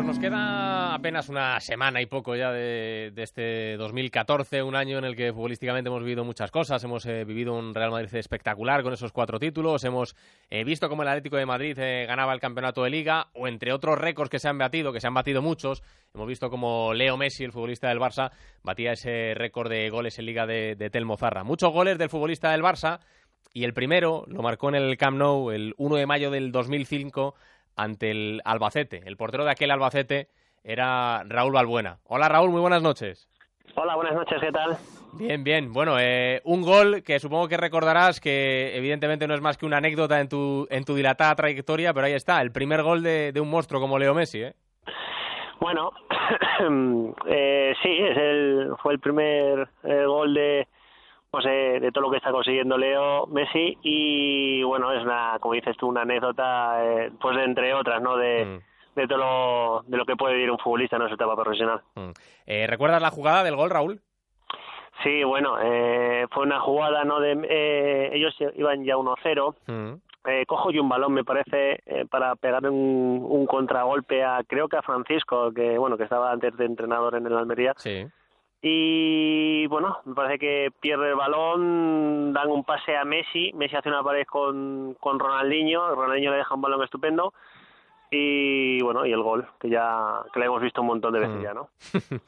Nos 0.07 0.19
queda 0.19 0.93
apenas 0.93 1.27
una 1.27 1.59
semana 1.59 2.01
y 2.01 2.05
poco 2.05 2.33
ya 2.33 2.49
de, 2.49 3.11
de, 3.13 3.23
este 3.23 3.75
2014, 3.75 4.63
un 4.63 4.73
año 4.73 4.97
en 4.99 5.03
el 5.03 5.17
que 5.17 5.33
futbolísticamente 5.33 5.89
hemos 5.89 6.01
vivido 6.01 6.23
muchas 6.23 6.49
cosas. 6.49 6.81
Hemos 6.85 7.05
eh, 7.05 7.25
vivido 7.25 7.53
un 7.53 7.75
Real 7.75 7.91
Madrid 7.91 8.15
espectacular 8.15 8.83
con 8.83 8.93
esos 8.93 9.11
cuatro 9.11 9.37
títulos. 9.37 9.83
Hemos 9.83 10.15
eh, 10.49 10.63
visto 10.63 10.87
cómo 10.87 11.01
el 11.01 11.09
Atlético 11.09 11.35
de 11.35 11.45
Madrid 11.45 11.77
eh, 11.77 12.05
ganaba 12.07 12.33
el 12.33 12.39
campeonato 12.39 12.83
de 12.83 12.89
Liga, 12.89 13.27
o 13.33 13.49
entre 13.49 13.73
otros 13.73 13.99
récords 13.99 14.29
que 14.29 14.39
se 14.39 14.47
han 14.47 14.57
batido, 14.57 14.93
que 14.93 15.01
se 15.01 15.07
han 15.07 15.13
batido 15.13 15.41
muchos. 15.41 15.83
Hemos 16.13 16.27
visto 16.29 16.49
cómo 16.49 16.93
Leo 16.93 17.17
Messi, 17.17 17.43
el 17.43 17.51
futbolista 17.51 17.89
del 17.89 17.99
Barça, 17.99 18.31
batía 18.63 18.93
ese 18.93 19.33
récord 19.35 19.69
de 19.69 19.89
goles 19.89 20.17
en 20.19 20.25
Liga 20.25 20.45
de, 20.45 20.77
de 20.77 20.89
Telmo 20.89 21.17
Zarra. 21.17 21.43
Muchos 21.43 21.73
goles 21.73 21.97
del 21.97 22.09
futbolista 22.09 22.51
del 22.51 22.63
Barça. 22.63 23.01
Y 23.53 23.63
el 23.63 23.73
primero 23.73 24.23
lo 24.27 24.41
marcó 24.41 24.69
en 24.69 24.75
el 24.75 24.97
Camp 24.97 25.17
Nou 25.17 25.51
el 25.51 25.73
1 25.77 25.95
de 25.95 26.05
mayo 26.05 26.31
del 26.31 26.51
2005 26.51 27.33
ante 27.77 28.11
el 28.11 28.41
Albacete. 28.43 29.03
El 29.05 29.15
portero 29.15 29.45
de 29.45 29.51
aquel 29.51 29.71
Albacete 29.71 30.27
era 30.63 31.23
Raúl 31.23 31.53
Balbuena. 31.53 31.99
Hola 32.03 32.27
Raúl, 32.27 32.49
muy 32.49 32.59
buenas 32.59 32.81
noches. 32.81 33.29
Hola, 33.75 33.95
buenas 33.95 34.15
noches, 34.15 34.37
¿qué 34.41 34.51
tal? 34.51 34.75
Bien, 35.13 35.43
bien. 35.43 35.71
Bueno, 35.71 35.97
eh, 35.99 36.41
un 36.45 36.63
gol 36.63 37.03
que 37.03 37.19
supongo 37.19 37.47
que 37.47 37.57
recordarás 37.57 38.19
que 38.19 38.75
evidentemente 38.75 39.27
no 39.27 39.35
es 39.35 39.41
más 39.41 39.57
que 39.57 39.65
una 39.65 39.77
anécdota 39.77 40.19
en 40.19 40.27
tu, 40.27 40.67
en 40.69 40.83
tu 40.83 40.95
dilatada 40.95 41.35
trayectoria, 41.35 41.93
pero 41.93 42.07
ahí 42.07 42.13
está, 42.13 42.41
el 42.41 42.51
primer 42.51 42.81
gol 42.81 43.03
de, 43.03 43.31
de 43.31 43.39
un 43.39 43.49
monstruo 43.49 43.79
como 43.79 43.99
Leo 43.99 44.13
Messi, 44.13 44.41
¿eh? 44.41 44.53
Bueno, 45.59 45.91
eh, 47.27 47.73
sí, 47.81 47.97
es 47.99 48.17
el, 48.17 48.73
fue 48.81 48.93
el 48.93 48.99
primer 48.99 49.67
eh, 49.83 50.05
gol 50.05 50.33
de, 50.33 50.67
pues, 51.37 51.45
eh, 51.45 51.79
de 51.79 51.91
todo 51.91 52.01
lo 52.01 52.09
que 52.09 52.17
está 52.17 52.31
consiguiendo 52.31 52.79
Leo 52.79 53.27
Messi 53.27 53.77
y 53.83 54.63
bueno, 54.63 54.91
es 54.91 55.03
una, 55.03 55.37
como 55.39 55.53
dices 55.53 55.77
tú, 55.77 55.87
una 55.87 56.01
anécdota, 56.01 56.83
eh, 56.83 57.11
pues 57.21 57.37
de 57.37 57.43
entre 57.43 57.75
otras, 57.75 58.01
¿no? 58.01 58.17
De, 58.17 58.43
Mm. 58.43 58.59
de 58.95 59.07
todo 59.07 59.17
lo, 59.19 59.83
de 59.85 59.97
lo 59.97 60.05
que 60.05 60.15
puede 60.15 60.33
vivir 60.33 60.49
un 60.49 60.57
futbolista 60.57 60.95
en 60.95 61.07
su 61.07 61.13
etapa 61.13 61.35
profesional. 61.35 61.81
Mm. 61.93 62.09
Eh, 62.47 62.65
¿Recuerdas 62.65 63.03
la 63.03 63.11
jugada 63.11 63.43
del 63.43 63.55
gol, 63.55 63.69
Raúl? 63.69 64.01
Sí, 65.03 65.23
bueno, 65.23 65.57
eh, 65.61 66.25
fue 66.31 66.41
una 66.41 66.59
jugada, 66.59 67.03
¿no? 67.03 67.19
De, 67.19 67.33
eh, 67.47 68.09
ellos 68.13 68.35
iban 68.55 68.83
ya 68.83 68.97
1-0. 68.97 69.53
Mm. 69.67 69.93
Eh, 70.29 70.45
cojo 70.47 70.71
yo 70.71 70.81
un 70.81 70.89
balón, 70.89 71.13
me 71.13 71.23
parece, 71.23 71.83
para 72.09 72.35
pegar 72.35 72.67
un, 72.67 73.23
un 73.29 73.45
contragolpe 73.45 74.23
a, 74.23 74.41
creo 74.43 74.67
que 74.67 74.77
a 74.77 74.81
Francisco, 74.81 75.51
que 75.53 75.77
bueno, 75.77 75.97
que 75.97 76.03
estaba 76.05 76.31
antes 76.31 76.57
de 76.57 76.65
entrenador 76.65 77.13
en 77.13 77.27
el 77.27 77.37
Almería. 77.37 77.73
Sí. 77.77 78.07
Y 78.61 79.67
bueno, 79.67 79.99
me 80.05 80.15
parece 80.15 80.39
que 80.39 80.69
pierde 80.79 81.09
el 81.09 81.15
balón, 81.15 82.33
dan 82.33 82.49
un 82.49 82.63
pase 82.63 82.97
a 82.97 83.03
Messi, 83.05 83.51
Messi 83.53 83.75
hace 83.75 83.89
una 83.89 84.01
pared 84.03 84.25
con, 84.25 84.95
con 84.99 85.19
Ronaldinho, 85.19 85.93
Ronaldinho 85.93 86.31
le 86.31 86.37
deja 86.37 86.55
un 86.55 86.61
balón 86.61 86.83
estupendo 86.83 87.33
y 88.09 88.81
bueno, 88.81 89.05
y 89.05 89.11
el 89.11 89.21
gol, 89.21 89.47
que 89.59 89.69
ya 89.69 90.21
que 90.33 90.39
lo 90.39 90.45
hemos 90.45 90.61
visto 90.61 90.81
un 90.81 90.87
montón 90.87 91.13
de 91.13 91.19
veces 91.19 91.37
Mm. 91.37 91.43
ya, 91.43 91.53
¿no? 91.53 91.69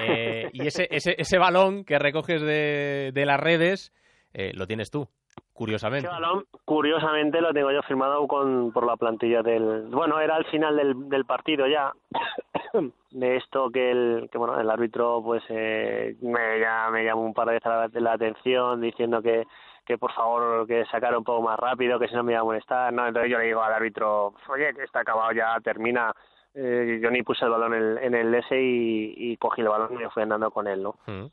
Eh, 0.00 0.50
y 0.52 0.66
ese, 0.66 0.88
ese, 0.90 1.14
ese 1.18 1.38
balón 1.38 1.84
que 1.84 2.00
recoges 2.00 2.42
de, 2.42 3.12
de 3.14 3.26
las 3.26 3.38
redes 3.38 3.92
eh, 4.32 4.50
lo 4.52 4.66
tienes 4.66 4.90
tú, 4.90 5.08
curiosamente. 5.52 6.08
Balón, 6.08 6.44
curiosamente, 6.64 7.40
lo 7.40 7.52
tengo 7.52 7.70
yo 7.72 7.82
firmado 7.82 8.26
con 8.26 8.72
por 8.72 8.86
la 8.86 8.96
plantilla 8.96 9.42
del... 9.42 9.88
Bueno, 9.88 10.20
era 10.20 10.36
al 10.36 10.44
final 10.46 10.76
del, 10.76 11.08
del 11.08 11.24
partido 11.24 11.66
ya, 11.66 11.92
de 13.10 13.36
esto 13.36 13.70
que 13.70 13.90
el, 13.90 14.28
que 14.30 14.38
bueno, 14.38 14.60
el 14.60 14.70
árbitro 14.70 15.22
pues 15.22 15.42
eh, 15.48 16.16
me, 16.22 16.60
ya, 16.60 16.88
me 16.90 17.04
llamó 17.04 17.22
un 17.22 17.34
par 17.34 17.48
de 17.48 17.54
veces 17.54 17.70
la, 17.70 18.00
la 18.00 18.12
atención 18.12 18.80
diciendo 18.80 19.22
que 19.22 19.46
que 19.84 19.98
por 19.98 20.12
favor 20.12 20.66
que 20.66 20.84
sacara 20.86 21.18
un 21.18 21.24
poco 21.24 21.42
más 21.42 21.58
rápido, 21.58 21.98
que 21.98 22.08
si 22.08 22.14
no 22.14 22.22
me 22.22 22.32
iba 22.32 22.40
a 22.40 22.44
molestar, 22.44 22.92
no, 22.92 23.06
entonces 23.06 23.30
yo 23.30 23.38
le 23.38 23.44
digo 23.44 23.62
al 23.62 23.74
árbitro, 23.74 24.34
oye, 24.48 24.72
que 24.74 24.84
está 24.84 25.00
acabado 25.00 25.32
ya, 25.32 25.58
termina, 25.62 26.12
eh, 26.54 26.98
yo 27.02 27.10
ni 27.10 27.22
puse 27.22 27.44
el 27.44 27.50
balón 27.50 27.74
en, 27.74 27.98
en 27.98 28.14
el 28.14 28.34
S 28.34 28.58
y, 28.58 29.14
y 29.16 29.36
cogí 29.36 29.60
el 29.60 29.68
balón 29.68 29.92
y 29.92 29.96
me 29.96 30.10
fui 30.10 30.22
andando 30.22 30.50
con 30.50 30.66
él, 30.66 30.82
¿no? 30.82 30.96
Mm. 31.06 31.26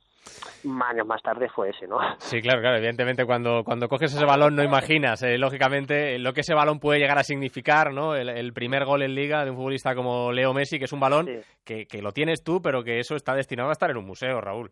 Años 0.84 1.08
más 1.08 1.22
tarde 1.24 1.50
fue 1.50 1.70
ese, 1.70 1.88
¿no? 1.88 1.98
Sí, 2.20 2.42
claro, 2.42 2.62
claro. 2.62 2.78
Evidentemente, 2.78 3.26
cuando, 3.26 3.64
cuando 3.64 3.88
coges 3.88 4.14
ese 4.14 4.26
balón 4.26 4.56
no 4.56 4.64
imaginas, 4.64 5.22
eh, 5.24 5.38
lógicamente, 5.38 6.20
lo 6.20 6.34
que 6.34 6.42
ese 6.42 6.54
balón 6.54 6.80
puede 6.80 7.00
llegar 7.00 7.18
a 7.18 7.24
significar, 7.24 7.92
¿no? 7.94 8.16
El, 8.16 8.30
el 8.30 8.54
primer 8.54 8.86
gol 8.86 9.02
en 9.02 9.16
liga 9.16 9.44
de 9.44 9.52
un 9.52 9.58
futbolista 9.58 9.96
como 9.96 10.32
Leo 10.32 10.54
Messi, 10.54 10.78
que 10.80 10.86
es 10.86 10.94
un 10.94 11.00
balón 11.00 11.28
que, 11.66 11.86
que 11.88 12.02
lo 12.02 12.12
tienes 12.12 12.44
tú, 12.44 12.62
pero 12.62 12.84
que 12.84 13.00
eso 13.00 13.16
está 13.16 13.34
destinado 13.34 13.70
a 13.70 13.74
estar 13.74 13.90
en 13.90 13.98
un 13.98 14.06
museo, 14.06 14.40
Raúl. 14.42 14.72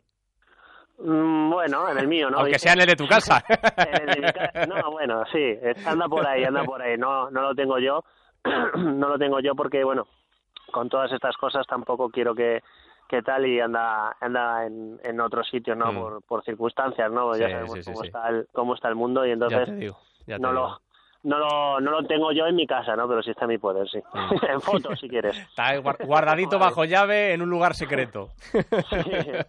Mm, 1.00 1.50
Bueno, 1.52 1.90
en 1.90 1.98
el 1.98 2.08
mío, 2.08 2.30
¿no? 2.30 2.40
Aunque 2.40 2.60
sea 2.60 2.74
en 2.74 2.82
el 2.82 2.88
de 2.88 2.96
tu 2.96 3.08
casa. 3.08 3.44
No, 4.68 4.92
bueno, 4.92 5.24
sí, 5.32 5.40
eh, 5.40 5.74
anda 5.86 6.08
por 6.08 6.28
ahí, 6.28 6.44
anda 6.44 6.64
por 6.64 6.82
ahí. 6.82 6.98
No, 6.98 7.30
no 7.32 7.42
lo 7.42 7.56
tengo 7.56 7.80
yo, 7.80 8.04
no 8.76 9.08
lo 9.10 9.18
tengo 9.18 9.40
yo 9.40 9.56
porque, 9.56 9.84
bueno, 9.84 10.08
con 10.72 10.90
todas 10.90 11.12
estas 11.12 11.36
cosas 11.38 11.66
tampoco 11.68 12.10
quiero 12.10 12.36
que, 12.36 12.62
que 13.10 13.22
tal 13.24 13.46
y 13.48 13.60
anda, 13.60 14.16
anda 14.22 14.66
en, 14.68 15.00
en 15.04 15.20
otros 15.20 15.48
sitios, 15.50 15.76
¿no? 15.76 15.92
Mm. 15.92 15.96
Por, 15.96 16.22
por 16.24 16.44
circunstancias, 16.46 17.12
¿no? 17.12 17.36
ya 17.36 17.50
sabemos 17.50 17.74
sí, 17.74 17.84
sí, 17.84 17.92
cómo 17.92 18.04
está 18.06 18.30
el, 18.30 18.48
cómo 18.54 18.76
está 18.76 18.88
el 18.88 18.96
mundo 18.96 19.26
y 19.26 19.32
entonces 19.32 19.60
ya 19.60 19.66
te 19.66 19.76
digo, 19.80 19.98
ya 20.28 20.36
te 20.36 20.42
no 20.44 20.50
digo. 20.52 20.62
lo, 20.62 20.82
no 21.22 21.38
lo, 21.38 21.82
no 21.82 21.92
lo 21.92 22.08
tengo 22.08 22.32
yo 22.32 22.46
en 22.46 22.56
mi 22.56 22.66
casa, 22.66 22.96
¿no? 22.96 23.06
Pero 23.10 23.22
sí 23.22 23.32
está 23.32 23.44
en 23.46 23.50
mi 23.50 23.58
poder, 23.58 23.90
sí. 23.90 23.98
Mm. 24.14 24.46
en 24.54 24.62
fotos, 24.62 25.00
si 25.00 25.10
quieres. 25.10 25.36
Está 25.50 25.76
guardadito 26.06 26.60
bajo 26.60 26.86
llave 26.86 27.34
en 27.34 27.42
un 27.42 27.50
lugar 27.50 27.74
secreto. 27.74 28.30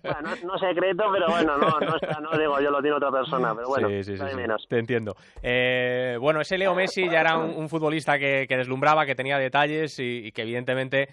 Bueno, 0.02 0.30
no, 0.42 0.52
no 0.52 0.58
secreto, 0.58 1.04
pero 1.12 1.26
bueno, 1.28 1.56
no, 1.58 1.78
no 1.80 1.96
está, 1.96 2.20
no 2.20 2.30
digo 2.38 2.58
yo, 2.60 2.70
lo 2.70 2.80
tiene 2.80 2.96
otra 2.96 3.10
persona, 3.10 3.54
pero 3.54 3.68
bueno, 3.68 3.88
Sí, 3.88 4.02
sí, 4.04 4.16
sí, 4.16 4.36
menos. 4.36 4.66
Te 4.68 4.78
entiendo. 4.78 5.14
Eh, 5.42 6.16
bueno, 6.20 6.40
ese 6.40 6.58
Leo 6.58 6.74
Messi 6.74 7.08
ya 7.08 7.20
era 7.20 7.36
un, 7.36 7.50
un 7.56 7.68
futbolista 7.68 8.18
que, 8.18 8.46
que 8.48 8.56
deslumbraba, 8.56 9.06
que 9.06 9.14
tenía 9.14 9.38
detalles 9.38 9.98
y, 9.98 10.26
y 10.26 10.32
que 10.32 10.42
evidentemente, 10.42 11.08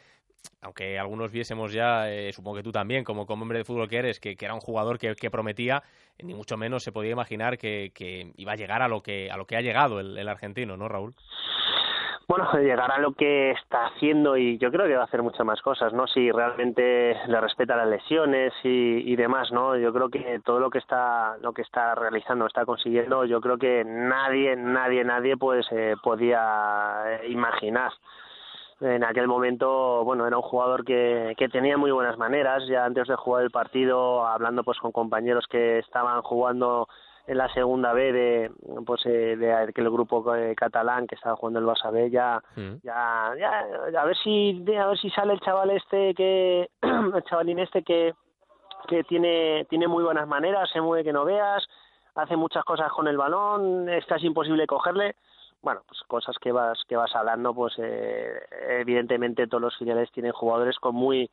aunque 0.61 0.97
algunos 0.99 1.31
viésemos 1.31 1.71
ya, 1.71 2.09
eh, 2.09 2.31
supongo 2.33 2.57
que 2.57 2.63
tú 2.63 2.71
también, 2.71 3.03
como, 3.03 3.25
como 3.25 3.43
hombre 3.43 3.59
de 3.59 3.65
fútbol 3.65 3.87
que 3.87 3.97
eres, 3.97 4.19
que, 4.19 4.35
era 4.39 4.53
un 4.53 4.59
jugador 4.59 4.97
que, 4.97 5.31
prometía, 5.31 5.83
ni 6.21 6.33
mucho 6.33 6.57
menos 6.57 6.83
se 6.83 6.91
podía 6.91 7.11
imaginar 7.11 7.57
que, 7.57 7.91
que 7.93 8.31
iba 8.37 8.53
a 8.53 8.55
llegar 8.55 8.81
a 8.81 8.87
lo 8.87 9.01
que, 9.01 9.29
a 9.31 9.37
lo 9.37 9.45
que 9.45 9.55
ha 9.55 9.61
llegado 9.61 9.99
el, 9.99 10.27
argentino, 10.27 10.75
¿no, 10.75 10.87
Raúl? 10.87 11.13
Bueno, 12.27 12.51
llegar 12.55 12.91
a 12.91 12.99
lo 12.99 13.13
que 13.13 13.51
está 13.51 13.85
haciendo 13.85 14.35
y 14.35 14.57
yo 14.57 14.69
creo 14.69 14.85
que 14.85 14.95
va 14.95 15.03
a 15.03 15.05
hacer 15.05 15.23
muchas 15.23 15.45
más 15.45 15.61
cosas, 15.61 15.93
¿no? 15.93 16.07
Si 16.07 16.29
realmente 16.29 17.15
le 17.25 17.39
respeta 17.39 17.77
las 17.77 17.87
lesiones 17.87 18.51
y, 18.63 19.09
y 19.09 19.15
demás, 19.15 19.49
¿no? 19.53 19.77
Yo 19.77 19.93
creo 19.93 20.09
que 20.09 20.41
todo 20.43 20.59
lo 20.59 20.69
que 20.69 20.79
está 20.79 21.37
lo 21.37 21.53
que 21.53 21.61
está 21.61 21.95
realizando, 21.95 22.45
está 22.45 22.65
consiguiendo, 22.65 23.23
yo 23.23 23.39
creo 23.39 23.57
que 23.57 23.85
nadie, 23.85 24.57
nadie, 24.57 25.05
nadie 25.05 25.37
pues 25.37 25.65
eh, 25.71 25.95
podía 26.03 27.03
eh, 27.05 27.29
imaginar. 27.29 27.93
En 28.79 29.03
aquel 29.03 29.27
momento, 29.27 30.03
bueno, 30.03 30.27
era 30.27 30.37
un 30.37 30.43
jugador 30.43 30.85
que, 30.85 31.33
que 31.37 31.49
tenía 31.49 31.77
muy 31.77 31.89
buenas 31.89 32.17
maneras, 32.17 32.63
ya 32.67 32.85
antes 32.85 33.07
de 33.07 33.15
jugar 33.15 33.43
el 33.43 33.49
partido, 33.49 34.25
hablando 34.25 34.63
pues 34.63 34.77
con 34.77 34.91
compañeros 34.91 35.45
que 35.49 35.79
estaban 35.79 36.21
jugando 36.21 36.87
en 37.27 37.37
la 37.37 37.53
segunda 37.53 37.91
B 37.91 38.13
de 38.13 38.51
pues 38.85 39.05
eh, 39.05 39.35
de 39.35 39.53
aquel 39.53 39.89
grupo 39.89 40.33
eh, 40.33 40.55
catalán 40.55 41.07
que 41.07 41.15
estaba 41.15 41.35
jugando 41.35 41.59
el 41.59 41.65
Barça 41.65 41.91
B 41.91 42.09
ya 42.09 42.41
ya, 42.83 43.33
ya 43.37 44.01
a 44.01 44.05
ver 44.05 44.15
si 44.23 44.63
a 44.79 44.87
ver 44.87 44.97
si 44.97 45.09
sale 45.09 45.33
el 45.33 45.41
chaval 45.41 45.71
este 45.71 46.13
que 46.13 46.69
el 46.81 47.23
chavalín 47.23 47.59
este 47.59 47.83
que 47.83 48.13
que 48.87 49.03
tiene 49.03 49.65
tiene 49.69 49.87
muy 49.89 50.05
buenas 50.05 50.27
maneras 50.27 50.69
se 50.71 50.79
mueve 50.79 51.03
que 51.03 51.11
no 51.11 51.25
veas 51.25 51.67
hace 52.15 52.37
muchas 52.37 52.63
cosas 52.63 52.89
con 52.93 53.09
el 53.09 53.17
balón 53.17 53.89
es 53.89 54.05
casi 54.05 54.25
imposible 54.25 54.65
cogerle 54.65 55.15
bueno 55.61 55.81
pues 55.87 56.01
cosas 56.07 56.35
que 56.39 56.51
vas 56.51 56.79
que 56.87 56.95
vas 56.95 57.15
hablando 57.15 57.53
pues 57.53 57.73
eh, 57.77 58.39
evidentemente 58.79 59.47
todos 59.47 59.61
los 59.61 59.77
filiales 59.77 60.11
tienen 60.11 60.31
jugadores 60.31 60.77
con 60.79 60.95
muy 60.95 61.29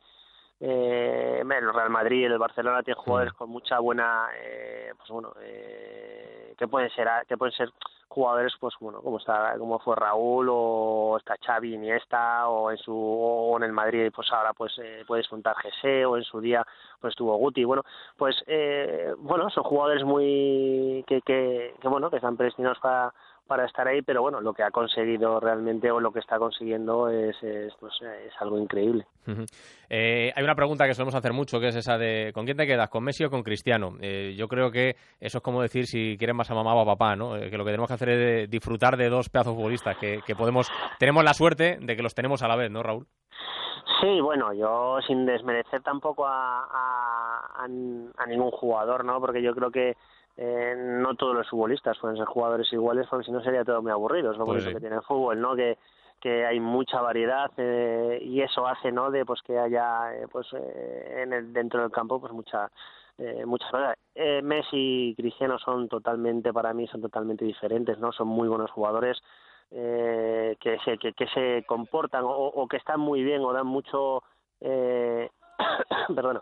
eh, 0.59 1.41
el 1.41 1.73
Real 1.73 1.89
Madrid, 1.89 2.25
el 2.25 2.37
Barcelona 2.37 2.81
tienen 2.81 3.03
jugadores 3.03 3.33
con 3.33 3.49
mucha 3.49 3.79
buena, 3.79 4.29
eh, 4.41 4.93
pues 4.97 5.09
bueno, 5.09 5.33
eh, 5.41 6.53
que 6.57 6.67
pueden 6.67 6.89
ser, 6.91 7.07
que 7.27 7.37
pueden 7.37 7.53
ser 7.53 7.69
jugadores, 8.07 8.53
pues 8.59 8.73
bueno, 8.79 9.01
como 9.01 9.17
está, 9.17 9.57
como 9.57 9.79
fue 9.79 9.95
Raúl 9.95 10.47
o 10.49 11.17
está 11.17 11.35
Xavi, 11.45 11.73
Iniesta 11.73 12.47
o 12.47 12.71
en 12.71 12.77
su 12.77 12.95
o 12.95 13.57
en 13.57 13.63
el 13.63 13.73
Madrid, 13.73 14.11
pues 14.15 14.31
ahora 14.31 14.53
pues 14.53 14.73
eh, 14.81 15.03
puedes 15.05 15.27
juntar 15.27 15.55
Gese 15.57 16.05
o 16.05 16.15
en 16.15 16.23
su 16.23 16.39
día 16.39 16.65
pues 17.01 17.11
estuvo 17.11 17.35
Guti, 17.35 17.65
bueno, 17.65 17.83
pues 18.15 18.41
eh, 18.47 19.13
bueno, 19.17 19.49
son 19.49 19.63
jugadores 19.65 20.05
muy 20.05 21.03
que, 21.07 21.21
que, 21.21 21.75
que 21.81 21.87
bueno, 21.89 22.09
que 22.09 22.17
están 22.17 22.37
predestinados 22.37 22.79
para 22.79 23.13
para 23.47 23.65
estar 23.65 23.87
ahí, 23.87 24.01
pero 24.01 24.21
bueno, 24.21 24.41
lo 24.41 24.53
que 24.53 24.63
ha 24.63 24.71
conseguido 24.71 25.39
realmente 25.39 25.91
o 25.91 25.99
lo 25.99 26.11
que 26.11 26.19
está 26.19 26.37
consiguiendo 26.37 27.09
es, 27.09 27.35
es, 27.43 27.73
pues, 27.79 27.93
es 28.01 28.33
algo 28.39 28.57
increíble. 28.59 29.05
Eh, 29.89 30.31
hay 30.35 30.43
una 30.43 30.55
pregunta 30.55 30.85
que 30.85 30.93
solemos 30.93 31.15
hacer 31.15 31.33
mucho, 31.33 31.59
que 31.59 31.67
es 31.67 31.75
esa 31.75 31.97
de 31.97 32.31
¿con 32.33 32.45
quién 32.45 32.57
te 32.57 32.65
quedas? 32.67 32.89
¿Con 32.89 33.03
Messi 33.03 33.23
o 33.23 33.29
con 33.29 33.43
Cristiano? 33.43 33.95
Eh, 34.01 34.33
yo 34.37 34.47
creo 34.47 34.71
que 34.71 34.95
eso 35.19 35.37
es 35.37 35.43
como 35.43 35.61
decir 35.61 35.85
si 35.85 36.17
quieren 36.17 36.35
más 36.35 36.49
a 36.51 36.55
mamá 36.55 36.73
o 36.73 36.81
a 36.81 36.85
papá, 36.85 37.15
¿no? 37.15 37.35
Eh, 37.37 37.49
que 37.49 37.57
lo 37.57 37.63
que 37.65 37.71
tenemos 37.71 37.87
que 37.87 37.93
hacer 37.93 38.09
es 38.09 38.49
disfrutar 38.49 38.97
de 38.97 39.09
dos 39.09 39.29
pedazos 39.29 39.55
futbolistas, 39.55 39.97
que, 39.97 40.21
que 40.25 40.35
podemos, 40.35 40.69
tenemos 40.99 41.23
la 41.23 41.33
suerte 41.33 41.77
de 41.81 41.95
que 41.95 42.03
los 42.03 42.13
tenemos 42.15 42.41
a 42.43 42.47
la 42.47 42.55
vez, 42.55 42.71
¿no, 42.71 42.81
Raúl? 42.83 43.05
Sí, 44.01 44.19
bueno, 44.21 44.51
yo 44.53 44.97
sin 45.07 45.25
desmerecer 45.25 45.81
tampoco 45.81 46.25
a, 46.25 46.59
a, 46.65 47.63
a- 47.63 47.63
a 47.63 48.25
ningún 48.27 48.51
jugador, 48.51 49.05
¿no? 49.05 49.19
Porque 49.19 49.41
yo 49.41 49.53
creo 49.55 49.71
que 49.71 49.95
eh, 50.37 50.75
no 50.77 51.15
todos 51.15 51.35
los 51.35 51.49
futbolistas 51.49 51.97
pueden 51.99 52.17
ser 52.17 52.25
jugadores 52.25 52.71
iguales, 52.73 53.07
porque 53.09 53.25
si 53.25 53.31
no 53.31 53.41
sería 53.41 53.63
todo 53.63 53.81
muy 53.81 53.91
aburrido. 53.91 54.31
Es 54.31 54.37
lo 54.37 54.45
Pues 54.45 54.57
bonito 54.57 54.69
sí. 54.69 54.73
que 54.75 54.79
tiene 54.81 54.95
el 54.97 55.03
fútbol, 55.03 55.39
¿no? 55.39 55.55
Que, 55.55 55.77
que 56.19 56.45
hay 56.45 56.59
mucha 56.59 57.01
variedad 57.01 57.51
eh, 57.57 58.19
y 58.21 58.41
eso 58.41 58.67
hace, 58.67 58.91
¿no? 58.91 59.11
De 59.11 59.25
pues 59.25 59.41
que 59.41 59.57
haya, 59.57 60.13
eh, 60.15 60.27
pues 60.31 60.47
eh, 60.53 61.21
en 61.23 61.33
el, 61.33 61.53
dentro 61.53 61.81
del 61.81 61.91
campo, 61.91 62.19
pues 62.19 62.33
mucha 62.33 62.69
eh, 63.17 63.45
mucha 63.45 63.69
variedad. 63.71 63.95
Eh, 64.13 64.41
Messi 64.41 65.09
y 65.11 65.15
Cristiano 65.15 65.57
son 65.59 65.87
totalmente, 65.87 66.51
para 66.51 66.73
mí, 66.73 66.87
son 66.87 67.01
totalmente 67.01 67.45
diferentes, 67.45 67.97
¿no? 67.99 68.11
Son 68.11 68.27
muy 68.27 68.47
buenos 68.47 68.71
jugadores 68.71 69.21
eh, 69.71 70.55
que, 70.59 70.77
se, 70.85 70.97
que, 70.97 71.13
que 71.13 71.27
se 71.27 71.63
comportan 71.67 72.23
o, 72.23 72.29
o 72.29 72.67
que 72.67 72.77
están 72.77 72.99
muy 72.99 73.23
bien 73.23 73.41
o 73.41 73.53
dan 73.53 73.67
mucho, 73.67 74.23
eh, 74.61 75.29
perdona, 76.15 76.41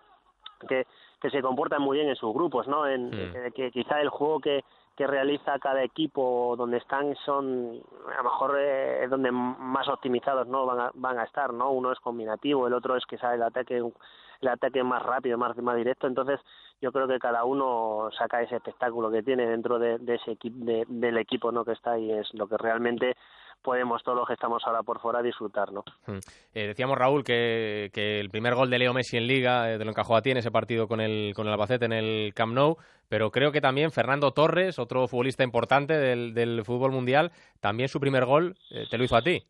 que, 0.68 0.86
que 1.24 1.30
se 1.30 1.42
comportan 1.42 1.82
muy 1.82 1.98
bien 1.98 2.10
en 2.10 2.18
sus 2.18 2.34
grupos, 2.34 2.68
¿no? 2.68 2.86
En, 2.86 3.08
Mm. 3.08 3.14
eh, 3.14 3.52
que 3.56 3.72
quizá 3.72 4.02
el 4.02 4.10
juego 4.10 4.42
que, 4.42 4.66
que 4.98 5.08
realiza 5.08 5.58
cada 5.58 5.82
equipo 5.82 6.56
donde 6.58 6.78
están 6.78 7.16
son 7.26 7.82
a 8.14 8.18
lo 8.18 8.24
mejor 8.26 8.58
eh, 8.60 9.08
donde 9.10 9.32
más 9.32 9.88
optimizados 9.88 10.48
no 10.48 10.66
van 10.66 10.80
a, 10.82 10.92
van 10.96 11.18
a 11.18 11.24
estar 11.24 11.54
no 11.54 11.72
uno 11.72 11.94
es 11.94 12.00
combinativo 12.02 12.68
el 12.68 12.74
otro 12.74 12.98
es 12.98 13.06
que 13.06 13.18
sabe 13.18 13.36
el 13.36 13.44
ataque 13.44 13.78
el 13.78 14.48
ataque 14.48 14.84
más 14.84 15.02
rápido 15.02 15.38
más 15.38 15.58
más 15.58 15.78
directo 15.78 16.06
entonces 16.06 16.40
yo 16.82 16.92
creo 16.92 17.08
que 17.08 17.18
cada 17.18 17.44
uno 17.46 18.10
saca 18.18 18.42
ese 18.42 18.58
espectáculo 18.58 19.10
que 19.10 19.24
tiene 19.24 19.48
dentro 19.48 19.80
de, 19.80 19.96
ese 20.06 20.32
equipo 20.32 20.58
del 20.60 21.18
equipo 21.18 21.52
no 21.52 21.66
que 21.66 21.72
está 21.72 21.98
y 21.98 22.12
es 22.12 22.32
lo 22.34 22.48
que 22.48 22.58
realmente 22.58 23.16
podemos 23.64 24.04
todos 24.04 24.18
los 24.18 24.28
que 24.28 24.34
estamos 24.34 24.62
ahora 24.66 24.84
por 24.84 25.00
fuera 25.00 25.22
disfrutar, 25.22 25.72
¿no? 25.72 25.84
Hmm. 26.06 26.20
Eh, 26.54 26.68
decíamos, 26.68 26.98
Raúl, 26.98 27.24
que, 27.24 27.90
que, 27.94 28.20
el 28.20 28.30
primer 28.30 28.54
gol 28.54 28.70
de 28.70 28.78
Leo 28.78 28.94
Messi 28.94 29.18
en 29.18 29.26
Liga 29.28 29.72
eh, 29.72 29.78
de 29.78 29.86
lo 29.86 29.92
encajó 29.92 30.16
a 30.16 30.22
ti 30.22 30.32
en 30.32 30.38
ese 30.38 30.52
partido 30.52 30.88
con 30.88 31.02
el, 31.02 31.34
con 31.36 31.48
el 31.48 31.54
Albacete 31.54 31.86
en 31.86 31.94
el 31.94 32.34
Camp 32.36 32.54
Nou, 32.54 32.78
pero 33.10 33.32
creo 33.32 33.52
que 33.52 33.62
también 33.62 33.92
Fernando 33.92 34.32
Torres, 34.32 34.78
otro 34.78 35.08
futbolista 35.08 35.44
importante 35.44 35.98
del, 35.98 36.34
del 36.34 36.64
fútbol 36.66 36.92
mundial, 36.92 37.32
también 37.62 37.90
su 37.90 38.00
primer 38.00 38.26
gol 38.26 38.56
eh, 38.72 38.86
te 38.90 38.98
lo 38.98 39.04
hizo 39.04 39.16
a 39.16 39.22
ti. 39.22 39.44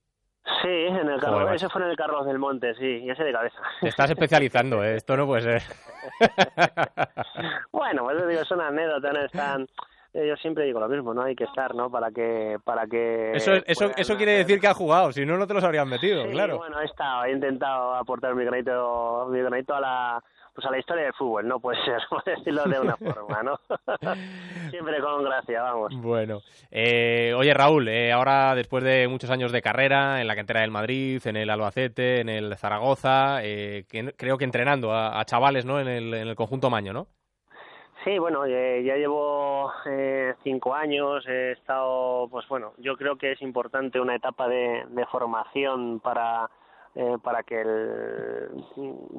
Sí, 0.62 0.70
en 0.70 1.10
el 1.10 1.22
Carlos, 1.22 1.52
ese 1.54 1.70
fue 1.70 1.82
en 1.84 1.90
el 1.90 1.96
Carlos 1.96 2.26
del 2.26 2.38
Monte, 2.38 2.76
sí, 2.76 3.00
y 3.04 3.10
ese 3.10 3.24
de 3.24 3.32
cabeza. 3.32 3.58
Te 3.80 3.88
estás 3.88 4.10
especializando, 4.10 4.84
¿eh? 4.84 4.98
esto 4.98 5.16
no 5.16 5.26
puede 5.26 5.42
ser. 5.42 5.62
bueno, 7.72 8.04
pues 8.04 8.28
digo, 8.28 8.42
es 8.42 8.52
una 8.52 8.68
anécdota, 8.68 9.14
no 9.14 9.20
están 9.22 9.68
yo 10.14 10.36
siempre 10.38 10.66
digo 10.66 10.80
lo 10.80 10.88
mismo, 10.88 11.14
¿no? 11.14 11.24
Hay 11.24 11.36
que 11.36 11.46
estar, 11.46 11.74
¿no? 11.74 11.90
Para 11.90 12.12
que... 12.12 12.58
Para 12.64 12.86
que 12.88 13.32
eso 13.32 13.54
eso, 13.66 13.92
eso 13.96 14.16
quiere 14.16 14.34
decir 14.34 14.60
que 14.60 14.68
ha 14.68 14.74
jugado, 14.74 15.12
si 15.12 15.26
no, 15.26 15.38
no 15.38 15.48
te 15.48 15.54
los 15.54 15.64
habrían 15.64 15.90
metido, 15.90 16.26
claro. 16.30 16.58
bueno, 16.58 16.80
he 16.82 16.86
estado, 16.86 17.26
he 17.26 17.32
intentado 17.32 17.96
aportar 17.96 18.36
mi 18.36 18.46
granito, 18.46 19.28
mi 19.32 19.40
granito 19.40 19.74
a 19.74 19.82
la 19.82 20.24
pues 20.54 20.68
a 20.68 20.72
la 20.72 20.78
historia 20.78 21.06
del 21.06 21.14
fútbol, 21.14 21.48
no 21.48 21.60
puede 21.62 21.84
ser, 21.84 22.00
por 22.10 22.24
decirlo 22.24 22.64
de 22.66 22.80
una 22.80 22.96
forma, 22.96 23.44
¿no? 23.44 23.60
Siempre 24.70 25.00
con 25.02 25.24
gracia, 25.24 25.62
vamos. 25.62 25.94
Bueno, 25.98 26.42
eh, 26.72 27.34
oye 27.36 27.54
Raúl, 27.54 27.88
eh, 27.88 28.12
ahora 28.12 28.56
después 28.56 28.84
de 28.84 29.08
muchos 29.08 29.30
años 29.30 29.52
de 29.52 29.62
carrera 29.62 30.22
en 30.22 30.28
la 30.28 30.36
cantera 30.36 30.62
del 30.62 30.72
Madrid, 30.72 31.22
en 31.26 31.38
el 31.38 31.50
Albacete, 31.50 32.22
en 32.22 32.30
el 32.30 32.56
Zaragoza, 32.58 33.44
eh, 33.44 33.86
creo 33.88 34.38
que 34.38 34.46
entrenando 34.46 34.92
a, 34.92 35.20
a 35.20 35.26
chavales, 35.26 35.66
¿no? 35.66 35.80
En 35.80 35.88
el, 35.88 36.14
en 36.14 36.28
el 36.28 36.36
conjunto 36.36 36.70
Maño, 36.70 36.94
¿no? 36.94 37.08
Sí, 38.04 38.20
bueno, 38.20 38.46
eh, 38.46 38.84
ya 38.84 38.96
llevo 38.98 39.72
eh, 39.86 40.36
cinco 40.44 40.74
años, 40.76 41.26
he 41.28 41.54
estado, 41.54 42.28
pues 42.30 42.46
bueno, 42.50 42.74
yo 42.78 42.98
creo 42.98 43.18
que 43.18 43.32
es 43.32 43.42
importante 43.42 44.00
una 44.00 44.16
etapa 44.16 44.48
de, 44.50 44.86
de 44.90 45.06
formación 45.06 46.02
para 46.02 46.50
eh, 46.96 47.18
para 47.24 47.42
que 47.42 47.60
el, 47.60 48.66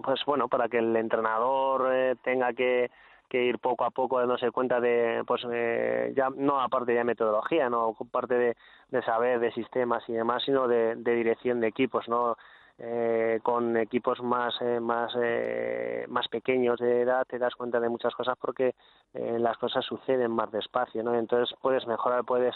pues 0.03 0.21
bueno, 0.27 0.49
para 0.49 0.69
que 0.69 0.79
el 0.79 0.95
entrenador 0.95 1.91
eh, 1.93 2.15
tenga 2.23 2.53
que, 2.53 2.91
ir 3.33 3.59
poco 3.59 3.85
a 3.85 3.91
poco 3.91 4.21
dándose 4.21 4.53
cuenta 4.53 4.81
de, 4.81 5.25
pues 5.27 5.43
eh, 5.51 6.13
ya 6.17 6.31
no 6.37 6.61
aparte 6.61 6.93
de 6.93 7.03
metodología, 7.03 7.69
no 7.69 7.97
aparte 8.01 8.35
de, 8.35 8.57
de 8.91 9.03
saber 9.03 9.41
de 9.41 9.51
sistemas 9.51 10.09
y 10.09 10.13
demás, 10.13 10.45
sino 10.45 10.69
de, 10.69 10.95
de 10.95 11.15
dirección 11.17 11.61
de 11.61 11.67
equipos, 11.67 12.09
no 12.09 12.37
eh, 12.79 13.41
con 13.43 13.77
equipos 13.77 14.21
más 14.23 14.55
eh, 14.61 14.81
más 14.81 15.13
eh, 15.21 16.05
más 16.09 16.27
pequeños 16.29 16.81
de 16.81 17.03
edad 17.03 17.27
te 17.27 17.39
das 17.39 17.55
cuenta 17.55 17.79
de 17.81 17.89
muchas 17.89 18.15
cosas 18.15 18.37
porque 18.41 18.75
eh, 19.15 19.39
las 19.39 19.57
cosas 19.59 19.85
suceden 19.85 20.33
más 20.33 20.51
despacio 20.51 21.03
no 21.03 21.15
entonces 21.15 21.57
puedes 21.63 21.87
mejorar 21.87 22.25
puedes 22.25 22.55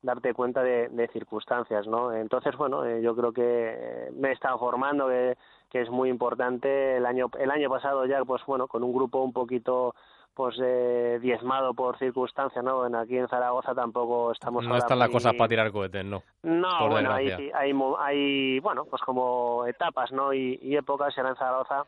darte 0.00 0.32
cuenta 0.32 0.62
de, 0.62 0.88
de 0.88 1.08
circunstancias 1.08 1.86
no 1.86 2.12
entonces 2.14 2.56
bueno 2.56 2.84
eh, 2.84 3.02
yo 3.02 3.14
creo 3.14 3.32
que 3.32 4.10
me 4.14 4.28
he 4.28 4.32
estado 4.32 4.58
formando 4.58 5.08
que, 5.08 5.36
que 5.70 5.82
es 5.82 5.90
muy 5.90 6.08
importante. 6.08 6.96
El 6.96 7.06
año 7.06 7.30
el 7.38 7.50
año 7.50 7.68
pasado 7.68 8.06
ya 8.06 8.24
pues 8.24 8.42
bueno 8.46 8.68
con 8.68 8.82
un 8.82 8.92
grupo 8.92 9.22
un 9.22 9.32
poquito 9.32 9.94
pues 10.38 10.56
eh, 10.62 11.18
diezmado 11.20 11.74
por 11.74 11.98
circunstancias, 11.98 12.64
¿no? 12.64 12.86
En, 12.86 12.94
aquí 12.94 13.18
en 13.18 13.26
Zaragoza 13.26 13.74
tampoco 13.74 14.30
estamos... 14.30 14.64
No 14.64 14.76
están 14.76 15.00
las 15.00 15.08
cosas 15.08 15.34
para 15.34 15.48
tirar 15.48 15.72
cohetes, 15.72 16.04
¿no? 16.04 16.22
No, 16.44 16.88
bueno, 16.88 17.10
hay, 17.10 17.28
hay, 17.52 17.72
hay, 17.98 18.60
bueno, 18.60 18.84
pues 18.84 19.02
como 19.02 19.66
etapas, 19.66 20.12
¿no? 20.12 20.32
Y, 20.32 20.56
y 20.62 20.76
épocas, 20.76 21.12
y 21.16 21.18
ahora 21.18 21.30
en 21.30 21.36
Zaragoza, 21.38 21.86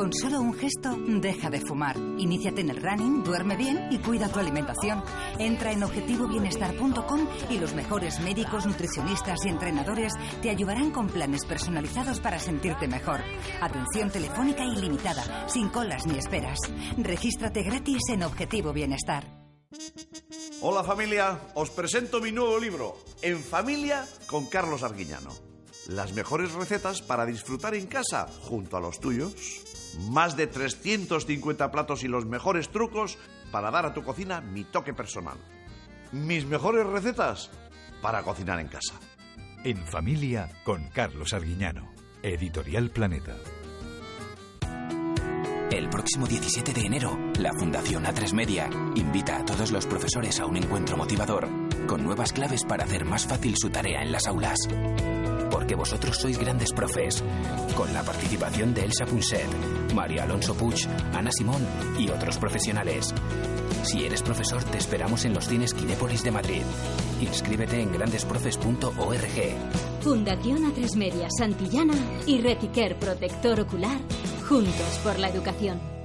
Con 0.00 0.14
solo 0.14 0.40
un 0.40 0.54
gesto, 0.54 0.96
deja 0.96 1.50
de 1.50 1.60
fumar. 1.60 1.94
Iníciate 2.16 2.62
en 2.62 2.70
el 2.70 2.82
running, 2.82 3.22
duerme 3.22 3.54
bien 3.54 3.88
y 3.90 3.98
cuida 3.98 4.32
tu 4.32 4.38
alimentación. 4.38 5.04
Entra 5.38 5.72
en 5.72 5.82
objetivobienestar.com 5.82 7.28
y 7.50 7.58
los 7.58 7.74
mejores 7.74 8.18
médicos, 8.20 8.64
nutricionistas 8.64 9.44
y 9.44 9.50
entrenadores 9.50 10.14
te 10.40 10.48
ayudarán 10.48 10.90
con 10.90 11.06
planes 11.08 11.44
personalizados 11.44 12.18
para 12.18 12.38
sentirte 12.38 12.88
mejor. 12.88 13.20
Atención 13.60 14.10
telefónica 14.10 14.64
ilimitada, 14.64 15.46
sin 15.50 15.68
colas 15.68 16.06
ni 16.06 16.16
esperas. 16.16 16.60
Regístrate 16.96 17.62
gratis 17.62 18.00
en 18.10 18.22
Objetivo 18.22 18.72
Bienestar. 18.72 19.26
Hola 20.62 20.82
familia, 20.82 21.38
os 21.52 21.68
presento 21.68 22.22
mi 22.22 22.32
nuevo 22.32 22.58
libro, 22.58 22.96
En 23.20 23.38
familia 23.38 24.06
con 24.26 24.46
Carlos 24.46 24.82
Arguiñano. 24.82 25.28
Las 25.88 26.12
mejores 26.14 26.52
recetas 26.52 27.02
para 27.02 27.26
disfrutar 27.26 27.74
en 27.74 27.86
casa 27.86 28.28
junto 28.42 28.78
a 28.78 28.80
los 28.80 28.98
tuyos. 28.98 29.34
Más 29.98 30.36
de 30.36 30.46
350 30.46 31.70
platos 31.70 32.04
y 32.04 32.08
los 32.08 32.26
mejores 32.26 32.70
trucos 32.70 33.18
para 33.50 33.70
dar 33.70 33.86
a 33.86 33.94
tu 33.94 34.02
cocina 34.02 34.40
mi 34.40 34.64
toque 34.64 34.94
personal. 34.94 35.38
Mis 36.12 36.44
mejores 36.46 36.86
recetas 36.86 37.50
para 38.02 38.22
cocinar 38.22 38.60
en 38.60 38.68
casa. 38.68 38.94
En 39.64 39.86
familia 39.86 40.48
con 40.64 40.88
Carlos 40.88 41.32
Arguiñano. 41.32 41.92
Editorial 42.22 42.90
Planeta. 42.90 43.36
El 45.70 45.88
próximo 45.88 46.26
17 46.26 46.72
de 46.72 46.80
enero, 46.80 47.16
la 47.38 47.52
Fundación 47.52 48.04
A3 48.04 48.32
Media 48.32 48.68
invita 48.96 49.38
a 49.38 49.44
todos 49.44 49.70
los 49.70 49.86
profesores 49.86 50.40
a 50.40 50.46
un 50.46 50.56
encuentro 50.56 50.96
motivador 50.96 51.48
con 51.86 52.02
nuevas 52.02 52.32
claves 52.32 52.64
para 52.64 52.84
hacer 52.84 53.04
más 53.04 53.26
fácil 53.26 53.54
su 53.56 53.70
tarea 53.70 54.02
en 54.02 54.12
las 54.12 54.26
aulas. 54.26 54.58
Porque 55.50 55.74
vosotros 55.74 56.16
sois 56.16 56.38
grandes 56.38 56.72
profes, 56.72 57.22
con 57.76 57.92
la 57.92 58.02
participación 58.02 58.74
de 58.74 58.84
Elsa 58.84 59.06
Punset, 59.06 59.48
María 59.94 60.24
Alonso 60.24 60.54
Puig, 60.54 60.88
Ana 61.12 61.30
Simón 61.32 61.66
y 61.98 62.08
otros 62.08 62.38
profesionales. 62.38 63.12
Si 63.82 64.04
eres 64.04 64.22
profesor, 64.22 64.62
te 64.64 64.78
esperamos 64.78 65.24
en 65.24 65.34
los 65.34 65.46
cines 65.46 65.74
Kinépolis 65.74 66.22
de 66.22 66.30
Madrid. 66.30 66.62
Inscríbete 67.20 67.80
en 67.80 67.92
grandesprofes.org. 67.92 70.02
Fundación 70.02 70.72
A3 70.72 70.96
Media 70.96 71.28
Santillana 71.36 71.94
y 72.26 72.40
Retiquer 72.40 72.98
Protector 72.98 73.60
Ocular, 73.60 73.98
juntos 74.48 75.00
por 75.02 75.18
la 75.18 75.28
educación. 75.28 75.99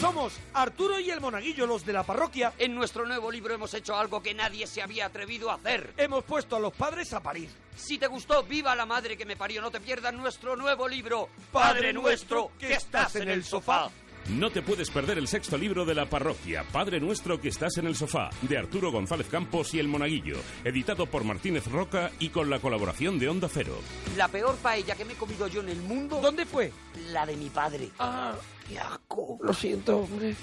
Somos 0.00 0.38
Arturo 0.54 1.00
y 1.00 1.10
el 1.10 1.20
Monaguillo, 1.20 1.66
los 1.66 1.84
de 1.84 1.92
la 1.92 2.04
parroquia. 2.04 2.52
En 2.58 2.72
nuestro 2.72 3.04
nuevo 3.04 3.32
libro 3.32 3.52
hemos 3.52 3.74
hecho 3.74 3.96
algo 3.96 4.22
que 4.22 4.32
nadie 4.32 4.64
se 4.68 4.80
había 4.80 5.06
atrevido 5.06 5.50
a 5.50 5.54
hacer. 5.54 5.92
Hemos 5.96 6.22
puesto 6.22 6.54
a 6.54 6.60
los 6.60 6.72
padres 6.72 7.12
a 7.14 7.20
parir. 7.20 7.50
Si 7.76 7.98
te 7.98 8.06
gustó, 8.06 8.44
viva 8.44 8.76
la 8.76 8.86
madre 8.86 9.16
que 9.16 9.26
me 9.26 9.36
parió. 9.36 9.60
No 9.60 9.72
te 9.72 9.80
pierdas 9.80 10.14
nuestro 10.14 10.54
nuevo 10.54 10.86
libro, 10.86 11.28
Padre 11.50 11.92
nuestro, 11.92 12.52
que 12.60 12.74
estás 12.74 13.16
en 13.16 13.28
el 13.28 13.44
sofá. 13.44 13.90
No 14.28 14.50
te 14.50 14.60
puedes 14.60 14.90
perder 14.90 15.16
el 15.16 15.26
sexto 15.26 15.56
libro 15.56 15.86
de 15.86 15.94
la 15.94 16.04
parroquia, 16.04 16.62
Padre 16.70 17.00
Nuestro 17.00 17.40
que 17.40 17.48
estás 17.48 17.78
en 17.78 17.86
el 17.86 17.96
sofá, 17.96 18.28
de 18.42 18.58
Arturo 18.58 18.92
González 18.92 19.26
Campos 19.28 19.72
y 19.72 19.78
El 19.78 19.88
Monaguillo, 19.88 20.36
editado 20.64 21.06
por 21.06 21.24
Martínez 21.24 21.66
Roca 21.66 22.10
y 22.18 22.28
con 22.28 22.50
la 22.50 22.58
colaboración 22.58 23.18
de 23.18 23.28
Onda 23.30 23.48
Cero. 23.50 23.78
La 24.16 24.28
peor 24.28 24.56
paella 24.56 24.94
que 24.96 25.06
me 25.06 25.14
he 25.14 25.16
comido 25.16 25.48
yo 25.48 25.62
en 25.62 25.70
el 25.70 25.80
mundo. 25.80 26.20
¿Dónde 26.20 26.44
fue? 26.44 26.70
La 27.10 27.24
de 27.24 27.36
mi 27.36 27.48
padre. 27.48 27.88
Ah, 27.98 28.34
qué 28.68 28.78
asco. 28.78 29.38
Lo 29.40 29.54
siento, 29.54 29.98
hombre. 29.98 30.36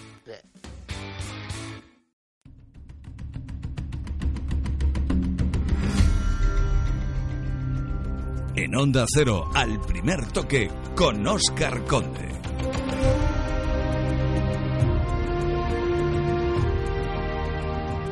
En 8.56 8.76
Onda 8.76 9.06
Cero, 9.14 9.52
al 9.54 9.80
primer 9.82 10.32
toque, 10.32 10.72
con 10.96 11.28
Oscar 11.28 11.84
Conde. 11.86 12.45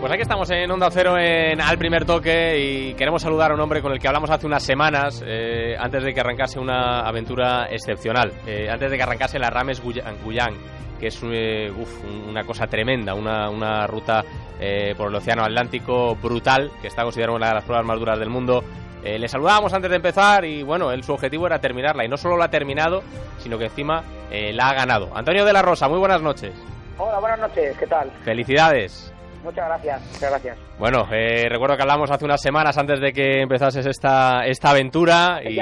Pues 0.03 0.11
aquí 0.11 0.23
estamos 0.23 0.49
en 0.49 0.69
Onda 0.69 0.89
Cero 0.91 1.17
en 1.17 1.61
Al 1.61 1.77
Primer 1.77 2.03
Toque 2.03 2.59
y 2.59 2.93
queremos 2.95 3.21
saludar 3.21 3.51
a 3.51 3.53
un 3.53 3.61
hombre 3.61 3.81
con 3.81 3.93
el 3.93 3.99
que 3.99 4.07
hablamos 4.09 4.29
hace 4.29 4.45
unas 4.45 4.61
semanas, 4.61 5.23
eh, 5.25 5.77
antes 5.79 6.03
de 6.03 6.13
que 6.13 6.19
arrancase 6.19 6.59
una 6.59 7.07
aventura 7.07 7.67
excepcional, 7.69 8.33
eh, 8.45 8.67
antes 8.69 8.91
de 8.91 8.97
que 8.97 9.03
arrancase 9.03 9.39
la 9.39 9.49
Rames 9.49 9.81
Guyán, 9.81 10.55
que 10.99 11.07
es 11.07 11.21
eh, 11.23 11.71
uf, 11.71 12.03
una 12.27 12.43
cosa 12.43 12.67
tremenda, 12.67 13.13
una, 13.13 13.49
una 13.49 13.87
ruta 13.87 14.25
eh, 14.59 14.93
por 14.97 15.07
el 15.07 15.15
Océano 15.15 15.45
Atlántico 15.45 16.17
brutal, 16.17 16.69
que 16.81 16.89
está 16.89 17.03
considerada 17.03 17.37
una 17.37 17.47
de 17.47 17.53
las 17.53 17.63
pruebas 17.63 17.85
más 17.85 17.97
duras 17.97 18.19
del 18.19 18.29
mundo. 18.29 18.61
Le 19.05 19.27
saludábamos 19.29 19.73
antes 19.73 19.89
de 19.89 19.95
empezar 19.95 20.43
y 20.43 20.63
bueno, 20.63 20.91
él, 20.91 21.01
su 21.05 21.13
objetivo 21.13 21.47
era 21.47 21.59
terminarla 21.59 22.03
y 22.03 22.09
no 22.09 22.17
solo 22.17 22.35
la 22.35 22.45
ha 22.45 22.49
terminado, 22.49 23.03
sino 23.37 23.57
que 23.57 23.67
encima 23.67 24.03
la 24.29 24.67
ha 24.67 24.73
ganado. 24.73 25.15
Antonio 25.15 25.45
de 25.45 25.53
la 25.53 25.61
Rosa, 25.61 25.87
muy 25.87 25.99
buenas 25.99 26.21
noches. 26.21 26.53
Hola, 26.97 27.19
buenas 27.19 27.39
noches, 27.39 27.77
¿qué 27.77 27.87
tal? 27.87 28.11
Felicidades. 28.25 29.13
Muchas 29.43 29.67
gracias, 29.67 30.01
muchas 30.13 30.29
gracias. 30.29 30.57
Bueno, 30.79 31.05
eh, 31.11 31.49
recuerdo 31.49 31.75
que 31.75 31.83
hablamos 31.83 32.09
hace 32.09 32.23
unas 32.23 32.41
semanas 32.41 32.77
antes 32.77 33.01
de 33.01 33.11
que 33.11 33.41
empezases 33.41 33.85
esta, 33.85 34.45
esta 34.45 34.69
aventura 34.69 35.41
y 35.43 35.59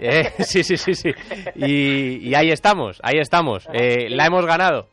eh, 0.00 0.24
sí, 0.38 0.62
sí, 0.62 0.76
sí, 0.76 0.94
sí. 0.94 1.10
Y, 1.56 2.28
y 2.28 2.34
ahí 2.36 2.50
estamos, 2.52 3.00
ahí 3.02 3.18
estamos. 3.18 3.68
Eh, 3.72 4.08
la 4.10 4.26
hemos 4.26 4.46
ganado. 4.46 4.86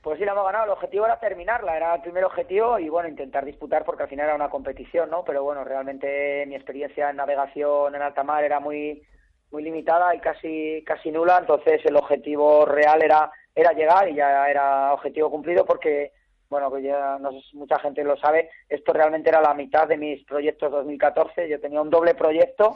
Pues 0.00 0.18
sí, 0.18 0.24
la 0.24 0.32
hemos 0.32 0.44
ganado. 0.44 0.64
El 0.66 0.70
objetivo 0.70 1.06
era 1.06 1.18
terminarla, 1.18 1.76
era 1.76 1.94
el 1.96 2.02
primer 2.02 2.24
objetivo 2.24 2.78
y 2.78 2.88
bueno, 2.88 3.08
intentar 3.08 3.44
disputar 3.44 3.84
porque 3.84 4.04
al 4.04 4.08
final 4.08 4.26
era 4.26 4.36
una 4.36 4.50
competición, 4.50 5.10
¿no? 5.10 5.24
Pero 5.24 5.42
bueno, 5.42 5.64
realmente 5.64 6.44
mi 6.46 6.54
experiencia 6.54 7.10
en 7.10 7.16
navegación 7.16 7.94
en 7.94 8.02
alta 8.02 8.22
mar 8.22 8.44
era 8.44 8.60
muy 8.60 9.02
muy 9.50 9.62
limitada 9.62 10.14
y 10.14 10.20
casi 10.20 10.82
casi 10.84 11.10
nula, 11.10 11.38
entonces 11.38 11.80
el 11.84 11.96
objetivo 11.96 12.64
real 12.66 13.02
era 13.02 13.30
era 13.54 13.72
llegar 13.72 14.08
y 14.08 14.16
ya 14.16 14.48
era 14.48 14.92
objetivo 14.92 15.30
cumplido 15.30 15.64
porque 15.64 16.12
bueno, 16.54 16.70
que 16.72 16.82
ya 16.82 17.18
no 17.18 17.32
sé 17.32 17.40
si 17.50 17.56
mucha 17.56 17.80
gente 17.80 18.04
lo 18.04 18.16
sabe, 18.16 18.48
esto 18.68 18.92
realmente 18.92 19.28
era 19.28 19.40
la 19.40 19.54
mitad 19.54 19.88
de 19.88 19.96
mis 19.96 20.24
proyectos 20.24 20.70
2014. 20.70 21.48
Yo 21.48 21.60
tenía 21.60 21.82
un 21.82 21.90
doble 21.90 22.14
proyecto. 22.14 22.72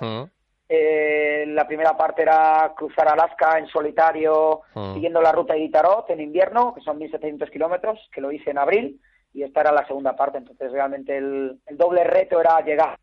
Eh, 0.68 1.44
la 1.46 1.64
primera 1.68 1.96
parte 1.96 2.22
era 2.22 2.72
cruzar 2.76 3.08
Alaska 3.08 3.56
en 3.56 3.68
solitario, 3.68 4.62
Mm. 4.74 4.94
siguiendo 4.94 5.22
la 5.22 5.30
ruta 5.30 5.54
de 5.54 5.60
Itarot 5.60 6.10
en 6.10 6.20
invierno, 6.20 6.74
que 6.74 6.80
son 6.80 6.98
1.700 6.98 7.48
kilómetros, 7.50 8.00
que 8.12 8.20
lo 8.20 8.32
hice 8.32 8.50
en 8.50 8.58
abril, 8.58 9.00
y 9.32 9.44
esta 9.44 9.60
era 9.60 9.70
la 9.70 9.86
segunda 9.86 10.16
parte. 10.16 10.38
Entonces, 10.38 10.72
realmente 10.72 11.16
el, 11.16 11.60
el 11.66 11.76
doble 11.78 12.02
reto 12.02 12.40
era 12.40 12.60
llegar, 12.62 12.98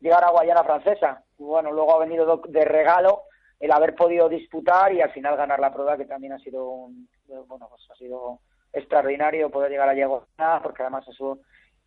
llegar 0.00 0.24
a 0.24 0.30
Guayana 0.30 0.64
Francesa. 0.64 1.22
Bueno, 1.36 1.70
luego 1.72 1.94
ha 1.94 1.98
venido 1.98 2.24
do- 2.24 2.42
de 2.48 2.64
regalo 2.64 3.24
el 3.60 3.70
haber 3.70 3.94
podido 3.94 4.30
disputar 4.30 4.94
y 4.94 5.02
al 5.02 5.10
final 5.12 5.36
ganar 5.36 5.60
la 5.60 5.74
prueba, 5.74 5.98
que 5.98 6.06
también 6.06 6.32
ha 6.32 6.38
sido 6.38 6.66
un, 6.68 7.06
bueno, 7.46 7.68
pues 7.68 7.82
ha 7.90 7.94
sido 7.96 8.40
extraordinario 8.76 9.50
poder 9.50 9.70
llegar 9.70 9.88
a 9.88 9.94
Guayana, 9.94 10.62
porque 10.62 10.82
además 10.82 11.06
es 11.08 11.18
un, 11.20 11.40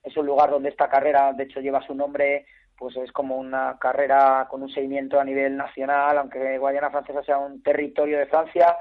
es 0.04 0.16
un 0.18 0.26
lugar 0.26 0.50
donde 0.50 0.70
esta 0.70 0.90
carrera, 0.90 1.34
de 1.34 1.44
hecho, 1.44 1.62
lleva 1.62 1.86
su 1.86 1.94
nombre 1.94 2.46
pues 2.80 2.96
es 2.96 3.12
como 3.12 3.36
una 3.36 3.78
carrera 3.78 4.48
con 4.50 4.64
un 4.64 4.70
seguimiento 4.70 5.20
a 5.20 5.26
nivel 5.26 5.58
nacional, 5.58 6.18
aunque 6.18 6.58
Guayana 6.58 6.90
Francesa 6.90 7.22
sea 7.24 7.38
un 7.38 7.62
territorio 7.62 8.18
de 8.18 8.28
Francia, 8.28 8.78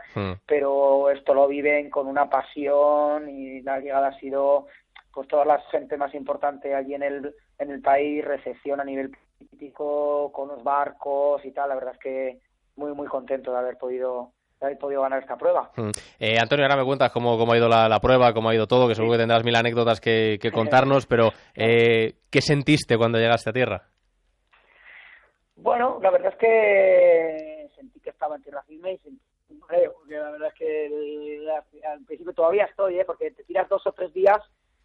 pero 0.47 1.11
esto 1.11 1.35
lo 1.35 1.49
viven 1.49 1.91
con 1.91 2.07
una 2.07 2.31
pasión 2.31 3.29
y 3.29 3.61
la 3.63 3.81
llegada 3.81 4.09
ha 4.09 4.19
sido 4.21 4.69
pues 5.13 5.27
toda 5.27 5.45
la 5.45 5.59
gente 5.73 5.97
más 5.97 6.15
importante 6.15 6.77
allí 6.77 6.95
en 6.95 7.03
el 7.03 7.35
en 7.59 7.73
el 7.73 7.83
país, 7.83 8.25
recepción 8.25 8.81
a 8.81 8.85
nivel 8.85 9.11
político, 9.37 10.31
con 10.31 10.47
los 10.47 10.63
barcos 10.63 11.45
y 11.45 11.51
tal, 11.51 11.71
la 11.71 11.75
verdad 11.75 11.95
es 11.95 11.99
que 11.99 12.39
muy 12.77 12.95
muy 12.95 13.09
contento 13.09 13.51
de 13.51 13.59
haber 13.59 13.79
podido 13.79 14.31
haber 14.61 14.79
podido 14.79 15.03
ganar 15.03 15.21
esta 15.21 15.37
prueba. 15.37 15.71
Mm. 15.77 15.91
Eh, 16.19 16.39
Antonio, 16.41 16.65
ahora 16.65 16.77
me 16.77 16.85
cuentas 16.85 17.13
cómo, 17.13 17.39
cómo 17.39 17.53
ha 17.53 17.57
ido 17.57 17.69
la, 17.69 17.89
la 17.89 18.01
prueba, 18.01 18.33
cómo 18.33 18.49
ha 18.49 18.55
ido 18.55 18.67
todo, 18.67 18.89
que 18.89 18.95
seguro 18.95 19.13
que 19.13 19.19
tendrás 19.19 19.45
mil 19.45 19.57
anécdotas 19.57 20.01
que, 20.01 20.39
que 20.41 20.51
contarnos, 20.51 21.07
pero 21.07 21.31
eh, 21.55 22.15
¿qué 22.31 22.41
sentiste 22.41 22.97
cuando 22.97 23.19
llegaste 23.19 23.51
a 23.51 23.53
tierra? 23.53 23.83
Bueno, 25.57 25.99
la 26.03 26.11
verdad 26.11 26.33
es 26.33 26.39
que 26.39 27.71
sentí 27.75 28.01
que 28.01 28.11
estaba 28.11 28.37
en 28.37 28.43
tierra 28.43 28.63
firme 28.63 28.93
y 28.93 28.99
sentí 28.99 29.21
un 29.51 29.59
mareo, 29.61 29.95
porque 29.95 30.15
la 30.15 30.31
verdad 30.31 30.49
es 30.49 30.55
que 30.55 31.87
al 31.87 32.05
principio 32.05 32.33
todavía 32.33 32.65
estoy, 32.65 33.01
¿eh? 33.01 33.05
porque 33.05 33.31
te 33.31 33.45
tiras 33.45 33.69
dos 33.69 33.85
o 33.87 33.93
tres 33.93 34.13
días 34.13 34.39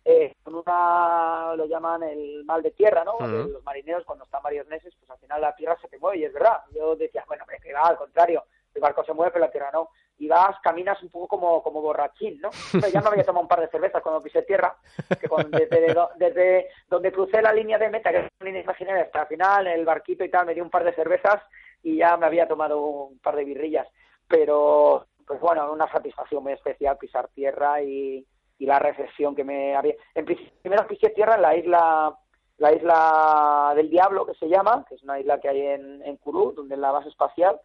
eh, 0.06 0.36
con 0.44 0.56
una, 0.56 1.56
lo 1.56 1.66
llaman 1.66 2.04
el 2.04 2.44
mal 2.44 2.62
de 2.62 2.72
tierra, 2.72 3.04
¿no? 3.06 3.26
Los 3.26 3.64
marineros 3.64 4.04
cuando 4.04 4.26
están 4.26 4.44
varios 4.44 4.68
meses, 4.68 4.94
pues 5.00 5.10
al 5.10 5.18
final 5.18 5.40
la 5.40 5.56
tierra 5.56 5.78
se 5.82 5.88
te 5.88 5.98
mueve 5.98 6.18
y 6.18 6.26
es 6.26 6.34
verdad. 6.34 6.62
Yo 6.76 6.96
decía, 6.96 7.24
bueno, 7.26 7.44
hombre, 7.44 7.60
que 7.64 7.72
va, 7.72 7.84
al 7.84 7.98
contrario, 7.98 8.44
el 8.76 8.82
barco 8.82 9.04
se 9.04 9.14
mueve 9.14 9.32
pero 9.32 9.46
la 9.46 9.52
tierra 9.52 9.70
no. 9.72 9.90
Y 10.18 10.28
vas, 10.28 10.60
caminas 10.62 11.02
un 11.04 11.10
poco 11.10 11.28
como, 11.28 11.62
como 11.64 11.82
borrachín, 11.82 12.40
¿no? 12.42 12.50
Hombre, 12.74 12.92
ya 12.92 13.02
me 13.02 13.08
había 13.10 13.24
tomado 13.24 13.44
un 13.44 13.48
par 13.48 13.62
de 13.62 13.68
cervezas 13.70 14.02
cuando 14.02 14.22
pisé 14.22 14.42
tierra, 14.44 14.76
que 15.20 15.28
cuando- 15.28 15.58
desde, 15.58 15.96
desde 16.16 16.68
donde 16.88 17.12
crucé 17.12 17.42
la 17.42 17.52
línea 17.54 17.78
de 17.78 17.90
meta, 17.90 18.12
que 18.12 18.20
es 18.20 18.28
una 18.40 18.46
línea 18.48 18.62
imaginaria, 18.64 19.04
hasta 19.04 19.22
el 19.22 19.28
final, 19.28 19.68
el 19.68 19.86
barquito 19.86 20.24
y 20.24 20.30
tal, 20.30 20.46
me 20.46 20.54
dio 20.54 20.64
un 20.64 20.70
par 20.70 20.84
de 20.84 20.94
cervezas 20.94 21.42
y 21.82 21.98
ya 21.98 22.16
me 22.18 22.26
había 22.26 22.48
tomado 22.48 22.80
un 22.82 23.20
par 23.20 23.36
de 23.36 23.44
birrillas. 23.46 23.88
Pero, 24.28 25.06
pues 25.28 25.40
bueno, 25.40 25.72
una 25.72 25.92
satisfacción 25.92 26.44
muy 26.44 26.54
especial 26.54 26.98
pisar 26.98 27.28
tierra 27.30 27.82
y, 27.82 28.26
y 28.58 28.66
la 28.66 28.80
recepción 28.80 29.36
que 29.36 29.44
me 29.44 29.76
había... 29.76 29.94
En 30.16 30.26
primero 30.26 30.88
pisé 30.88 31.10
tierra 31.10 31.36
en 31.36 31.42
la 31.42 31.56
isla 31.56 32.18
la 32.60 32.72
isla 32.72 33.74
del 33.76 33.90
Diablo, 33.90 34.26
que 34.28 34.36
se 34.36 34.48
llama, 34.48 34.86
que 34.88 34.96
es 34.96 35.04
una 35.04 35.20
isla 35.20 35.40
que 35.40 35.50
hay 35.50 35.60
en, 35.68 36.02
en 36.04 36.18
Kourou, 36.18 36.54
donde 36.54 36.76
es 36.76 36.80
la 36.80 36.92
base 36.92 37.10
espacial, 37.10 37.60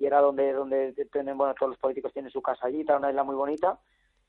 y 0.00 0.06
era 0.06 0.20
donde 0.20 0.52
donde 0.52 0.92
tienen, 1.12 1.38
bueno, 1.38 1.54
todos 1.54 1.70
los 1.70 1.78
políticos 1.78 2.12
tienen 2.12 2.32
su 2.32 2.42
casa 2.42 2.66
allí, 2.66 2.80
era 2.80 2.96
una 2.96 3.10
isla 3.10 3.22
muy 3.22 3.36
bonita, 3.36 3.78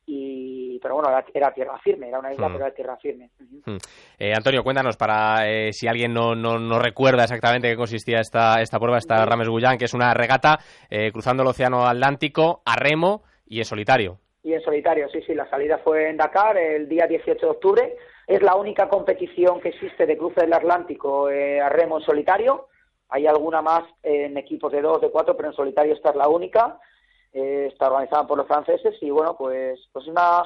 y 0.05 0.79
pero 0.79 0.95
bueno, 0.95 1.09
era, 1.09 1.23
era 1.33 1.53
tierra 1.53 1.77
firme, 1.79 2.09
era 2.09 2.19
una 2.19 2.33
isla, 2.33 2.49
Mm. 2.49 2.53
pero 2.53 2.65
era 2.65 2.73
tierra 2.75 2.97
firme. 2.97 3.29
Mm. 3.65 3.77
Eh, 4.19 4.33
Antonio, 4.35 4.63
cuéntanos 4.63 4.97
para 4.97 5.49
eh, 5.49 5.71
si 5.73 5.87
alguien 5.87 6.13
no, 6.13 6.35
no, 6.35 6.59
no 6.59 6.79
recuerda 6.79 7.23
exactamente 7.23 7.69
qué 7.69 7.75
consistía 7.75 8.19
esta, 8.19 8.61
esta 8.61 8.79
prueba, 8.79 8.97
esta 8.97 9.23
Rames 9.25 9.47
Guyán, 9.49 9.77
que 9.77 9.85
es 9.85 9.93
una 9.93 10.13
regata 10.13 10.59
eh, 10.89 11.11
cruzando 11.11 11.43
el 11.43 11.49
Océano 11.49 11.85
Atlántico 11.87 12.61
a 12.65 12.75
remo 12.75 13.23
y 13.45 13.59
en 13.59 13.65
solitario. 13.65 14.17
Y 14.43 14.53
en 14.53 14.61
solitario, 14.61 15.07
sí, 15.09 15.21
sí, 15.21 15.35
la 15.35 15.47
salida 15.49 15.77
fue 15.83 16.09
en 16.09 16.17
Dakar 16.17 16.57
el 16.57 16.89
día 16.89 17.05
18 17.05 17.39
de 17.39 17.51
octubre. 17.51 17.95
Es 18.25 18.41
la 18.41 18.55
única 18.55 18.89
competición 18.89 19.61
que 19.61 19.69
existe 19.69 20.07
de 20.07 20.17
cruce 20.17 20.41
del 20.41 20.53
Atlántico 20.53 21.29
eh, 21.29 21.61
a 21.61 21.69
remo 21.69 21.99
en 21.99 22.03
solitario. 22.05 22.67
Hay 23.11 23.27
alguna 23.27 23.61
más 23.61 23.83
en 24.03 24.37
equipos 24.37 24.71
de 24.71 24.81
dos, 24.81 25.01
de 25.01 25.11
cuatro, 25.11 25.35
pero 25.35 25.49
en 25.49 25.55
solitario 25.55 25.93
esta 25.93 26.09
es 26.09 26.15
la 26.15 26.27
única. 26.27 26.79
Eh, 27.33 27.69
está 27.71 27.87
organizada 27.87 28.25
por 28.25 28.37
los 28.37 28.47
franceses 28.47 28.95
y 29.01 29.09
bueno, 29.09 29.35
pues 29.37 29.79
pues 29.93 30.07
una 30.07 30.43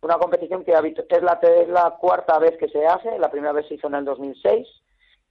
una 0.00 0.16
competición 0.18 0.64
que 0.64 0.72
es 0.72 1.22
la 1.22 1.38
es 1.42 1.68
la 1.68 1.96
cuarta 2.00 2.38
vez 2.38 2.56
que 2.58 2.68
se 2.68 2.86
hace. 2.86 3.18
La 3.18 3.30
primera 3.30 3.52
vez 3.52 3.66
se 3.66 3.74
hizo 3.74 3.88
en 3.88 3.94
el 3.94 4.04
2006 4.04 4.66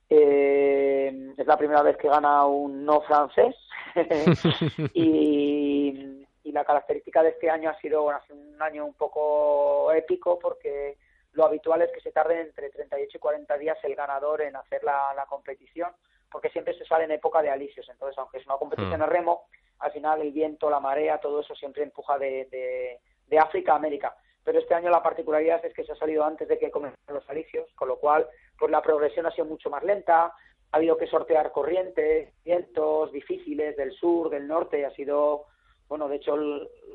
Eh, 0.09 1.33
es 1.37 1.47
la 1.47 1.57
primera 1.57 1.81
vez 1.81 1.97
que 1.97 2.09
gana 2.09 2.45
un 2.45 2.85
no 2.85 3.01
francés 3.01 3.55
y, 4.93 6.25
y, 6.43 6.51
la 6.51 6.65
característica 6.65 7.23
de 7.23 7.29
este 7.29 7.49
año 7.49 7.69
ha 7.69 7.79
sido 7.79 8.03
bueno, 8.03 8.19
un 8.29 8.61
año 8.61 8.85
un 8.85 8.93
poco 8.93 9.91
épico 9.93 10.37
porque 10.37 10.97
lo 11.31 11.45
habitual 11.45 11.81
es 11.81 11.91
que 11.91 12.01
se 12.01 12.11
tarde 12.11 12.41
entre 12.41 12.69
38 12.69 13.17
y 13.17 13.19
40 13.19 13.57
días 13.57 13.77
el 13.83 13.95
ganador 13.95 14.41
en 14.41 14.55
hacer 14.55 14.83
la, 14.83 15.13
la 15.15 15.25
competición 15.25 15.89
porque 16.33 16.49
siempre 16.49 16.77
se 16.77 16.85
sale 16.85 17.05
en 17.05 17.11
época 17.11 17.41
de 17.41 17.49
alisios 17.49 17.87
entonces 17.87 18.17
aunque 18.17 18.39
es 18.39 18.45
una 18.45 18.57
competición 18.57 18.99
de 18.99 19.05
remo 19.05 19.45
al 19.83 19.91
final 19.91 20.21
el 20.21 20.31
viento, 20.31 20.69
la 20.69 20.79
marea, 20.79 21.19
todo 21.19 21.41
eso 21.41 21.53
siempre 21.55 21.83
empuja 21.83 22.17
de, 22.17 22.47
de, 22.49 22.99
de 23.27 23.39
África 23.39 23.73
a 23.73 23.75
América. 23.75 24.15
Pero 24.43 24.59
este 24.59 24.73
año 24.73 24.89
la 24.89 25.03
particularidad 25.03 25.63
es 25.65 25.73
que 25.73 25.83
se 25.83 25.91
ha 25.91 25.95
salido 25.95 26.23
antes 26.23 26.47
de 26.47 26.57
que 26.57 26.71
comenzaran 26.71 27.15
los 27.15 27.29
alicios, 27.29 27.67
con 27.75 27.89
lo 27.89 27.97
cual 27.97 28.27
pues 28.57 28.71
la 28.71 28.81
progresión 28.81 29.25
ha 29.25 29.31
sido 29.31 29.45
mucho 29.45 29.69
más 29.69 29.83
lenta, 29.83 30.25
ha 30.25 30.77
habido 30.77 30.97
que 30.97 31.07
sortear 31.07 31.51
corrientes, 31.51 32.33
vientos 32.43 33.11
difíciles 33.11 33.75
del 33.75 33.91
sur, 33.93 34.29
del 34.29 34.47
norte, 34.47 34.85
ha 34.85 34.91
sido, 34.91 35.45
bueno, 35.87 36.07
de 36.07 36.15
hecho, 36.15 36.35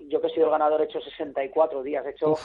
yo 0.08 0.20
que 0.20 0.26
he 0.26 0.30
sido 0.30 0.46
el 0.46 0.52
ganador 0.52 0.80
he 0.80 0.84
hecho 0.84 1.00
64 1.00 1.82
días, 1.82 2.04
he 2.06 2.10
hecho 2.10 2.36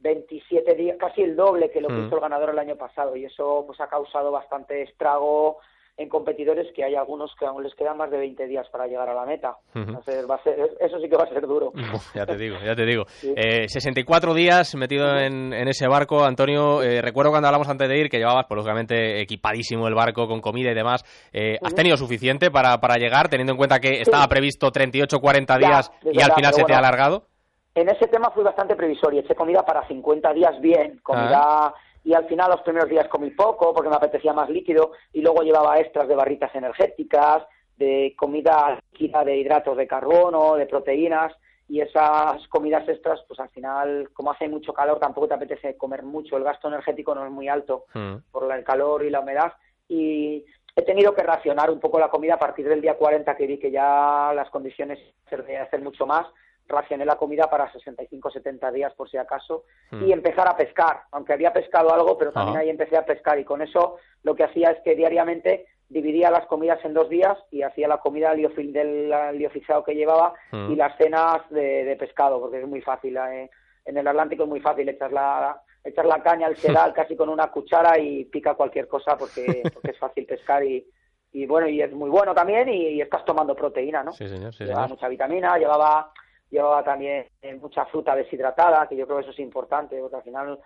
27 0.00 0.74
días, 0.74 0.96
casi 0.98 1.22
el 1.22 1.36
doble 1.36 1.70
que 1.70 1.80
lo 1.80 1.88
que 1.88 2.00
hizo 2.00 2.14
el 2.14 2.20
ganador 2.20 2.50
el 2.50 2.58
año 2.58 2.76
pasado, 2.76 3.14
y 3.14 3.26
eso 3.26 3.64
pues 3.66 3.80
ha 3.80 3.88
causado 3.88 4.32
bastante 4.32 4.82
estrago 4.82 5.58
en 5.96 6.08
competidores 6.08 6.72
que 6.74 6.84
hay 6.84 6.94
algunos 6.94 7.30
que 7.38 7.44
aún 7.44 7.62
les 7.62 7.74
quedan 7.74 7.98
más 7.98 8.10
de 8.10 8.18
20 8.18 8.46
días 8.46 8.66
para 8.70 8.86
llegar 8.86 9.08
a 9.08 9.14
la 9.14 9.26
meta. 9.26 9.56
va 9.76 10.34
a 10.34 10.42
ser, 10.42 10.58
eso 10.80 10.98
sí 10.98 11.08
que 11.08 11.16
va 11.16 11.24
a 11.24 11.28
ser 11.28 11.46
duro. 11.46 11.72
ya 12.14 12.24
te 12.24 12.36
digo, 12.36 12.56
ya 12.64 12.74
te 12.74 12.86
digo. 12.86 13.04
Eh, 13.22 13.68
64 13.68 14.34
días 14.34 14.74
metido 14.74 15.18
en, 15.18 15.52
en 15.52 15.68
ese 15.68 15.86
barco, 15.86 16.24
Antonio. 16.24 16.82
Eh, 16.82 17.02
recuerdo 17.02 17.30
cuando 17.30 17.48
hablamos 17.48 17.68
antes 17.68 17.88
de 17.88 17.98
ir 17.98 18.08
que 18.08 18.18
llevabas, 18.18 18.46
pues, 18.48 18.56
lógicamente, 18.56 19.20
equipadísimo 19.20 19.86
el 19.86 19.94
barco 19.94 20.26
con 20.26 20.40
comida 20.40 20.70
y 20.70 20.74
demás. 20.74 21.04
Eh, 21.32 21.58
¿Has 21.62 21.74
tenido 21.74 21.96
suficiente 21.96 22.50
para, 22.50 22.78
para 22.78 22.96
llegar, 22.96 23.28
teniendo 23.28 23.52
en 23.52 23.58
cuenta 23.58 23.78
que 23.78 24.00
estaba 24.00 24.26
previsto 24.28 24.70
38 24.70 25.18
40 25.18 25.58
días 25.58 25.92
y 26.04 26.22
al 26.22 26.32
final 26.32 26.54
se 26.54 26.64
te 26.64 26.74
ha 26.74 26.78
alargado? 26.78 27.26
En 27.74 27.88
ese 27.88 28.06
tema 28.06 28.30
fui 28.30 28.42
bastante 28.42 28.76
previsorio. 28.76 29.20
Eché 29.20 29.34
comida 29.34 29.62
para 29.62 29.86
50 29.86 30.32
días 30.32 30.60
bien, 30.60 31.00
comida... 31.02 31.40
Ah 31.42 31.74
y 32.04 32.14
al 32.14 32.26
final 32.26 32.50
los 32.50 32.62
primeros 32.62 32.88
días 32.88 33.08
comí 33.08 33.30
poco 33.30 33.72
porque 33.72 33.88
me 33.88 33.96
apetecía 33.96 34.32
más 34.32 34.50
líquido 34.50 34.92
y 35.12 35.20
luego 35.20 35.42
llevaba 35.42 35.78
extras 35.78 36.08
de 36.08 36.14
barritas 36.14 36.54
energéticas, 36.54 37.44
de 37.76 38.14
comida 38.16 38.80
líquida, 38.90 39.24
de 39.24 39.36
hidratos 39.36 39.76
de 39.76 39.86
carbono, 39.86 40.56
de 40.56 40.66
proteínas 40.66 41.32
y 41.68 41.80
esas 41.80 42.46
comidas 42.48 42.88
extras 42.88 43.20
pues 43.26 43.38
al 43.40 43.48
final 43.50 44.10
como 44.12 44.32
hace 44.32 44.48
mucho 44.48 44.72
calor 44.72 44.98
tampoco 44.98 45.28
te 45.28 45.34
apetece 45.34 45.76
comer 45.76 46.02
mucho, 46.02 46.36
el 46.36 46.44
gasto 46.44 46.68
energético 46.68 47.14
no 47.14 47.24
es 47.24 47.30
muy 47.30 47.48
alto 47.48 47.86
por 48.30 48.52
el 48.52 48.64
calor 48.64 49.04
y 49.04 49.10
la 49.10 49.20
humedad. 49.20 49.52
Y 49.88 50.44
he 50.74 50.82
tenido 50.82 51.14
que 51.14 51.22
racionar 51.22 51.70
un 51.70 51.80
poco 51.80 51.98
la 51.98 52.08
comida 52.08 52.34
a 52.34 52.38
partir 52.38 52.68
del 52.68 52.80
día 52.80 52.96
40 52.96 53.36
que 53.36 53.46
vi 53.46 53.58
que 53.58 53.70
ya 53.70 54.32
las 54.34 54.50
condiciones 54.50 54.98
de 55.30 55.58
hacer 55.58 55.80
mucho 55.82 56.06
más 56.06 56.26
racioné 56.68 57.04
la 57.04 57.16
comida 57.16 57.50
para 57.50 57.70
65 57.72 58.30
70 58.30 58.70
días 58.70 58.94
por 58.94 59.08
si 59.10 59.16
acaso 59.18 59.64
y 59.90 60.12
empezar 60.12 60.48
a 60.48 60.56
pescar, 60.56 61.02
aunque 61.10 61.32
había 61.34 61.52
pescado 61.52 61.92
algo, 61.92 62.16
pero 62.16 62.32
también 62.32 62.56
Ajá. 62.56 62.62
ahí 62.62 62.70
empecé 62.70 62.96
a 62.96 63.04
pescar 63.04 63.38
y 63.38 63.44
con 63.44 63.60
eso 63.62 63.96
lo 64.22 64.34
que 64.34 64.44
hacía 64.44 64.70
es 64.70 64.80
que 64.82 64.94
diariamente 64.94 65.66
dividía 65.88 66.30
las 66.30 66.46
comidas 66.46 66.82
en 66.84 66.94
dos 66.94 67.10
días 67.10 67.36
y 67.50 67.62
hacía 67.62 67.86
la 67.88 67.98
comida 67.98 68.32
liofil 68.32 68.72
del 68.72 69.10
liofilizado 69.36 69.84
que 69.84 69.94
llevaba 69.94 70.32
Hmm. 70.50 70.70
y 70.72 70.76
las 70.76 70.96
cenas 70.96 71.42
de, 71.50 71.84
de 71.84 71.96
pescado, 71.96 72.40
porque 72.40 72.60
es 72.62 72.66
muy 72.68 72.80
fácil. 72.80 73.16
eh, 73.16 73.50
En 73.84 73.96
el 73.98 74.06
Atlántico 74.06 74.44
es 74.44 74.48
muy 74.48 74.60
fácil 74.60 74.88
echar 74.88 75.12
la, 75.12 75.60
echar 75.84 76.06
la 76.06 76.22
caña 76.22 76.46
al 76.46 76.56
sedal 76.86 76.94
casi 76.94 77.14
con 77.16 77.28
una 77.28 77.48
cuchara 77.50 77.98
y 77.98 78.24
pica 78.26 78.54
cualquier 78.54 78.88
cosa 78.88 79.18
porque, 79.18 79.62
porque 79.74 79.90
es 79.90 79.98
fácil 79.98 80.24
pescar 80.24 80.64
y, 80.64 80.86
y 81.32 81.44
bueno, 81.46 81.68
y 81.68 81.82
es 81.82 81.92
muy 81.92 82.08
bueno 82.08 82.32
también 82.34 82.68
y, 82.70 82.88
y 82.90 83.00
estás 83.02 83.24
tomando 83.26 83.54
proteína, 83.54 84.02
¿no? 84.02 84.12
Sí, 84.12 84.28
señor, 84.28 84.54
sí, 84.54 84.64
llevaba 84.64 84.84
señor. 84.86 84.96
mucha 84.96 85.08
vitamina, 85.08 85.58
llevaba 85.58 86.10
llevaba 86.52 86.84
también 86.84 87.26
eh, 87.40 87.54
mucha 87.54 87.86
fruta 87.86 88.14
deshidratada, 88.14 88.86
que 88.86 88.94
yo 88.94 89.06
creo 89.06 89.16
que 89.18 89.22
eso 89.22 89.32
es 89.32 89.38
importante, 89.40 89.98
porque 89.98 90.16
al 90.16 90.22
final 90.22 90.60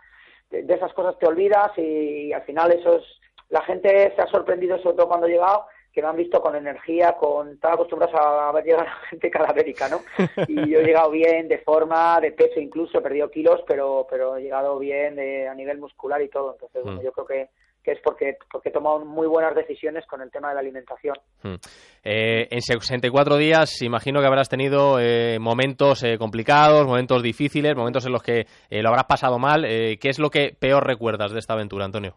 de, 0.51 0.64
de 0.64 0.74
esas 0.74 0.93
cosas 0.93 1.16
te 1.18 1.26
olvidas 1.26 1.70
y, 1.78 2.32
al 2.32 2.43
final 2.43 2.72
eso 2.72 2.97
es, 2.97 3.05
la 3.49 3.62
gente 3.62 4.12
se 4.14 4.20
ha 4.20 4.26
sorprendido 4.26 4.76
sobre 4.78 4.97
todo 4.97 5.09
cuando 5.09 5.26
he 5.28 5.30
llegado, 5.30 5.66
que 5.93 6.03
me 6.03 6.09
han 6.09 6.16
visto 6.16 6.43
con 6.43 6.55
energía, 6.57 7.12
con, 7.12 7.53
están 7.53 7.72
acostumbrados 7.72 8.14
a 8.20 8.53
ver 8.53 8.64
llegar 8.64 8.87
a 8.89 9.07
gente 9.09 9.30
cadavérica, 9.30 9.89
¿no? 9.89 10.01
Y 10.49 10.70
yo 10.70 10.80
he 10.80 10.84
llegado 10.84 11.11
bien 11.11 11.49
de 11.49 11.59
forma, 11.59 12.20
de 12.20 12.32
peso 12.32 12.61
incluso, 12.61 12.99
he 12.99 13.03
perdido 13.03 13.30
kilos, 13.30 13.62
pero, 13.66 14.07
pero 14.11 14.37
he 14.37 14.43
llegado 14.43 14.78
bien 14.78 15.14
de, 15.16 15.49
a 15.49 15.55
nivel 15.55 15.78
muscular 15.78 16.20
y 16.20 16.28
todo, 16.28 16.53
entonces 16.53 16.82
bueno, 16.82 17.01
Mm. 17.01 17.05
yo 17.05 17.12
creo 17.12 17.26
que, 17.26 17.49
que 17.87 17.93
es 17.93 18.01
porque, 18.03 18.37
porque 18.51 18.70
he 18.70 18.72
tomado 18.72 19.05
muy 19.05 19.28
buenas 19.28 19.55
decisiones 19.55 20.05
con 20.07 20.20
el 20.20 20.28
tema 20.32 20.49
de 20.49 20.55
la 20.55 20.61
alimentación. 20.61 21.14
Hmm. 21.45 21.55
Eh, 22.03 22.49
en 22.51 22.61
64 22.61 23.37
días, 23.37 23.80
imagino 23.80 24.20
que 24.20 24.26
habrás 24.26 24.49
tenido 24.49 24.99
eh, 24.99 25.39
momentos 25.39 26.03
eh, 26.03 26.18
complicados, 26.18 26.84
momentos 26.84 27.22
difíciles, 27.22 27.76
momentos 27.76 28.05
en 28.05 28.12
los 28.12 28.24
que 28.24 28.47
eh, 28.70 28.82
lo 28.82 28.89
habrás 28.89 29.05
pasado 29.05 29.39
mal. 29.39 29.64
Eh, 29.64 29.99
¿Qué 30.01 30.09
es 30.09 30.18
lo 30.18 30.30
que 30.30 30.57
peor 30.59 30.84
recuerdas 30.84 31.32
de 31.32 31.39
esta 31.39 31.55
aventura, 31.55 31.84
Antonio? 31.84 32.14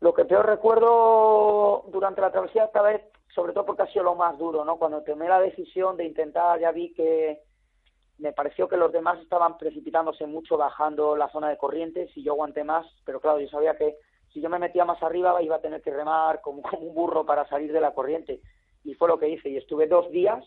Lo 0.00 0.14
que 0.14 0.24
peor 0.24 0.46
recuerdo 0.46 1.84
durante 1.88 2.22
la 2.22 2.30
travesía 2.30 2.64
esta 2.64 2.80
vez, 2.80 3.02
sobre 3.34 3.52
todo 3.52 3.66
porque 3.66 3.82
ha 3.82 3.92
sido 3.92 4.04
lo 4.04 4.14
más 4.14 4.38
duro, 4.38 4.64
¿no? 4.64 4.78
Cuando 4.78 5.02
tomé 5.02 5.28
la 5.28 5.40
decisión 5.40 5.98
de 5.98 6.06
intentar, 6.06 6.58
ya 6.58 6.72
vi 6.72 6.94
que 6.94 7.42
me 8.18 8.32
pareció 8.32 8.68
que 8.68 8.76
los 8.76 8.92
demás 8.92 9.18
estaban 9.20 9.56
precipitándose 9.58 10.26
mucho 10.26 10.56
bajando 10.56 11.16
la 11.16 11.28
zona 11.30 11.48
de 11.48 11.56
corrientes 11.58 12.10
y 12.16 12.22
yo 12.22 12.32
aguanté 12.32 12.64
más, 12.64 12.86
pero 13.04 13.20
claro, 13.20 13.38
yo 13.40 13.48
sabía 13.48 13.76
que 13.76 13.96
si 14.32 14.40
yo 14.40 14.50
me 14.50 14.58
metía 14.58 14.84
más 14.84 15.02
arriba 15.02 15.40
iba 15.42 15.56
a 15.56 15.60
tener 15.60 15.80
que 15.82 15.92
remar 15.92 16.40
como, 16.40 16.62
como 16.68 16.82
un 16.82 16.94
burro 16.94 17.24
para 17.24 17.48
salir 17.48 17.72
de 17.72 17.80
la 17.80 17.92
corriente. 17.94 18.40
Y 18.84 18.94
fue 18.94 19.08
lo 19.08 19.18
que 19.18 19.28
hice. 19.28 19.48
Y 19.48 19.56
estuve 19.56 19.86
dos 19.86 20.10
días, 20.10 20.44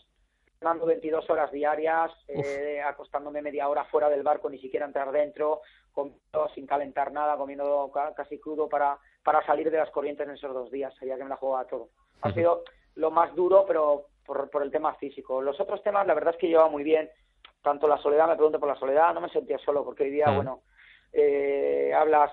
remando 0.60 0.86
22 0.86 1.28
horas 1.30 1.50
diarias, 1.52 2.10
eh, 2.28 2.80
acostándome 2.84 3.42
media 3.42 3.68
hora 3.68 3.84
fuera 3.86 4.08
del 4.08 4.22
barco, 4.22 4.48
ni 4.50 4.58
siquiera 4.58 4.86
entrar 4.86 5.10
dentro, 5.12 5.60
comiendo 5.92 6.48
sin 6.54 6.66
calentar 6.66 7.12
nada, 7.12 7.36
comiendo 7.36 7.90
ca- 7.92 8.14
casi 8.14 8.38
crudo 8.38 8.68
para, 8.68 8.98
para 9.24 9.44
salir 9.46 9.70
de 9.70 9.78
las 9.78 9.90
corrientes 9.90 10.26
en 10.26 10.34
esos 10.34 10.52
dos 10.54 10.70
días. 10.70 10.94
Sabía 10.98 11.16
que 11.16 11.24
me 11.24 11.30
la 11.30 11.36
jugaba 11.36 11.66
todo. 11.66 11.88
Ha 12.22 12.32
sido 12.32 12.62
lo 12.96 13.10
más 13.10 13.34
duro, 13.34 13.64
pero 13.66 14.06
por, 14.24 14.48
por 14.50 14.62
el 14.62 14.70
tema 14.70 14.94
físico. 14.94 15.42
Los 15.42 15.58
otros 15.60 15.82
temas, 15.82 16.06
la 16.06 16.14
verdad 16.14 16.34
es 16.34 16.40
que 16.40 16.48
llevaba 16.48 16.68
muy 16.70 16.82
bien. 16.84 17.10
Tanto 17.62 17.86
la 17.86 17.98
soledad, 17.98 18.28
me 18.28 18.34
pregunto 18.34 18.58
por 18.58 18.68
la 18.68 18.78
soledad, 18.78 19.14
no 19.14 19.20
me 19.20 19.28
sentía 19.28 19.58
solo, 19.58 19.84
porque 19.84 20.04
hoy 20.04 20.10
día, 20.10 20.26
Ujú. 20.26 20.34
bueno, 20.36 20.62
eh, 21.12 21.92
hablas 21.94 22.32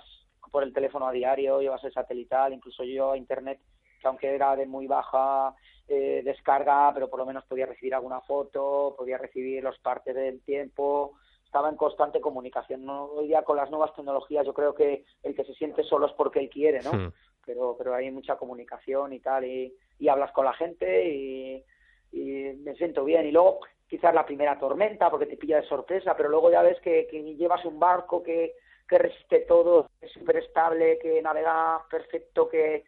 por 0.51 0.63
el 0.63 0.73
teléfono 0.73 1.07
a 1.07 1.11
diario, 1.11 1.61
llevas 1.61 1.83
el 1.83 1.93
satelital, 1.93 2.53
incluso 2.53 2.83
yo 2.83 3.11
a 3.11 3.17
internet, 3.17 3.59
que 4.01 4.07
aunque 4.07 4.33
era 4.33 4.55
de 4.55 4.65
muy 4.65 4.87
baja 4.87 5.53
eh, 5.87 6.21
descarga, 6.23 6.91
pero 6.93 7.09
por 7.09 7.19
lo 7.19 7.25
menos 7.25 7.45
podía 7.45 7.65
recibir 7.65 7.93
alguna 7.93 8.21
foto, 8.21 8.95
podía 8.97 9.17
recibir 9.17 9.63
los 9.63 9.77
partes 9.79 10.15
del 10.15 10.41
tiempo, 10.41 11.13
estaba 11.45 11.69
en 11.69 11.75
constante 11.75 12.21
comunicación. 12.21 12.85
¿no? 12.85 13.05
Hoy 13.05 13.27
día 13.27 13.43
con 13.43 13.57
las 13.57 13.69
nuevas 13.69 13.93
tecnologías 13.95 14.45
yo 14.45 14.53
creo 14.53 14.73
que 14.73 15.03
el 15.23 15.35
que 15.35 15.43
se 15.43 15.53
siente 15.55 15.83
solo 15.83 16.07
es 16.07 16.13
porque 16.13 16.39
él 16.39 16.49
quiere, 16.49 16.81
¿no? 16.81 17.11
Pero, 17.45 17.75
pero 17.77 17.95
hay 17.95 18.11
mucha 18.11 18.37
comunicación 18.37 19.13
y 19.13 19.19
tal, 19.19 19.45
y, 19.45 19.75
y 19.97 20.07
hablas 20.07 20.31
con 20.31 20.45
la 20.45 20.53
gente 20.53 21.09
y, 21.09 21.63
y 22.11 22.53
me 22.57 22.75
siento 22.75 23.03
bien. 23.03 23.25
Y 23.25 23.31
luego 23.31 23.59
quizás 23.89 24.13
la 24.13 24.25
primera 24.25 24.57
tormenta, 24.59 25.09
porque 25.09 25.25
te 25.25 25.35
pilla 25.35 25.57
de 25.59 25.67
sorpresa, 25.67 26.15
pero 26.15 26.29
luego 26.29 26.51
ya 26.51 26.61
ves 26.61 26.79
que, 26.81 27.07
que 27.07 27.35
llevas 27.35 27.65
un 27.65 27.79
barco 27.79 28.21
que, 28.21 28.53
que 28.87 28.99
resiste 28.99 29.39
todo, 29.41 29.89
que 29.99 30.05
es 30.05 30.11
súper 30.11 30.37
estable, 30.37 30.99
que 30.99 31.19
navega 31.21 31.81
perfecto, 31.89 32.47
que, 32.47 32.85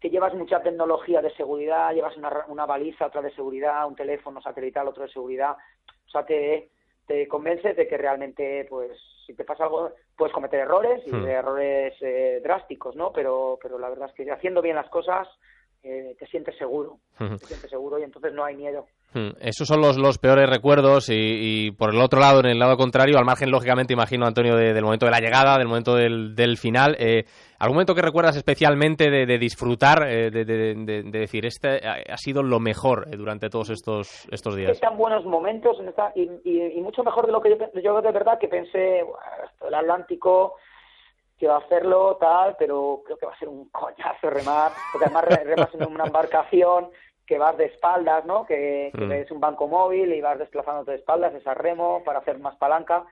que 0.00 0.10
llevas 0.10 0.34
mucha 0.34 0.60
tecnología 0.60 1.22
de 1.22 1.32
seguridad, 1.34 1.94
llevas 1.94 2.16
una, 2.16 2.46
una 2.48 2.66
baliza, 2.66 3.06
otra 3.06 3.22
de 3.22 3.32
seguridad, 3.32 3.86
un 3.86 3.94
teléfono 3.94 4.42
satelital, 4.42 4.88
otro 4.88 5.04
de 5.04 5.12
seguridad. 5.12 5.56
O 6.06 6.10
sea, 6.10 6.26
te, 6.26 6.70
te 7.06 7.28
convences 7.28 7.76
de 7.76 7.86
que 7.86 7.96
realmente, 7.96 8.66
pues, 8.68 8.98
si 9.26 9.34
te 9.34 9.44
pasa 9.44 9.64
algo, 9.64 9.92
puedes 10.16 10.34
cometer 10.34 10.58
errores 10.58 11.00
y 11.06 11.12
Hmm. 11.12 11.26
errores 11.26 11.94
eh, 12.00 12.40
drásticos, 12.42 12.96
¿no? 12.96 13.12
Pero, 13.12 13.56
pero 13.62 13.78
la 13.78 13.88
verdad 13.88 14.08
es 14.08 14.14
que 14.14 14.28
haciendo 14.32 14.60
bien 14.62 14.74
las 14.74 14.88
cosas, 14.88 15.28
eh, 15.84 16.16
te 16.18 16.26
sientes 16.26 16.56
seguro, 16.58 16.98
Ujú. 17.20 17.38
te 17.38 17.46
sientes 17.46 17.70
seguro 17.70 18.00
y 18.00 18.02
entonces 18.02 18.32
no 18.32 18.44
hay 18.44 18.56
miedo. 18.56 18.86
Hmm, 19.12 19.30
Esos 19.40 19.66
son 19.66 19.80
los, 19.80 19.96
los 19.98 20.18
peores 20.18 20.48
recuerdos 20.48 21.08
y, 21.08 21.14
y 21.14 21.70
por 21.72 21.92
el 21.92 22.00
otro 22.00 22.20
lado, 22.20 22.40
en 22.40 22.46
el 22.46 22.58
lado 22.60 22.76
contrario, 22.76 23.18
al 23.18 23.24
margen, 23.24 23.50
lógicamente, 23.50 23.92
imagino, 23.92 24.24
Antonio, 24.24 24.54
de- 24.54 24.72
del 24.72 24.84
momento 24.84 25.06
de 25.06 25.10
la 25.10 25.18
llegada, 25.18 25.58
del 25.58 25.66
momento 25.66 25.96
del, 25.96 26.36
del 26.36 26.56
final, 26.58 26.94
eh, 26.98 27.24
¿algún 27.58 27.74
momento 27.74 27.94
que 27.96 28.02
recuerdas 28.02 28.36
especialmente 28.36 29.10
de, 29.10 29.26
disfrutar, 29.38 30.04
eh, 30.08 30.30
de, 30.30 30.44
de- 30.44 30.74
de- 30.76 31.02
de 31.02 31.18
decir, 31.18 31.44
este 31.44 31.80
ha 31.86 32.16
sido 32.18 32.44
lo 32.44 32.60
mejor 32.60 33.08
eh, 33.10 33.16
durante 33.16 33.50
todos 33.50 33.70
estos, 33.70 34.28
estos 34.30 34.54
días? 34.54 34.78
tan 34.78 34.96
buenos 34.96 35.24
momentos 35.24 35.76
y, 36.14 36.80
mucho 36.80 37.02
mejor 37.02 37.26
de 37.26 37.32
lo 37.32 37.40
que 37.40 37.50
yo, 37.50 37.80
yo 37.82 38.00
de 38.02 38.12
verdad 38.12 38.38
que 38.38 38.46
pensé 38.48 39.02
"Buah, 39.02 39.46
esto 39.50 39.64
del 39.64 39.74
Atlántico 39.74 40.54
que 41.38 41.46
va 41.48 41.56
a 41.56 41.60
hacerlo 41.60 42.16
tal 42.20 42.54
pero 42.58 43.00
creo 43.04 43.16
que 43.16 43.26
va 43.26 43.32
a 43.32 43.38
ser 43.38 43.48
un 43.48 43.68
coñazo 43.70 44.28
remar 44.30 44.70
porque 44.92 45.06
además 45.06 45.24
re- 45.24 45.44
remas 45.44 45.74
en 45.74 45.86
una 45.92 46.04
embarcación 46.04 46.90
que 47.30 47.38
vas 47.38 47.56
de 47.56 47.66
espaldas 47.66 48.24
no 48.26 48.44
que, 48.44 48.90
que 48.92 49.04
Mm. 49.04 49.08
ves 49.08 49.30
un 49.30 49.38
banco 49.38 49.68
móvil 49.68 50.12
y 50.12 50.20
vas 50.20 50.36
desplazándote 50.36 50.90
de 50.90 50.96
espaldas 50.96 51.32
es 51.32 51.46
a 51.46 51.54
remo 51.54 52.02
para 52.04 52.18
hacer 52.18 52.40
más 52.40 52.56
palanca. 52.56 53.04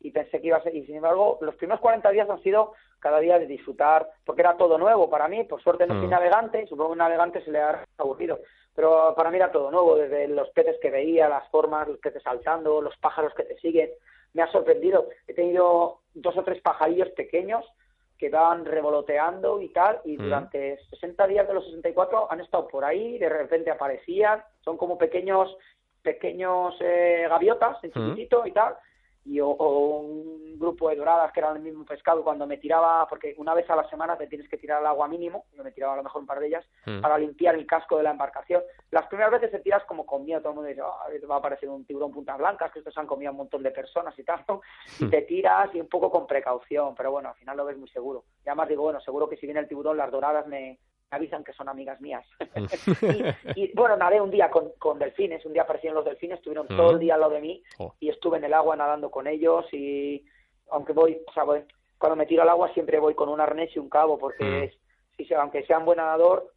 Y 0.00 0.10
pensé 0.10 0.40
que 0.40 0.48
iba 0.48 0.56
a 0.56 0.62
ser, 0.62 0.74
y 0.74 0.84
sin 0.86 0.96
embargo, 0.96 1.38
los 1.40 1.54
primeros 1.54 1.80
40 1.80 2.10
días 2.10 2.28
han 2.28 2.42
sido 2.42 2.72
cada 2.98 3.20
día 3.20 3.38
de 3.38 3.46
disfrutar, 3.46 4.08
porque 4.24 4.42
era 4.42 4.56
todo 4.56 4.76
nuevo 4.76 5.08
para 5.08 5.28
mí, 5.28 5.44
por 5.44 5.62
suerte 5.62 5.86
no 5.86 5.94
soy 5.94 6.08
Mm. 6.08 6.10
navegante, 6.10 6.66
supongo 6.66 6.88
que 6.88 6.92
un 6.94 6.98
navegante 6.98 7.44
se 7.44 7.52
le 7.52 7.60
ha 7.60 7.84
aburrido, 7.96 8.40
pero 8.74 9.14
para 9.14 9.30
mí 9.30 9.36
era 9.36 9.52
todo 9.52 9.70
nuevo, 9.70 9.94
desde 9.94 10.26
los 10.26 10.50
peces 10.50 10.76
que 10.82 10.90
veía, 10.90 11.28
las 11.28 11.48
formas, 11.50 11.86
los 11.86 11.98
peces 11.98 12.24
saltando, 12.24 12.80
los 12.82 12.96
pájaros 12.96 13.32
que 13.34 13.44
te 13.44 13.56
siguen, 13.60 13.90
me 14.34 14.42
ha 14.42 14.50
sorprendido, 14.50 15.06
he 15.28 15.34
tenido 15.34 16.00
dos 16.14 16.36
o 16.36 16.42
tres 16.42 16.60
pajarillos 16.60 17.10
pequeños 17.10 17.64
que 18.20 18.28
van 18.28 18.66
revoloteando 18.66 19.62
y 19.62 19.70
tal, 19.70 19.98
y 20.04 20.18
Mm. 20.18 20.22
durante 20.24 20.78
60 20.90 21.26
días 21.26 21.48
de 21.48 21.54
los 21.54 21.64
64 21.64 22.30
han 22.30 22.40
estado 22.42 22.68
por 22.68 22.84
ahí, 22.84 23.16
de 23.18 23.30
repente 23.30 23.70
aparecían, 23.70 24.44
son 24.60 24.76
como 24.76 24.98
pequeños 24.98 25.56
pequeños 26.02 26.74
eh, 26.80 27.26
gaviotas 27.28 27.82
en 27.84 27.90
Mm. 27.90 27.92
chiquitito 27.92 28.46
y 28.46 28.52
tal, 28.52 28.74
y 29.24 29.38
o, 29.40 29.48
o 29.48 29.98
un 30.00 30.58
grupo 30.58 30.88
de 30.88 30.96
doradas 30.96 31.30
que 31.32 31.40
eran 31.40 31.56
el 31.56 31.62
mismo 31.62 31.84
pescado 31.84 32.24
cuando 32.24 32.46
me 32.46 32.56
tiraba, 32.56 33.06
porque 33.08 33.34
una 33.38 33.54
vez 33.54 33.68
a 33.70 33.76
la 33.76 33.88
semana 33.88 34.16
te 34.16 34.26
tienes 34.26 34.48
que 34.48 34.56
tirar 34.56 34.78
al 34.78 34.86
agua 34.86 35.08
mínimo, 35.08 35.44
yo 35.54 35.62
me 35.62 35.72
tiraba 35.72 35.92
a 35.94 35.96
lo 35.96 36.02
mejor 36.02 36.20
un 36.22 36.26
par 36.26 36.40
de 36.40 36.46
ellas, 36.48 36.66
Mm. 36.86 37.00
para 37.00 37.18
limpiar 37.18 37.54
el 37.54 37.66
casco 37.66 37.96
de 37.98 38.02
la 38.02 38.10
embarcación. 38.10 38.62
Las 38.90 39.06
primeras 39.08 39.32
veces 39.32 39.50
te 39.50 39.58
tiras 39.60 39.84
como 39.84 40.06
con 40.06 40.24
miedo, 40.24 40.40
todo 40.40 40.50
el 40.50 40.54
mundo 40.56 40.68
dice, 40.68 40.80
"Ah, 40.82 41.06
va 41.30 41.34
a 41.34 41.38
aparecer 41.38 41.68
un 41.68 41.84
tiburón 41.84 42.10
punta 42.12 42.36
blanca, 42.36 42.70
que 42.70 42.78
estos 42.80 42.96
han 42.98 43.06
comido 43.06 43.28
a 43.28 43.32
un 43.32 43.38
montón 43.38 43.62
de 43.62 43.70
personas 43.70 44.18
y 44.18 44.24
tal, 44.24 44.44
¿no? 44.48 44.60
y 44.98 45.08
te 45.10 45.22
tiras 45.22 45.74
y 45.74 45.80
un 45.80 45.88
poco 45.88 46.10
con 46.10 46.26
precaución, 46.26 46.94
pero 46.94 47.10
bueno, 47.10 47.28
al 47.28 47.34
final 47.36 47.56
lo 47.56 47.64
ves 47.66 47.76
muy 47.78 47.88
seguro. 47.90 48.24
Y 48.44 48.48
además 48.48 48.68
digo, 48.68 48.82
bueno, 48.84 49.00
seguro 49.00 49.28
que 49.28 49.36
si 49.36 49.46
viene 49.46 49.60
el 49.60 49.68
tiburón, 49.68 49.96
las 49.96 50.10
doradas 50.10 50.46
me 50.46 50.78
me 51.10 51.16
avisan 51.16 51.42
que 51.44 51.52
son 51.52 51.68
amigas 51.68 52.00
mías. 52.00 52.24
y 53.56 53.72
bueno, 53.74 53.96
nadé 53.96 54.20
un 54.20 54.30
día 54.30 54.50
con, 54.50 54.70
con 54.78 54.98
delfines, 54.98 55.44
un 55.44 55.52
día 55.52 55.62
aparecieron 55.62 55.96
los 55.96 56.04
delfines, 56.04 56.38
estuvieron 56.38 56.66
Mm. 56.70 56.76
todo 56.76 56.90
el 56.92 56.98
día 57.00 57.14
al 57.14 57.20
lado 57.20 57.32
de 57.32 57.40
mí 57.40 57.62
y 57.98 58.08
estuve 58.10 58.38
en 58.38 58.44
el 58.44 58.54
agua 58.54 58.76
nadando 58.76 59.10
con 59.10 59.26
ellos 59.26 59.64
y 59.72 60.24
aunque 60.70 60.92
voy, 60.92 61.20
o 61.26 61.32
sea, 61.32 61.42
voy- 61.44 61.64
cuando 61.98 62.16
me 62.16 62.26
tiro 62.26 62.42
al 62.42 62.48
agua 62.48 62.72
siempre 62.74 62.98
voy 63.00 63.14
con 63.14 63.28
un 63.28 63.40
arnés 63.40 63.74
y 63.74 63.78
un 63.78 63.88
cabo 63.88 64.18
porque 64.18 64.44
Mm. 64.44 64.62
es- 64.64 64.78
si 65.16 65.24
se- 65.24 65.34
aunque 65.34 65.64
sea 65.64 65.78
un 65.78 65.84
buen 65.84 65.96
nadador, 65.98 66.52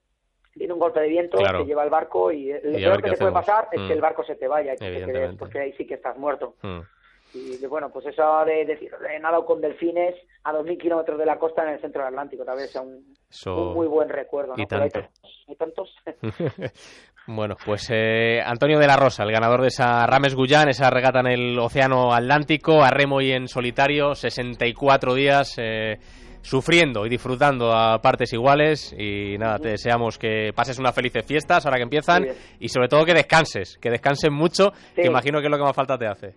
viene 0.55 0.73
un 0.73 0.79
golpe 0.79 0.99
de 0.99 1.07
viento, 1.07 1.37
Claro. 1.37 1.59
te 1.61 1.65
lleva 1.65 1.83
el 1.83 1.89
barco 1.89 2.31
y 2.31 2.51
lo 2.53 2.77
Y 2.77 2.81
peor 2.83 3.01
que 3.01 3.09
te 3.11 3.17
puede 3.17 3.31
pasar 3.31 3.69
es 3.71 3.81
Mm. 3.81 3.87
que 3.87 3.93
el 3.93 4.01
barco 4.01 4.23
se 4.23 4.35
te 4.35 4.47
vaya 4.47 4.73
y 4.75 4.77
te 4.77 5.05
quedes 5.05 5.35
porque 5.35 5.59
ahí 5.59 5.73
sí 5.73 5.87
que 5.87 5.95
estás 5.95 6.15
muerto. 6.17 6.55
Mm. 6.61 6.79
Y 7.33 7.65
bueno, 7.67 7.89
pues 7.91 8.05
eso 8.05 8.23
de 8.45 8.65
decir, 8.65 8.91
he 9.09 9.19
nadado 9.19 9.45
con 9.45 9.59
delfines 9.59 10.15
a 10.43 10.51
2.000 10.53 10.77
kilómetros 10.79 11.17
de 11.17 11.25
la 11.25 11.39
costa 11.39 11.63
en 11.63 11.69
el 11.73 11.81
centro 11.81 12.01
del 12.03 12.09
Atlántico, 12.13 12.45
tal 12.45 12.57
vez 12.57 12.71
sea 12.71 12.81
un, 12.81 13.15
Eso- 13.29 13.69
un 13.69 13.73
muy 13.73 13.87
buen 13.87 14.07
recuerdo. 14.09 14.55
¿no? 14.55 14.61
y 14.61 14.65
tanto. 14.67 14.99
hay 15.47 15.55
tantos. 15.55 15.95
Bueno, 17.25 17.55
pues 17.65 17.89
eh, 17.89 18.41
Antonio 18.45 18.77
de 18.79 18.85
la 18.87 18.97
Rosa, 18.97 19.23
el 19.23 19.31
ganador 19.31 19.61
de 19.61 19.69
esa 19.69 20.05
Rames 20.05 20.35
Guyán, 20.35 20.67
esa 20.67 20.89
regata 20.89 21.21
en 21.21 21.27
el 21.27 21.57
Océano 21.57 22.13
Atlántico, 22.13 22.83
a 22.83 22.89
remo 22.89 23.21
y 23.21 23.31
en 23.31 23.47
solitario, 23.47 24.13
64 24.13 25.13
días 25.13 25.55
eh, 25.57 25.99
sufriendo 26.41 27.05
y 27.05 27.09
disfrutando 27.09 27.71
a 27.71 28.01
partes 28.01 28.33
iguales. 28.33 28.93
Y 28.99 29.37
nada, 29.37 29.57
te 29.57 29.69
deseamos 29.69 30.17
que 30.17 30.51
pases 30.53 30.79
unas 30.79 30.93
felices 30.93 31.25
fiestas 31.25 31.65
ahora 31.65 31.77
que 31.77 31.83
empiezan 31.83 32.27
y 32.59 32.67
sobre 32.67 32.89
todo 32.89 33.05
que 33.05 33.13
descanses, 33.13 33.77
que 33.77 33.89
descanses 33.89 34.29
mucho, 34.29 34.71
que 34.93 35.03
Sí. 35.03 35.07
imagino 35.07 35.39
que 35.39 35.45
es 35.45 35.51
lo 35.51 35.57
que 35.57 35.63
más 35.63 35.75
falta 35.77 35.97
te 35.97 36.07
hace. 36.07 36.35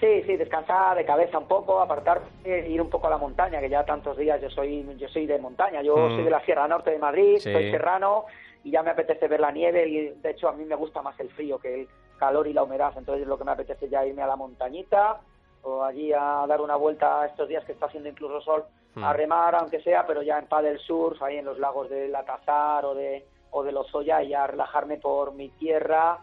Sí, 0.00 0.22
sí, 0.22 0.36
descansar 0.36 0.96
de 0.96 1.04
cabeza 1.04 1.38
un 1.38 1.48
poco, 1.48 1.80
apartar, 1.80 2.22
ir 2.44 2.80
un 2.80 2.88
poco 2.88 3.08
a 3.08 3.10
la 3.10 3.18
montaña, 3.18 3.58
que 3.60 3.68
ya 3.68 3.84
tantos 3.84 4.16
días 4.16 4.40
yo 4.40 4.48
soy 4.48 4.86
yo 4.96 5.08
soy 5.08 5.26
de 5.26 5.38
montaña, 5.38 5.82
yo 5.82 5.96
Mm. 5.96 6.14
soy 6.14 6.24
de 6.24 6.30
la 6.30 6.40
Sierra 6.44 6.68
Norte 6.68 6.90
de 6.92 6.98
Madrid, 6.98 7.38
Sí. 7.38 7.52
soy 7.52 7.70
serrano 7.72 8.26
y 8.62 8.70
ya 8.70 8.82
me 8.84 8.90
apetece 8.90 9.26
ver 9.26 9.40
la 9.40 9.50
nieve 9.50 9.88
y 9.88 10.08
de 10.10 10.30
hecho 10.30 10.48
a 10.48 10.52
mí 10.52 10.64
me 10.64 10.76
gusta 10.76 11.02
más 11.02 11.18
el 11.18 11.30
frío 11.30 11.58
que 11.58 11.82
el 11.82 11.88
calor 12.18 12.46
y 12.46 12.52
la 12.52 12.62
humedad, 12.62 12.92
entonces 12.96 13.26
lo 13.26 13.36
que 13.38 13.44
me 13.44 13.52
apetece 13.52 13.88
ya 13.88 14.06
irme 14.06 14.22
a 14.22 14.26
la 14.28 14.36
montañita 14.36 15.20
o 15.62 15.82
allí 15.82 16.12
a 16.12 16.44
dar 16.46 16.60
una 16.60 16.76
vuelta 16.76 17.26
estos 17.26 17.48
días 17.48 17.64
que 17.64 17.72
está 17.72 17.86
haciendo 17.86 18.08
incluso 18.08 18.40
sol, 18.40 18.64
Mm. 18.94 19.04
a 19.04 19.12
remar 19.12 19.54
aunque 19.56 19.80
sea, 19.82 20.06
pero 20.06 20.22
ya 20.22 20.38
en 20.38 20.46
paddle 20.46 20.78
surf, 20.78 21.20
ahí 21.22 21.36
en 21.38 21.44
los 21.44 21.58
lagos 21.58 21.90
de 21.90 22.06
Latazar 22.08 22.84
o 22.84 22.94
de 22.94 23.26
o 23.50 23.62
de 23.64 23.72
Lozoya 23.72 24.22
y 24.22 24.34
a 24.34 24.46
relajarme 24.46 24.98
por 24.98 25.32
mi 25.32 25.48
tierra 25.50 26.18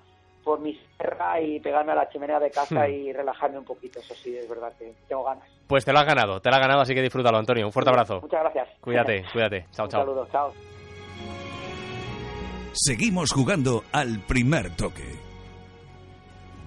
por 0.45 0.61
mi 0.61 0.79
sierra 0.97 1.41
y 1.41 1.59
pegarme 1.59 1.91
a 1.91 1.95
la 1.95 2.09
chimenea 2.09 2.39
de 2.39 2.51
casa 2.51 2.87
Hmm. 2.87 2.91
y 2.93 3.11
relajarme 3.11 3.57
un 3.57 3.65
poquito. 3.65 3.99
Eso 3.99 4.13
sí, 4.15 4.37
es 4.37 4.47
verdad 4.47 4.71
que 4.79 4.93
tengo 5.09 5.23
ganas. 5.25 5.43
Pues 5.67 5.83
te 5.83 5.91
lo 5.91 5.99
has 5.99 6.05
ganado, 6.05 6.39
te 6.39 6.49
lo 6.49 6.55
has 6.55 6.61
ganado, 6.61 6.81
así 6.81 6.93
que 6.93 7.01
disfrútalo, 7.01 7.37
Antonio. 7.39 7.65
Un 7.65 7.73
fuerte 7.73 7.89
abrazo. 7.89 8.21
Muchas 8.21 8.39
gracias. 8.41 8.69
Cuídate, 8.79 9.25
cuídate. 9.33 9.65
Chao, 9.71 9.85
Un 9.85 9.91
chao. 9.91 10.01
saludo, 10.01 10.27
chao. 10.31 10.53
Seguimos 12.73 13.31
jugando 13.31 13.83
al 13.91 14.19
primer 14.27 14.69
toque. 14.75 15.03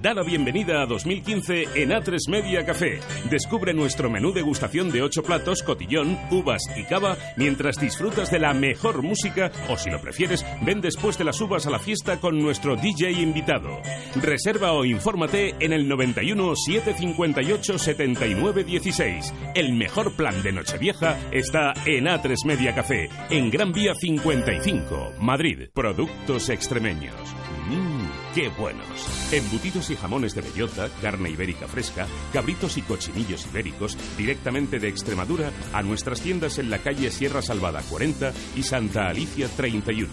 Da 0.00 0.14
la 0.14 0.22
bienvenida 0.22 0.80
a 0.80 0.86
2015 0.86 1.64
en 1.74 1.90
A3 1.90 2.28
Media 2.28 2.64
Café. 2.64 3.00
Descubre 3.30 3.74
nuestro 3.74 4.08
menú 4.08 4.32
degustación 4.32 4.92
de 4.92 5.02
8 5.02 5.24
platos, 5.24 5.64
cotillón, 5.64 6.16
uvas 6.30 6.62
y 6.76 6.84
cava 6.84 7.16
mientras 7.36 7.80
disfrutas 7.80 8.30
de 8.30 8.38
la 8.38 8.54
mejor 8.54 9.02
música 9.02 9.50
o 9.68 9.76
si 9.76 9.90
lo 9.90 10.00
prefieres, 10.00 10.46
ven 10.62 10.80
después 10.80 11.18
de 11.18 11.24
las 11.24 11.40
uvas 11.40 11.66
a 11.66 11.70
la 11.70 11.80
fiesta 11.80 12.20
con 12.20 12.38
nuestro 12.38 12.76
DJ 12.76 13.10
invitado. 13.10 13.80
Reserva 14.22 14.72
o 14.72 14.84
infórmate 14.84 15.56
en 15.58 15.72
el 15.72 15.88
91 15.88 16.54
758 16.54 17.78
79 17.78 18.62
16. 18.62 19.34
El 19.56 19.72
mejor 19.72 20.14
plan 20.14 20.40
de 20.44 20.52
Nochevieja 20.52 21.18
está 21.32 21.72
en 21.86 22.04
A3 22.04 22.36
Media 22.46 22.72
Café, 22.72 23.08
en 23.30 23.50
Gran 23.50 23.72
Vía 23.72 23.96
55, 23.96 25.14
Madrid. 25.18 25.70
Productos 25.74 26.50
extremeños. 26.50 27.47
Qué 28.34 28.50
buenos. 28.50 29.32
Embutidos 29.32 29.88
y 29.90 29.96
jamones 29.96 30.34
de 30.34 30.42
bellota, 30.42 30.90
carne 31.00 31.30
ibérica 31.30 31.66
fresca, 31.66 32.06
cabritos 32.32 32.76
y 32.76 32.82
cochinillos 32.82 33.46
ibéricos, 33.46 33.96
directamente 34.18 34.78
de 34.78 34.88
Extremadura 34.88 35.50
a 35.72 35.82
nuestras 35.82 36.20
tiendas 36.20 36.58
en 36.58 36.68
la 36.68 36.78
calle 36.78 37.10
Sierra 37.10 37.40
Salvada 37.40 37.80
40 37.88 38.32
y 38.54 38.62
Santa 38.62 39.08
Alicia 39.08 39.48
31. 39.48 40.12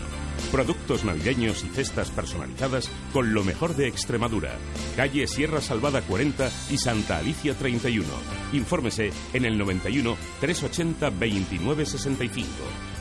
Productos 0.52 1.04
navideños 1.04 1.64
y 1.66 1.68
cestas 1.68 2.10
personalizadas 2.10 2.90
con 3.12 3.34
lo 3.34 3.44
mejor 3.44 3.76
de 3.76 3.88
Extremadura. 3.88 4.56
Calle 4.96 5.28
Sierra 5.28 5.60
Salvada 5.60 6.02
40 6.02 6.50
y 6.72 6.78
Santa 6.78 7.18
Alicia 7.18 7.54
31. 7.54 8.08
Infórmese 8.54 9.12
en 9.34 9.44
el 9.44 9.58
91 9.58 10.16
380 10.40 11.10
29 11.10 11.86
65. 11.86 12.48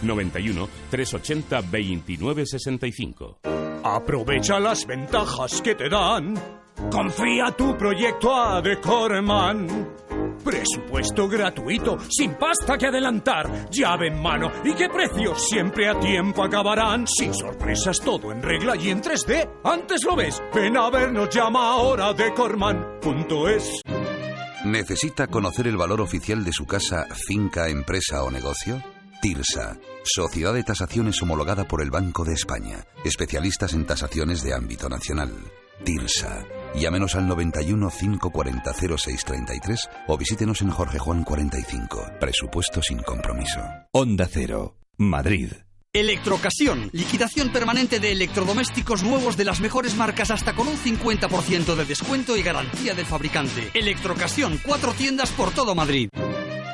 91 0.07 0.69
380 0.91 1.61
29 1.71 2.47
65. 2.47 3.39
Aprovecha 3.83 4.59
las 4.59 4.87
ventajas 4.87 5.61
que 5.61 5.75
te 5.75 5.89
dan. 5.89 6.35
Confía 6.91 7.51
tu 7.57 7.77
proyecto 7.77 8.35
a 8.35 8.61
Decorman. 8.61 9.89
Presupuesto 10.45 11.29
gratuito, 11.29 11.99
sin 12.11 12.35
pasta 12.35 12.77
que 12.77 12.87
adelantar, 12.87 13.71
llave 13.71 14.09
en 14.09 14.21
mano 14.21 14.51
y 14.65 14.75
qué 14.75 14.89
precios 14.89 15.49
siempre 15.49 15.89
a 15.89 15.99
tiempo 15.99 16.43
acabarán. 16.43 17.07
Sin 17.07 17.33
sorpresas, 17.33 18.01
todo 18.01 18.31
en 18.31 18.43
regla 18.43 18.77
y 18.77 18.91
en 18.91 19.03
3D. 19.03 19.49
Antes 19.65 20.05
lo 20.05 20.17
ves. 20.17 20.43
Ven 20.55 20.77
a 20.77 20.91
vernos, 20.91 21.31
llama 21.31 21.73
ahora 21.73 22.09
a 22.09 22.13
decorman.es. 22.13 23.81
¿Necesita 24.65 25.27
conocer 25.27 25.67
el 25.67 25.77
valor 25.77 26.01
oficial 26.01 26.45
de 26.45 26.53
su 26.53 26.67
casa, 26.67 27.07
finca, 27.27 27.69
empresa 27.69 28.23
o 28.25 28.31
negocio? 28.31 28.83
TIRSA, 29.25 29.79
Sociedad 30.05 30.53
de 30.53 30.63
Tasaciones 30.63 31.23
homologada 31.23 31.65
por 31.65 31.81
el 31.81 31.91
Banco 31.91 32.27
de 32.27 32.35
España, 32.35 32.85
especialistas 33.07 33.73
en 33.73 33.87
tasaciones 33.87 34.43
de 34.43 34.53
ámbito 34.53 34.87
nacional. 34.91 35.33
TIRSA. 35.83 36.45
Llámenos 36.75 37.15
al 37.15 37.27
91 37.27 37.89
540 37.89 38.75
0633 38.75 39.89
o 40.09 40.19
visítenos 40.19 40.61
en 40.61 40.69
Jorge 40.69 40.99
Juan 40.99 41.25
45. 41.25 42.07
Presupuesto 42.21 42.83
sin 42.83 42.99
compromiso. 42.99 43.63
Onda 43.93 44.29
Cero, 44.31 44.77
Madrid. 44.99 45.53
Electrocasión. 45.95 46.91
Liquidación 46.93 47.51
permanente 47.51 48.01
de 48.01 48.13
electrodomésticos 48.13 49.05
nuevos 49.05 49.39
de 49.39 49.47
las 49.47 49.61
mejores 49.61 49.97
marcas 49.97 50.33
hasta 50.33 50.55
con 50.55 50.69
un 50.69 50.77
50% 50.77 51.75
de 51.77 51.85
descuento 51.87 52.37
y 52.37 52.43
garantía 52.43 52.93
del 52.93 53.07
fabricante. 53.07 53.71
Electrocasión. 53.73 54.61
Cuatro 54.63 54.93
tiendas 54.93 55.31
por 55.31 55.51
todo 55.51 55.75
Madrid. 55.75 56.11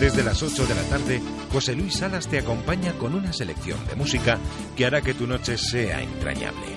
Desde 0.00 0.24
las 0.24 0.42
8 0.42 0.66
de 0.66 0.74
la 0.74 0.82
tarde, 0.84 1.20
José 1.52 1.74
Luis 1.76 1.98
Salas 1.98 2.26
te 2.26 2.38
acompaña 2.38 2.94
con 2.94 3.14
una 3.14 3.34
selección 3.34 3.78
de 3.86 3.96
música 3.96 4.38
que 4.74 4.86
hará 4.86 5.02
que 5.02 5.12
tu 5.12 5.26
noche 5.26 5.58
sea 5.58 6.00
entrañable. 6.00 6.68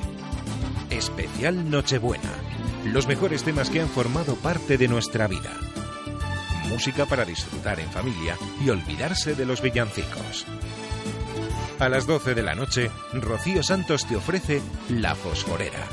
Especial 0.89 1.69
Nochebuena. 1.69 2.33
Los 2.83 3.07
mejores 3.07 3.43
temas 3.43 3.69
que 3.69 3.79
han 3.79 3.87
formado 3.87 4.35
parte 4.35 4.77
de 4.77 4.89
nuestra 4.89 5.27
vida. 5.27 5.51
música 6.67 7.05
para 7.05 7.23
disfrutar 7.23 7.79
en 7.79 7.89
familia 7.91 8.35
y 8.63 8.69
olvidarse 8.69 9.35
de 9.35 9.45
los 9.45 9.61
villancicos. 9.61 10.45
A 11.79 11.87
las 11.87 12.05
12 12.05 12.33
de 12.33 12.43
la 12.43 12.55
noche, 12.55 12.91
Rocío 13.13 13.63
Santos 13.63 14.05
te 14.05 14.17
ofrece 14.17 14.61
La 14.89 15.15
Fosforera. 15.15 15.87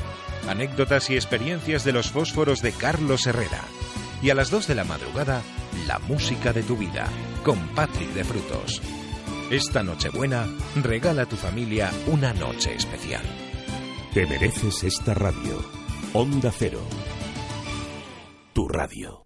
Anécdotas 0.49 1.09
y 1.09 1.15
experiencias 1.15 1.85
de 1.85 1.93
los 1.93 2.11
fósforos 2.11 2.61
de 2.61 2.73
Carlos 2.73 3.25
Herrera. 3.25 3.61
Y 4.21 4.31
a 4.31 4.35
las 4.35 4.49
2 4.49 4.67
de 4.67 4.75
la 4.75 4.83
madrugada, 4.83 5.41
La 5.87 5.99
música 5.99 6.53
de 6.53 6.63
tu 6.63 6.77
vida, 6.77 7.07
con 7.43 7.57
Patrick 7.69 8.13
de 8.13 8.23
Frutos. 8.23 8.81
Esta 9.49 9.83
Nochebuena, 9.83 10.47
regala 10.75 11.23
a 11.23 11.25
tu 11.25 11.35
familia 11.35 11.91
una 12.07 12.33
noche 12.33 12.73
especial. 12.75 13.23
Te 14.13 14.25
mereces 14.25 14.83
esta 14.83 15.13
radio. 15.13 15.63
Onda 16.13 16.51
Cero. 16.57 16.81
Tu 18.53 18.67
radio. 18.67 19.20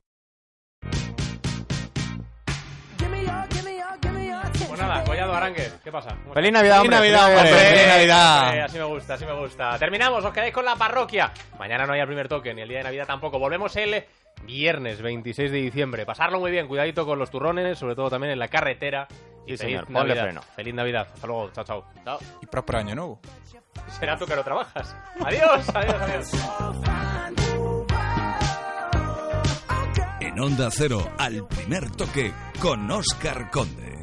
¿Qué 5.84 5.92
pasa? 5.92 6.16
¿Cómo 6.24 6.34
¡Feliz? 6.34 6.52
Navidad, 6.52 6.82
hombre! 6.82 6.98
¡Feliz 6.98 7.12
Navidad, 7.14 7.26
¡Feliz 7.28 7.38
hombre! 7.38 7.52
Navidad! 7.52 7.70
¡Feliz 7.70 7.88
Navidad! 7.88 8.56
Eh, 8.56 8.62
así 8.62 8.78
me 8.78 8.84
gusta, 8.86 9.14
así 9.16 9.26
me 9.26 9.34
gusta. 9.34 9.78
Terminamos, 9.80 10.24
os 10.26 10.34
quedáis 10.34 10.54
con 10.54 10.66
la 10.66 10.76
parroquia. 10.76 11.32
Mañana 11.60 11.86
no 11.86 11.94
hay 11.94 12.00
el 12.00 12.08
primer 12.08 12.28
toque, 12.28 12.54
ni 12.54 12.62
el 12.62 12.70
día 12.70 12.80
de 12.80 12.84
Navidad 12.86 13.06
tampoco. 13.08 13.40
Volvemos 13.40 13.76
el 13.76 14.04
viernes 14.44 15.02
26 15.02 15.52
de 15.52 15.58
diciembre. 15.58 16.06
Pasarlo 16.06 16.40
muy 16.40 16.52
bien, 16.52 16.68
cuidadito 16.68 17.06
con 17.06 17.20
los 17.20 17.30
turrones, 17.30 17.78
sobre 17.78 17.96
todo 17.96 18.10
también 18.10 18.32
en 18.34 18.40
la 18.40 18.48
carretera. 18.48 19.08
Y 19.48 19.52
Sí, 19.52 19.58
feliz 19.58 19.80
señor, 19.82 19.90
Navidad. 19.92 20.24
freno. 20.24 20.42
Feliz 20.56 20.74
Navidad. 20.74 21.08
Hasta 21.14 21.28
luego, 21.28 21.52
chao, 21.52 21.64
chao. 21.64 21.86
Chao. 22.04 22.20
Y 22.42 22.46
próspero 22.48 22.80
año 22.80 22.96
nuevo. 22.96 23.20
Será 24.00 24.18
tú 24.18 24.26
que 24.26 24.36
no 24.36 24.44
trabajas. 24.44 24.96
Adiós, 25.24 25.70
adiós, 25.76 26.02
adiós. 26.02 26.32
En 30.20 30.40
Onda 30.40 30.70
Cero, 30.72 31.08
al 31.18 31.46
primer 31.48 31.92
toque, 31.92 32.34
con 32.60 32.90
Oscar 32.90 33.50
Conde. 33.52 33.95